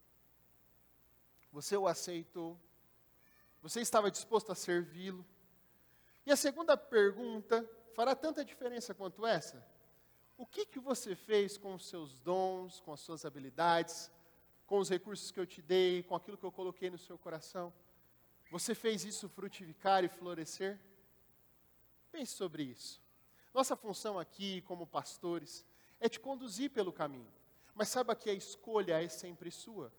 Você 1.54 1.78
o 1.78 1.88
aceitou? 1.88 2.60
Você 3.62 3.80
estava 3.80 4.10
disposto 4.10 4.52
a 4.52 4.56
servi-lo? 4.56 5.24
E 6.26 6.32
a 6.32 6.36
segunda 6.36 6.76
pergunta 6.76 7.64
fará 7.94 8.16
tanta 8.16 8.44
diferença 8.44 8.92
quanto 8.96 9.24
essa? 9.24 9.64
O 10.36 10.48
que, 10.48 10.66
que 10.66 10.80
você 10.80 11.16
fez 11.16 11.56
com 11.56 11.76
os 11.76 11.86
seus 11.86 12.20
dons, 12.20 12.80
com 12.80 12.92
as 12.92 13.02
suas 13.02 13.24
habilidades, 13.24 14.12
com 14.66 14.80
os 14.80 14.90
recursos 14.90 15.30
que 15.30 15.40
eu 15.40 15.46
te 15.46 15.62
dei, 15.62 16.02
com 16.02 16.16
aquilo 16.16 16.40
que 16.40 16.44
eu 16.44 16.52
coloquei 16.52 16.90
no 16.90 16.98
seu 16.98 17.20
coração? 17.20 17.72
Você 18.50 18.74
fez 18.74 19.06
isso 19.06 19.30
frutificar 19.30 20.04
e 20.04 20.10
florescer? 20.10 20.80
Pense 22.12 22.34
sobre 22.34 22.64
isso. 22.64 23.00
Nossa 23.54 23.76
função 23.76 24.18
aqui, 24.18 24.62
como 24.62 24.88
pastores, 24.88 25.64
é 26.00 26.10
te 26.10 26.20
conduzir 26.20 26.72
pelo 26.72 26.92
caminho. 26.92 27.32
Mas 27.76 27.90
saiba 27.90 28.16
que 28.16 28.32
a 28.32 28.34
escolha 28.34 29.04
é 29.04 29.08
sempre 29.08 29.52
sua. 29.52 29.94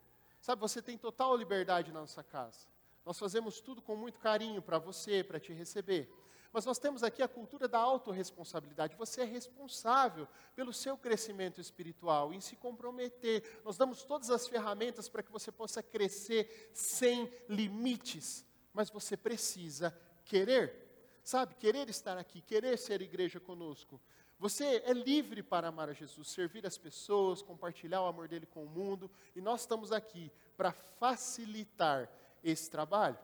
Sabe, 0.44 0.60
você 0.60 0.82
tem 0.82 0.98
total 0.98 1.34
liberdade 1.34 1.90
na 1.90 2.00
nossa 2.00 2.22
casa. 2.22 2.66
Nós 3.02 3.18
fazemos 3.18 3.62
tudo 3.62 3.80
com 3.80 3.96
muito 3.96 4.20
carinho 4.20 4.60
para 4.60 4.78
você, 4.78 5.24
para 5.24 5.40
te 5.40 5.54
receber. 5.54 6.14
Mas 6.52 6.66
nós 6.66 6.78
temos 6.78 7.02
aqui 7.02 7.22
a 7.22 7.28
cultura 7.28 7.66
da 7.66 7.78
autorresponsabilidade. 7.78 8.94
Você 8.96 9.22
é 9.22 9.24
responsável 9.24 10.28
pelo 10.54 10.70
seu 10.70 10.98
crescimento 10.98 11.62
espiritual, 11.62 12.30
em 12.34 12.42
se 12.42 12.56
comprometer. 12.56 13.62
Nós 13.64 13.78
damos 13.78 14.04
todas 14.04 14.28
as 14.28 14.46
ferramentas 14.46 15.08
para 15.08 15.22
que 15.22 15.32
você 15.32 15.50
possa 15.50 15.82
crescer 15.82 16.70
sem 16.74 17.32
limites. 17.48 18.44
Mas 18.70 18.90
você 18.90 19.16
precisa 19.16 19.98
querer. 20.26 21.18
Sabe, 21.24 21.54
querer 21.54 21.88
estar 21.88 22.18
aqui, 22.18 22.42
querer 22.42 22.76
ser 22.76 23.00
igreja 23.00 23.40
conosco. 23.40 23.98
Você 24.38 24.82
é 24.84 24.92
livre 24.92 25.42
para 25.42 25.68
amar 25.68 25.88
a 25.88 25.92
Jesus, 25.92 26.28
servir 26.28 26.66
as 26.66 26.76
pessoas, 26.76 27.40
compartilhar 27.40 28.02
o 28.02 28.06
amor 28.06 28.28
dele 28.28 28.46
com 28.46 28.64
o 28.64 28.68
mundo, 28.68 29.10
e 29.34 29.40
nós 29.40 29.60
estamos 29.60 29.92
aqui 29.92 30.30
para 30.56 30.72
facilitar 30.72 32.10
esse 32.42 32.70
trabalho. 32.70 33.18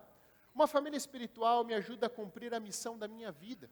Uma 0.54 0.66
família 0.66 0.96
espiritual 0.96 1.64
me 1.64 1.74
ajuda 1.74 2.06
a 2.06 2.10
cumprir 2.10 2.54
a 2.54 2.60
missão 2.60 2.98
da 2.98 3.06
minha 3.06 3.30
vida. 3.30 3.70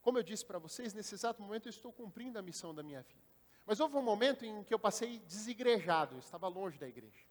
Como 0.00 0.18
eu 0.18 0.22
disse 0.22 0.44
para 0.44 0.58
vocês, 0.58 0.92
nesse 0.92 1.14
exato 1.14 1.40
momento 1.42 1.66
eu 1.66 1.70
estou 1.70 1.92
cumprindo 1.92 2.38
a 2.38 2.42
missão 2.42 2.74
da 2.74 2.82
minha 2.82 3.02
vida. 3.02 3.22
Mas 3.64 3.78
houve 3.78 3.96
um 3.96 4.02
momento 4.02 4.44
em 4.44 4.64
que 4.64 4.74
eu 4.74 4.78
passei 4.78 5.20
desigrejado, 5.20 6.16
eu 6.16 6.18
estava 6.18 6.48
longe 6.48 6.78
da 6.78 6.88
igreja. 6.88 7.24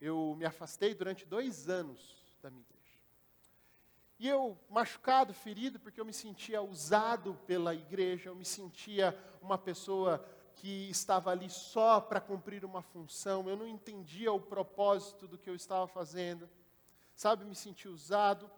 Eu 0.00 0.34
me 0.36 0.44
afastei 0.44 0.94
durante 0.94 1.24
dois 1.24 1.68
anos 1.68 2.24
da 2.42 2.50
minha 2.50 2.62
igreja. 2.62 2.79
E 4.20 4.28
eu, 4.28 4.54
machucado, 4.68 5.32
ferido, 5.32 5.80
porque 5.80 5.98
eu 5.98 6.04
me 6.04 6.12
sentia 6.12 6.60
usado 6.60 7.40
pela 7.46 7.74
igreja, 7.74 8.28
eu 8.28 8.36
me 8.36 8.44
sentia 8.44 9.18
uma 9.40 9.56
pessoa 9.56 10.22
que 10.56 10.90
estava 10.90 11.30
ali 11.30 11.48
só 11.48 12.02
para 12.02 12.20
cumprir 12.20 12.62
uma 12.62 12.82
função, 12.82 13.48
eu 13.48 13.56
não 13.56 13.66
entendia 13.66 14.30
o 14.30 14.38
propósito 14.38 15.26
do 15.26 15.38
que 15.38 15.48
eu 15.48 15.54
estava 15.54 15.86
fazendo, 15.86 16.46
sabe, 17.16 17.46
me 17.46 17.54
senti 17.54 17.88
usado, 17.88 18.50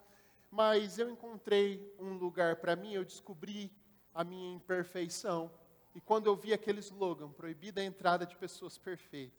mas 0.51 0.99
eu 0.99 1.09
encontrei 1.09 1.95
um 1.97 2.15
lugar 2.15 2.57
para 2.57 2.75
mim, 2.75 2.95
eu 2.95 3.05
descobri 3.05 3.71
a 4.13 4.25
minha 4.25 4.57
imperfeição, 4.57 5.49
e 5.95 6.01
quando 6.01 6.27
eu 6.27 6.35
vi 6.35 6.53
aquele 6.53 6.81
slogan, 6.81 7.31
proibida 7.31 7.81
a 7.81 7.85
entrada 7.85 8.27
de 8.27 8.35
pessoas 8.35 8.79
perfeitas, 8.79 9.39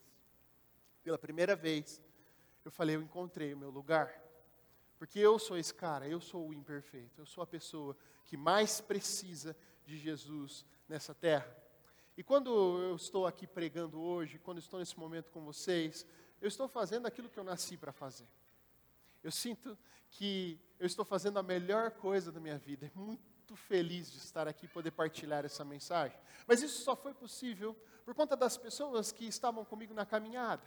pela 1.03 1.17
primeira 1.17 1.53
vez, 1.53 2.01
eu 2.63 2.71
falei, 2.71 2.95
eu 2.95 3.01
encontrei 3.01 3.53
o 3.53 3.57
meu 3.57 3.69
lugar. 3.69 4.23
Porque 5.03 5.19
eu 5.19 5.37
sou 5.37 5.57
esse 5.57 5.73
cara, 5.73 6.07
eu 6.07 6.21
sou 6.21 6.47
o 6.47 6.53
imperfeito, 6.53 7.19
eu 7.19 7.25
sou 7.25 7.43
a 7.43 7.45
pessoa 7.45 7.93
que 8.23 8.37
mais 8.37 8.79
precisa 8.79 9.53
de 9.83 9.97
Jesus 9.97 10.65
nessa 10.87 11.13
terra. 11.13 11.53
E 12.15 12.23
quando 12.23 12.49
eu 12.79 12.95
estou 12.95 13.27
aqui 13.27 13.45
pregando 13.45 13.99
hoje, 13.99 14.39
quando 14.39 14.59
estou 14.59 14.79
nesse 14.79 14.97
momento 14.97 15.29
com 15.29 15.43
vocês, 15.43 16.05
eu 16.39 16.47
estou 16.47 16.69
fazendo 16.69 17.05
aquilo 17.05 17.27
que 17.27 17.37
eu 17.37 17.43
nasci 17.43 17.75
para 17.75 17.91
fazer. 17.91 18.25
Eu 19.21 19.29
sinto 19.29 19.77
que 20.09 20.57
eu 20.79 20.87
estou 20.87 21.03
fazendo 21.03 21.37
a 21.37 21.43
melhor 21.43 21.91
coisa 21.91 22.31
da 22.31 22.39
minha 22.39 22.57
vida. 22.57 22.89
Muito 22.95 23.57
feliz 23.57 24.09
de 24.09 24.19
estar 24.19 24.47
aqui 24.47 24.67
e 24.67 24.69
poder 24.69 24.91
partilhar 24.91 25.43
essa 25.43 25.65
mensagem. 25.65 26.17
Mas 26.47 26.63
isso 26.63 26.81
só 26.81 26.95
foi 26.95 27.13
possível 27.13 27.75
por 28.05 28.15
conta 28.15 28.37
das 28.37 28.55
pessoas 28.55 29.11
que 29.11 29.25
estavam 29.25 29.65
comigo 29.65 29.93
na 29.93 30.05
caminhada. 30.05 30.63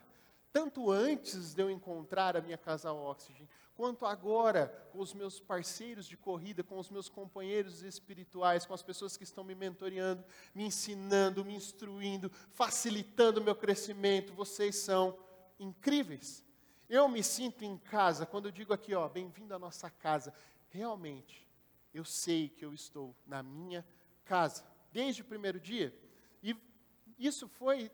Tanto 0.53 0.91
antes 0.91 1.55
de 1.55 1.63
eu 1.63 1.71
encontrar 1.71 2.37
a 2.37 2.41
minha 2.41 2.57
casa 2.57 2.93
Oxygen, 2.93 3.49
quanto 3.77 4.07
agora 4.07 4.69
com 4.91 5.01
os 5.01 5.13
meus 5.13 5.39
parceiros 5.39 6.07
de 6.07 6.17
corrida, 6.17 6.65
com 6.65 6.79
os 6.79 6.89
meus 6.89 7.11
companheiros 7.11 7.83
espirituais, 7.83 8.65
com 8.65 8.73
as 8.73 8.83
pessoas 8.83 9.17
que 9.17 9.25
estão 9.25 9.45
me 9.45 9.55
mentoreando, 9.55 10.25
me 10.55 10.65
ensinando, 10.65 11.45
me 11.45 11.55
instruindo, 11.55 12.31
facilitando 12.51 13.39
o 13.39 13.45
meu 13.45 13.55
crescimento. 13.55 14.33
Vocês 14.33 14.77
são 14.77 15.17
incríveis. 15.61 16.43
Eu 16.89 17.07
me 17.07 17.23
sinto 17.23 17.65
em 17.65 17.77
casa 17.77 18.25
quando 18.25 18.47
eu 18.47 18.53
digo 18.53 18.73
aqui, 18.73 18.95
ó, 18.95 19.07
bem-vindo 19.09 19.55
à 19.55 19.59
nossa 19.59 19.91
casa. 19.91 20.33
Realmente, 20.71 21.47
eu 21.93 22.05
sei 22.05 22.49
que 22.49 22.65
eu 22.65 22.73
estou 22.73 23.15
na 23.27 23.43
minha 23.43 23.87
casa 24.25 24.65
desde 24.91 25.21
o 25.21 25.27
primeiro 25.27 25.61
dia. 25.61 25.95
E 26.43 26.57
isso 27.19 27.47
foi 27.47 27.91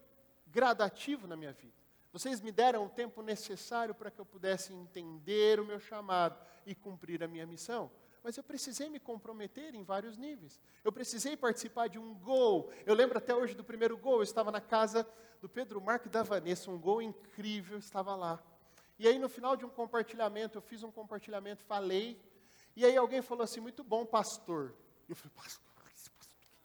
gradativo 0.46 1.26
na 1.26 1.34
minha 1.34 1.52
vida. 1.52 1.81
Vocês 2.12 2.40
me 2.40 2.52
deram 2.52 2.84
o 2.84 2.88
tempo 2.90 3.22
necessário 3.22 3.94
para 3.94 4.10
que 4.10 4.20
eu 4.20 4.26
pudesse 4.26 4.72
entender 4.72 5.58
o 5.58 5.64
meu 5.64 5.80
chamado 5.80 6.38
e 6.66 6.74
cumprir 6.74 7.22
a 7.22 7.28
minha 7.28 7.46
missão. 7.46 7.90
Mas 8.22 8.36
eu 8.36 8.44
precisei 8.44 8.88
me 8.88 9.00
comprometer 9.00 9.74
em 9.74 9.82
vários 9.82 10.16
níveis. 10.16 10.60
Eu 10.84 10.92
precisei 10.92 11.36
participar 11.36 11.88
de 11.88 11.98
um 11.98 12.14
gol. 12.14 12.70
Eu 12.86 12.94
lembro 12.94 13.18
até 13.18 13.34
hoje 13.34 13.54
do 13.54 13.64
primeiro 13.64 13.96
gol. 13.96 14.16
Eu 14.16 14.22
estava 14.22 14.52
na 14.52 14.60
casa 14.60 15.08
do 15.40 15.48
Pedro 15.48 15.80
Marco 15.80 16.06
e 16.06 16.10
da 16.10 16.22
Vanessa. 16.22 16.70
Um 16.70 16.78
gol 16.78 17.00
incrível, 17.00 17.78
estava 17.78 18.14
lá. 18.14 18.40
E 18.98 19.08
aí, 19.08 19.18
no 19.18 19.28
final 19.28 19.56
de 19.56 19.64
um 19.64 19.70
compartilhamento, 19.70 20.58
eu 20.58 20.62
fiz 20.62 20.82
um 20.82 20.92
compartilhamento, 20.92 21.64
falei. 21.64 22.20
E 22.76 22.84
aí, 22.84 22.96
alguém 22.96 23.22
falou 23.22 23.42
assim: 23.42 23.58
Muito 23.58 23.82
bom, 23.82 24.06
pastor. 24.06 24.74
Eu 25.08 25.16
falei: 25.16 25.32
Pastor, 25.34 25.72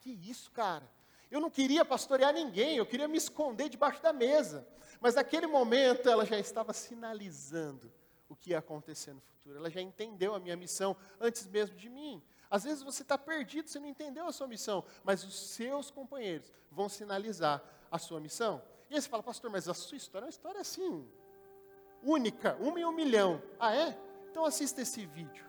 que 0.01 0.29
isso, 0.29 0.51
cara? 0.51 0.89
Eu 1.29 1.41
não 1.41 1.49
queria 1.49 1.83
pastorear 1.83 2.33
ninguém, 2.33 2.77
eu 2.77 2.85
queria 2.85 3.07
me 3.07 3.17
esconder 3.17 3.67
debaixo 3.67 4.01
da 4.01 4.13
mesa. 4.13 4.65
Mas 4.99 5.15
naquele 5.15 5.47
momento 5.47 6.09
ela 6.09 6.25
já 6.25 6.37
estava 6.39 6.73
sinalizando 6.73 7.91
o 8.29 8.35
que 8.35 8.51
ia 8.51 8.59
acontecer 8.59 9.13
no 9.13 9.21
futuro. 9.21 9.57
Ela 9.57 9.69
já 9.69 9.81
entendeu 9.81 10.35
a 10.35 10.39
minha 10.39 10.55
missão 10.55 10.95
antes 11.19 11.47
mesmo 11.47 11.75
de 11.75 11.89
mim. 11.89 12.21
Às 12.49 12.63
vezes 12.63 12.83
você 12.83 13.01
está 13.01 13.17
perdido, 13.17 13.69
você 13.69 13.79
não 13.79 13.87
entendeu 13.87 14.25
a 14.25 14.31
sua 14.31 14.47
missão, 14.47 14.83
mas 15.03 15.23
os 15.23 15.49
seus 15.49 15.91
companheiros 15.91 16.51
vão 16.71 16.87
sinalizar 16.87 17.61
a 17.91 17.97
sua 17.97 18.19
missão. 18.19 18.61
E 18.89 18.95
aí 18.95 19.01
você 19.01 19.09
fala, 19.09 19.21
pastor, 19.21 19.49
mas 19.49 19.67
a 19.67 19.73
sua 19.73 19.97
história 19.97 20.25
é 20.25 20.27
uma 20.27 20.29
história 20.29 20.61
assim, 20.61 21.05
única, 22.01 22.55
uma 22.55 22.79
em 22.79 22.85
um 22.85 22.91
milhão. 22.91 23.41
Ah, 23.59 23.75
é? 23.75 23.97
Então 24.31 24.45
assista 24.45 24.81
esse 24.81 25.05
vídeo. 25.05 25.45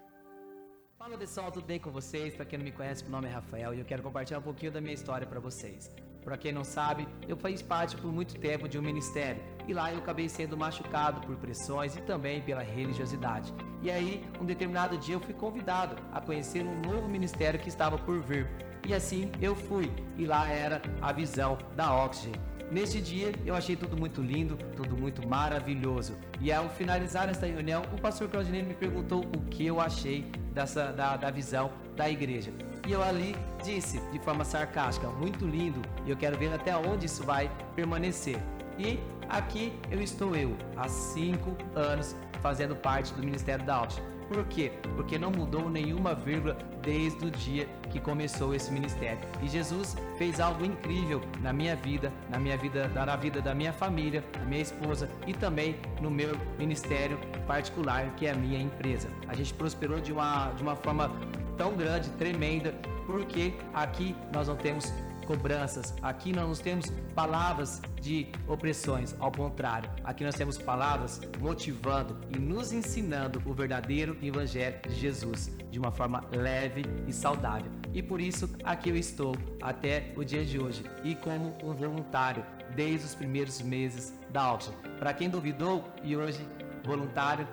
Fala 0.96 1.16
pessoal, 1.16 1.52
tudo 1.52 1.64
bem 1.64 1.78
com 1.78 1.92
vocês? 1.92 2.34
Para 2.34 2.44
quem 2.44 2.58
não 2.58 2.64
me 2.64 2.72
conhece, 2.72 3.04
meu 3.04 3.12
nome 3.12 3.28
é 3.28 3.30
Rafael 3.30 3.72
e 3.72 3.78
eu 3.78 3.84
quero 3.84 4.02
compartilhar 4.02 4.40
um 4.40 4.42
pouquinho 4.42 4.72
da 4.72 4.80
minha 4.80 4.94
história 4.94 5.26
para 5.26 5.38
vocês. 5.38 5.88
Para 6.24 6.36
quem 6.36 6.52
não 6.52 6.64
sabe, 6.64 7.08
eu 7.26 7.36
fiz 7.36 7.62
parte 7.62 7.96
por 7.96 8.12
muito 8.12 8.38
tempo 8.38 8.68
de 8.68 8.78
um 8.78 8.82
ministério 8.82 9.42
e 9.66 9.74
lá 9.74 9.92
eu 9.92 9.98
acabei 9.98 10.28
sendo 10.28 10.56
machucado 10.56 11.20
por 11.26 11.36
pressões 11.36 11.96
e 11.96 12.00
também 12.00 12.40
pela 12.42 12.62
religiosidade. 12.62 13.52
E 13.82 13.90
aí, 13.90 14.24
um 14.40 14.44
determinado 14.44 14.96
dia 14.98 15.14
eu 15.14 15.20
fui 15.20 15.34
convidado 15.34 15.96
a 16.12 16.20
conhecer 16.20 16.64
um 16.64 16.80
novo 16.80 17.08
ministério 17.08 17.60
que 17.60 17.68
estava 17.68 17.98
por 17.98 18.20
vir. 18.20 18.48
E 18.86 18.94
assim 18.94 19.30
eu 19.40 19.54
fui, 19.54 19.90
e 20.16 20.24
lá 20.24 20.48
era 20.48 20.80
a 21.00 21.12
visão 21.12 21.58
da 21.76 21.94
Oxygen. 21.94 22.32
Neste 22.70 23.00
dia 23.00 23.32
eu 23.46 23.54
achei 23.54 23.76
tudo 23.76 23.96
muito 23.96 24.20
lindo, 24.20 24.56
tudo 24.76 24.96
muito 24.96 25.26
maravilhoso. 25.26 26.16
E 26.40 26.52
ao 26.52 26.68
finalizar 26.68 27.28
esta 27.28 27.46
reunião, 27.46 27.82
o 27.92 28.00
pastor 28.00 28.28
Claudinei 28.28 28.62
me 28.62 28.74
perguntou 28.74 29.20
o 29.20 29.42
que 29.50 29.66
eu 29.66 29.80
achei 29.80 30.30
dessa, 30.52 30.92
da, 30.92 31.16
da 31.16 31.30
visão 31.30 31.70
da 31.96 32.10
igreja. 32.10 32.52
E 32.86 32.92
eu 32.92 33.02
ali 33.02 33.36
disse 33.62 34.00
de 34.12 34.18
forma 34.18 34.44
sarcástica, 34.44 35.08
muito 35.08 35.46
lindo, 35.46 35.80
e 36.04 36.10
eu 36.10 36.16
quero 36.16 36.36
ver 36.38 36.52
até 36.52 36.76
onde 36.76 37.06
isso 37.06 37.22
vai 37.24 37.50
permanecer. 37.74 38.38
E 38.78 38.98
aqui 39.28 39.72
eu 39.90 40.00
estou 40.00 40.34
eu, 40.36 40.56
há 40.76 40.88
cinco 40.88 41.56
anos, 41.74 42.14
fazendo 42.40 42.76
parte 42.76 43.12
do 43.12 43.22
Ministério 43.22 43.64
da 43.64 43.76
Alta. 43.76 44.00
Por 44.28 44.44
quê? 44.44 44.70
Porque 44.94 45.18
não 45.18 45.30
mudou 45.30 45.70
nenhuma 45.70 46.14
vírgula 46.14 46.54
desde 46.82 47.24
o 47.24 47.30
dia 47.30 47.66
que 47.90 47.98
começou 47.98 48.54
esse 48.54 48.70
ministério. 48.70 49.18
E 49.42 49.48
Jesus 49.48 49.96
fez 50.18 50.38
algo 50.38 50.64
incrível 50.64 51.22
na 51.40 51.50
minha 51.50 51.74
vida, 51.74 52.12
na 52.28 52.38
minha 52.38 52.56
vida, 52.56 52.88
na 52.88 53.16
vida 53.16 53.40
da 53.40 53.54
minha 53.54 53.72
família, 53.72 54.22
da 54.34 54.44
minha 54.44 54.60
esposa 54.60 55.08
e 55.26 55.32
também 55.32 55.76
no 56.02 56.10
meu 56.10 56.36
ministério 56.58 57.18
particular, 57.46 58.14
que 58.16 58.26
é 58.26 58.32
a 58.32 58.34
minha 58.34 58.60
empresa. 58.60 59.08
A 59.26 59.34
gente 59.34 59.54
prosperou 59.54 59.98
de 59.98 60.12
uma, 60.12 60.52
de 60.52 60.62
uma 60.62 60.76
forma 60.76 61.10
tão 61.58 61.76
grande, 61.76 62.08
tremenda, 62.10 62.72
porque 63.04 63.52
aqui 63.74 64.14
nós 64.32 64.48
não 64.48 64.56
temos 64.56 64.90
cobranças, 65.26 65.94
aqui 66.00 66.32
nós 66.32 66.46
não 66.46 66.54
temos 66.54 66.86
palavras 67.14 67.82
de 68.00 68.28
opressões, 68.46 69.14
ao 69.20 69.30
contrário, 69.30 69.90
aqui 70.02 70.24
nós 70.24 70.34
temos 70.34 70.56
palavras 70.56 71.20
motivando 71.38 72.16
e 72.34 72.38
nos 72.38 72.72
ensinando 72.72 73.42
o 73.44 73.52
verdadeiro 73.52 74.16
evangelho 74.22 74.80
de 74.88 74.94
Jesus 74.94 75.50
de 75.70 75.78
uma 75.78 75.90
forma 75.90 76.24
leve 76.32 76.82
e 77.06 77.12
saudável. 77.12 77.70
E 77.92 78.02
por 78.02 78.22
isso 78.22 78.48
aqui 78.64 78.88
eu 78.88 78.96
estou 78.96 79.36
até 79.60 80.12
o 80.16 80.24
dia 80.24 80.44
de 80.44 80.58
hoje 80.58 80.82
e 81.04 81.14
como 81.16 81.54
um 81.62 81.74
voluntário 81.74 82.42
desde 82.74 83.06
os 83.06 83.14
primeiros 83.14 83.60
meses 83.60 84.14
da 84.30 84.54
Oxford. 84.54 84.78
Para 84.98 85.12
quem 85.12 85.28
duvidou 85.28 85.84
e 86.02 86.16
hoje 86.16 86.40
voluntário 86.84 87.46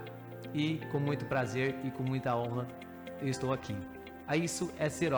e 0.53 0.80
com 0.91 0.99
muito 0.99 1.26
prazer 1.26 1.76
e 1.84 1.91
com 1.91 2.03
muita 2.03 2.36
honra 2.38 2.66
eu 3.22 3.28
estou 3.28 3.51
aqui. 3.51 3.76
A 4.28 4.36
isso 4.36 4.71
é 4.80 4.89
ser 4.89 5.13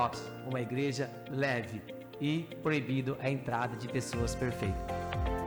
uma 0.45 0.59
igreja 0.59 1.09
leve 1.29 1.81
e 2.19 2.43
proibido 2.61 3.17
a 3.21 3.29
entrada 3.29 3.75
de 3.77 3.87
pessoas 3.87 4.35
perfeitas. 4.35 4.81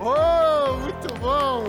Oh, 0.01 0.75
muito 0.79 1.15
bom! 1.19 1.67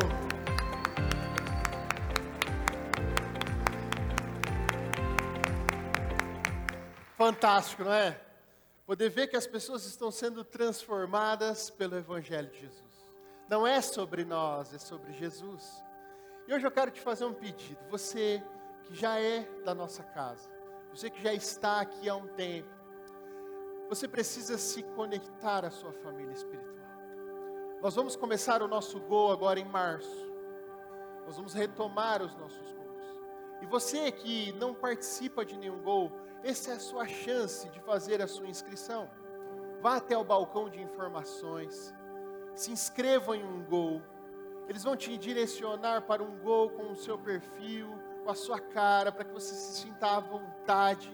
Fantástico, 7.17 7.83
não 7.83 7.93
é? 7.93 8.19
Poder 8.85 9.09
ver 9.09 9.27
que 9.27 9.35
as 9.35 9.45
pessoas 9.45 9.85
estão 9.85 10.09
sendo 10.11 10.43
transformadas 10.43 11.69
pelo 11.69 11.97
Evangelho 11.97 12.49
de 12.49 12.61
Jesus. 12.61 12.81
Não 13.49 13.67
é 13.67 13.81
sobre 13.81 14.23
nós, 14.23 14.73
é 14.73 14.79
sobre 14.79 15.11
Jesus. 15.13 15.83
E 16.47 16.53
hoje 16.53 16.65
eu 16.65 16.71
quero 16.71 16.89
te 16.89 17.01
fazer 17.01 17.25
um 17.25 17.33
pedido. 17.33 17.79
Você 17.89 18.41
que 18.83 18.95
já 18.95 19.19
é 19.19 19.47
da 19.63 19.75
nossa 19.75 20.03
casa, 20.03 20.49
você 20.93 21.09
que 21.09 21.21
já 21.21 21.33
está 21.33 21.79
aqui 21.79 22.09
há 22.09 22.15
um 22.15 22.27
tempo, 22.27 22.69
você 23.87 24.07
precisa 24.07 24.57
se 24.57 24.83
conectar 24.83 25.65
à 25.65 25.71
sua 25.71 25.91
família 25.91 26.33
espiritual. 26.33 26.71
Nós 27.81 27.95
vamos 27.95 28.15
começar 28.15 28.61
o 28.61 28.67
nosso 28.67 28.99
gol 28.99 29.31
agora 29.31 29.59
em 29.59 29.65
março. 29.65 30.29
Nós 31.25 31.35
vamos 31.35 31.53
retomar 31.53 32.21
os 32.21 32.35
nossos 32.35 32.71
gols. 32.73 33.21
E 33.61 33.65
você 33.65 34.11
que 34.11 34.51
não 34.53 34.73
participa 34.73 35.45
de 35.45 35.57
nenhum 35.57 35.81
gol, 35.81 36.11
essa 36.43 36.71
é 36.71 36.73
a 36.75 36.79
sua 36.79 37.07
chance 37.07 37.69
de 37.69 37.79
fazer 37.81 38.21
a 38.21 38.27
sua 38.27 38.47
inscrição. 38.47 39.09
Vá 39.81 39.95
até 39.95 40.17
o 40.17 40.23
balcão 40.23 40.69
de 40.69 40.81
informações, 40.81 41.93
se 42.53 42.71
inscreva 42.71 43.35
em 43.35 43.43
um 43.43 43.63
gol. 43.63 44.01
Eles 44.67 44.83
vão 44.83 44.95
te 44.95 45.17
direcionar 45.17 46.03
para 46.03 46.23
um 46.23 46.37
gol 46.39 46.69
com 46.69 46.91
o 46.91 46.95
seu 46.95 47.17
perfil, 47.17 47.89
com 48.24 48.30
a 48.30 48.36
sua 48.36 48.59
cara, 48.59 49.11
para 49.11 49.26
que 49.26 49.34
você 49.34 49.53
se 49.53 49.82
sinta 49.82 50.15
à 50.15 50.19
vontade. 50.19 51.11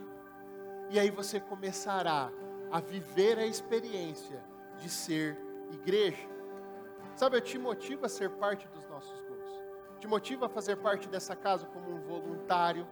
E 0.90 1.00
aí 1.00 1.10
você 1.10 1.40
começará 1.40 2.32
a 2.72 2.80
viver 2.80 3.38
a 3.40 3.46
experiência 3.46 4.44
de 4.78 4.90
ser 4.90 5.38
igreja. 5.72 6.28
Sabe, 7.16 7.38
eu 7.38 7.42
te 7.42 7.58
motivo 7.58 8.06
a 8.06 8.10
ser 8.10 8.30
parte 8.32 8.68
dos 8.68 8.88
nossos 8.88 9.20
gols. 9.22 9.64
Te 10.00 10.08
motivo 10.08 10.46
a 10.46 10.50
fazer 10.50 10.78
parte 10.78 11.10
dessa 11.10 11.36
casa 11.36 11.66
como 11.68 11.90
um 11.92 12.02
voluntário. 12.02 12.88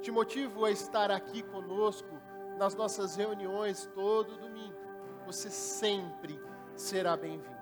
Te 0.00 0.10
motivo 0.10 0.64
a 0.64 0.70
estar 0.70 1.10
aqui 1.10 1.42
conosco 1.42 2.20
nas 2.56 2.74
nossas 2.74 3.16
reuniões 3.16 3.90
todo 3.94 4.38
domingo. 4.38 4.76
Você 5.26 5.50
sempre 5.50 6.40
será 6.74 7.16
bem-vindo. 7.16 7.56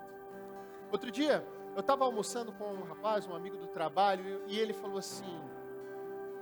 Outro 0.92 1.10
dia, 1.10 1.44
eu 1.74 1.80
estava 1.80 2.04
almoçando 2.04 2.52
com 2.52 2.72
um 2.72 2.82
rapaz, 2.84 3.26
um 3.26 3.34
amigo 3.34 3.56
do 3.56 3.66
trabalho, 3.66 4.42
e 4.46 4.58
ele 4.58 4.72
falou 4.72 4.98
assim: 4.98 5.40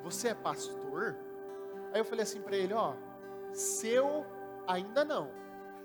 Você 0.02 0.28
é 0.28 0.34
pastor? 0.34 1.16
Aí 1.92 2.00
eu 2.00 2.04
falei 2.04 2.22
assim 2.22 2.40
para 2.40 2.56
ele: 2.56 2.74
Ó, 2.74 2.94
seu 3.52 4.26
ainda 4.66 5.04
não, 5.04 5.30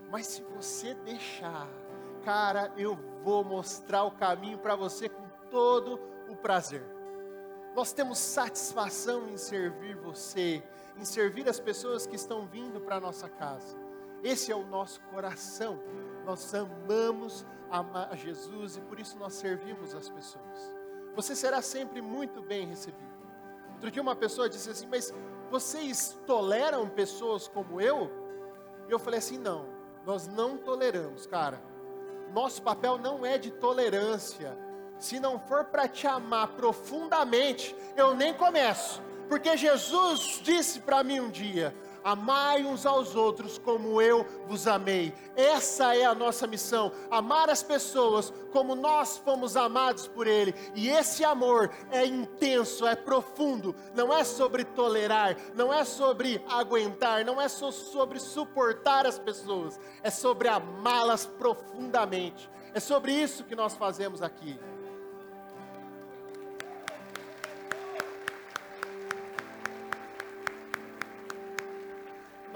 mas 0.09 0.27
se 0.27 0.41
você 0.43 0.93
deixar, 0.93 1.67
cara, 2.23 2.71
eu 2.77 2.95
vou 3.23 3.43
mostrar 3.43 4.03
o 4.03 4.11
caminho 4.11 4.57
para 4.57 4.75
você 4.75 5.09
com 5.09 5.27
todo 5.49 5.99
o 6.29 6.35
prazer. 6.35 6.83
Nós 7.75 7.93
temos 7.93 8.17
satisfação 8.17 9.29
em 9.29 9.37
servir 9.37 9.95
você, 9.97 10.63
em 10.97 11.05
servir 11.05 11.47
as 11.47 11.59
pessoas 11.59 12.07
que 12.07 12.15
estão 12.15 12.47
vindo 12.47 12.81
para 12.81 12.95
a 12.95 12.99
nossa 12.99 13.29
casa. 13.29 13.77
Esse 14.23 14.51
é 14.51 14.55
o 14.55 14.65
nosso 14.65 14.99
coração. 15.01 15.79
Nós 16.25 16.53
amamos 16.53 17.45
a 17.69 18.15
Jesus 18.15 18.77
e 18.77 18.81
por 18.81 18.99
isso 18.99 19.17
nós 19.19 19.33
servimos 19.33 19.93
as 19.93 20.09
pessoas. 20.09 20.73
Você 21.15 21.35
será 21.35 21.61
sempre 21.61 22.01
muito 22.01 22.41
bem 22.41 22.65
recebido. 22.65 23.16
Outro 23.77 23.91
dia 23.91 24.01
uma 24.01 24.15
pessoa 24.15 24.49
disse 24.49 24.69
assim: 24.69 24.87
Mas 24.87 25.13
vocês 25.51 26.17
toleram 26.25 26.89
pessoas 26.89 27.47
como 27.47 27.79
eu? 27.79 28.11
E 28.89 28.91
eu 28.91 28.97
falei 28.97 29.19
assim: 29.19 29.37
Não, 29.37 29.67
nós 30.03 30.27
não 30.27 30.57
toleramos, 30.57 31.27
cara. 31.27 31.61
Nosso 32.33 32.61
papel 32.61 32.97
não 32.97 33.25
é 33.25 33.37
de 33.37 33.51
tolerância. 33.51 34.57
Se 34.97 35.19
não 35.19 35.39
for 35.39 35.65
para 35.65 35.87
te 35.87 36.07
amar 36.07 36.49
profundamente, 36.49 37.75
eu 37.95 38.15
nem 38.15 38.33
começo. 38.33 39.01
Porque 39.29 39.55
Jesus 39.55 40.41
disse 40.43 40.79
para 40.79 41.03
mim 41.03 41.19
um 41.19 41.29
dia: 41.29 41.75
Amai 42.07 42.63
uns 42.63 42.85
aos 42.85 43.17
outros 43.17 43.57
como 43.57 44.01
eu 44.01 44.25
vos 44.47 44.65
amei. 44.65 45.13
Essa 45.35 45.93
é 45.93 46.05
a 46.05 46.15
nossa 46.15 46.47
missão: 46.47 46.89
amar 47.11 47.49
as 47.49 47.61
pessoas 47.61 48.31
como 48.53 48.75
nós 48.75 49.17
fomos 49.17 49.57
amados 49.57 50.07
por 50.07 50.25
Ele. 50.25 50.55
E 50.73 50.87
esse 50.87 51.25
amor 51.25 51.69
é 51.91 52.05
intenso, 52.05 52.87
é 52.87 52.95
profundo. 52.95 53.75
Não 53.93 54.13
é 54.13 54.23
sobre 54.23 54.63
tolerar, 54.63 55.35
não 55.53 55.73
é 55.73 55.83
sobre 55.83 56.41
aguentar, 56.47 57.25
não 57.25 57.41
é 57.41 57.49
só 57.49 57.71
sobre 57.71 58.21
suportar 58.21 59.05
as 59.05 59.19
pessoas. 59.19 59.77
É 60.01 60.09
sobre 60.09 60.47
amá-las 60.47 61.25
profundamente. 61.25 62.49
É 62.73 62.79
sobre 62.79 63.11
isso 63.11 63.43
que 63.43 63.53
nós 63.53 63.75
fazemos 63.75 64.21
aqui. 64.21 64.57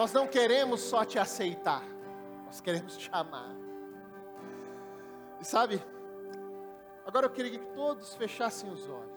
Nós 0.01 0.11
não 0.13 0.25
queremos 0.25 0.81
só 0.81 1.05
te 1.05 1.19
aceitar, 1.19 1.83
nós 2.47 2.59
queremos 2.59 2.97
te 2.97 3.07
amar. 3.13 3.55
E 5.39 5.45
sabe, 5.45 5.79
agora 7.05 7.27
eu 7.27 7.29
queria 7.29 7.51
que 7.51 7.59
todos 7.75 8.15
fechassem 8.15 8.67
os 8.71 8.89
olhos. 8.89 9.10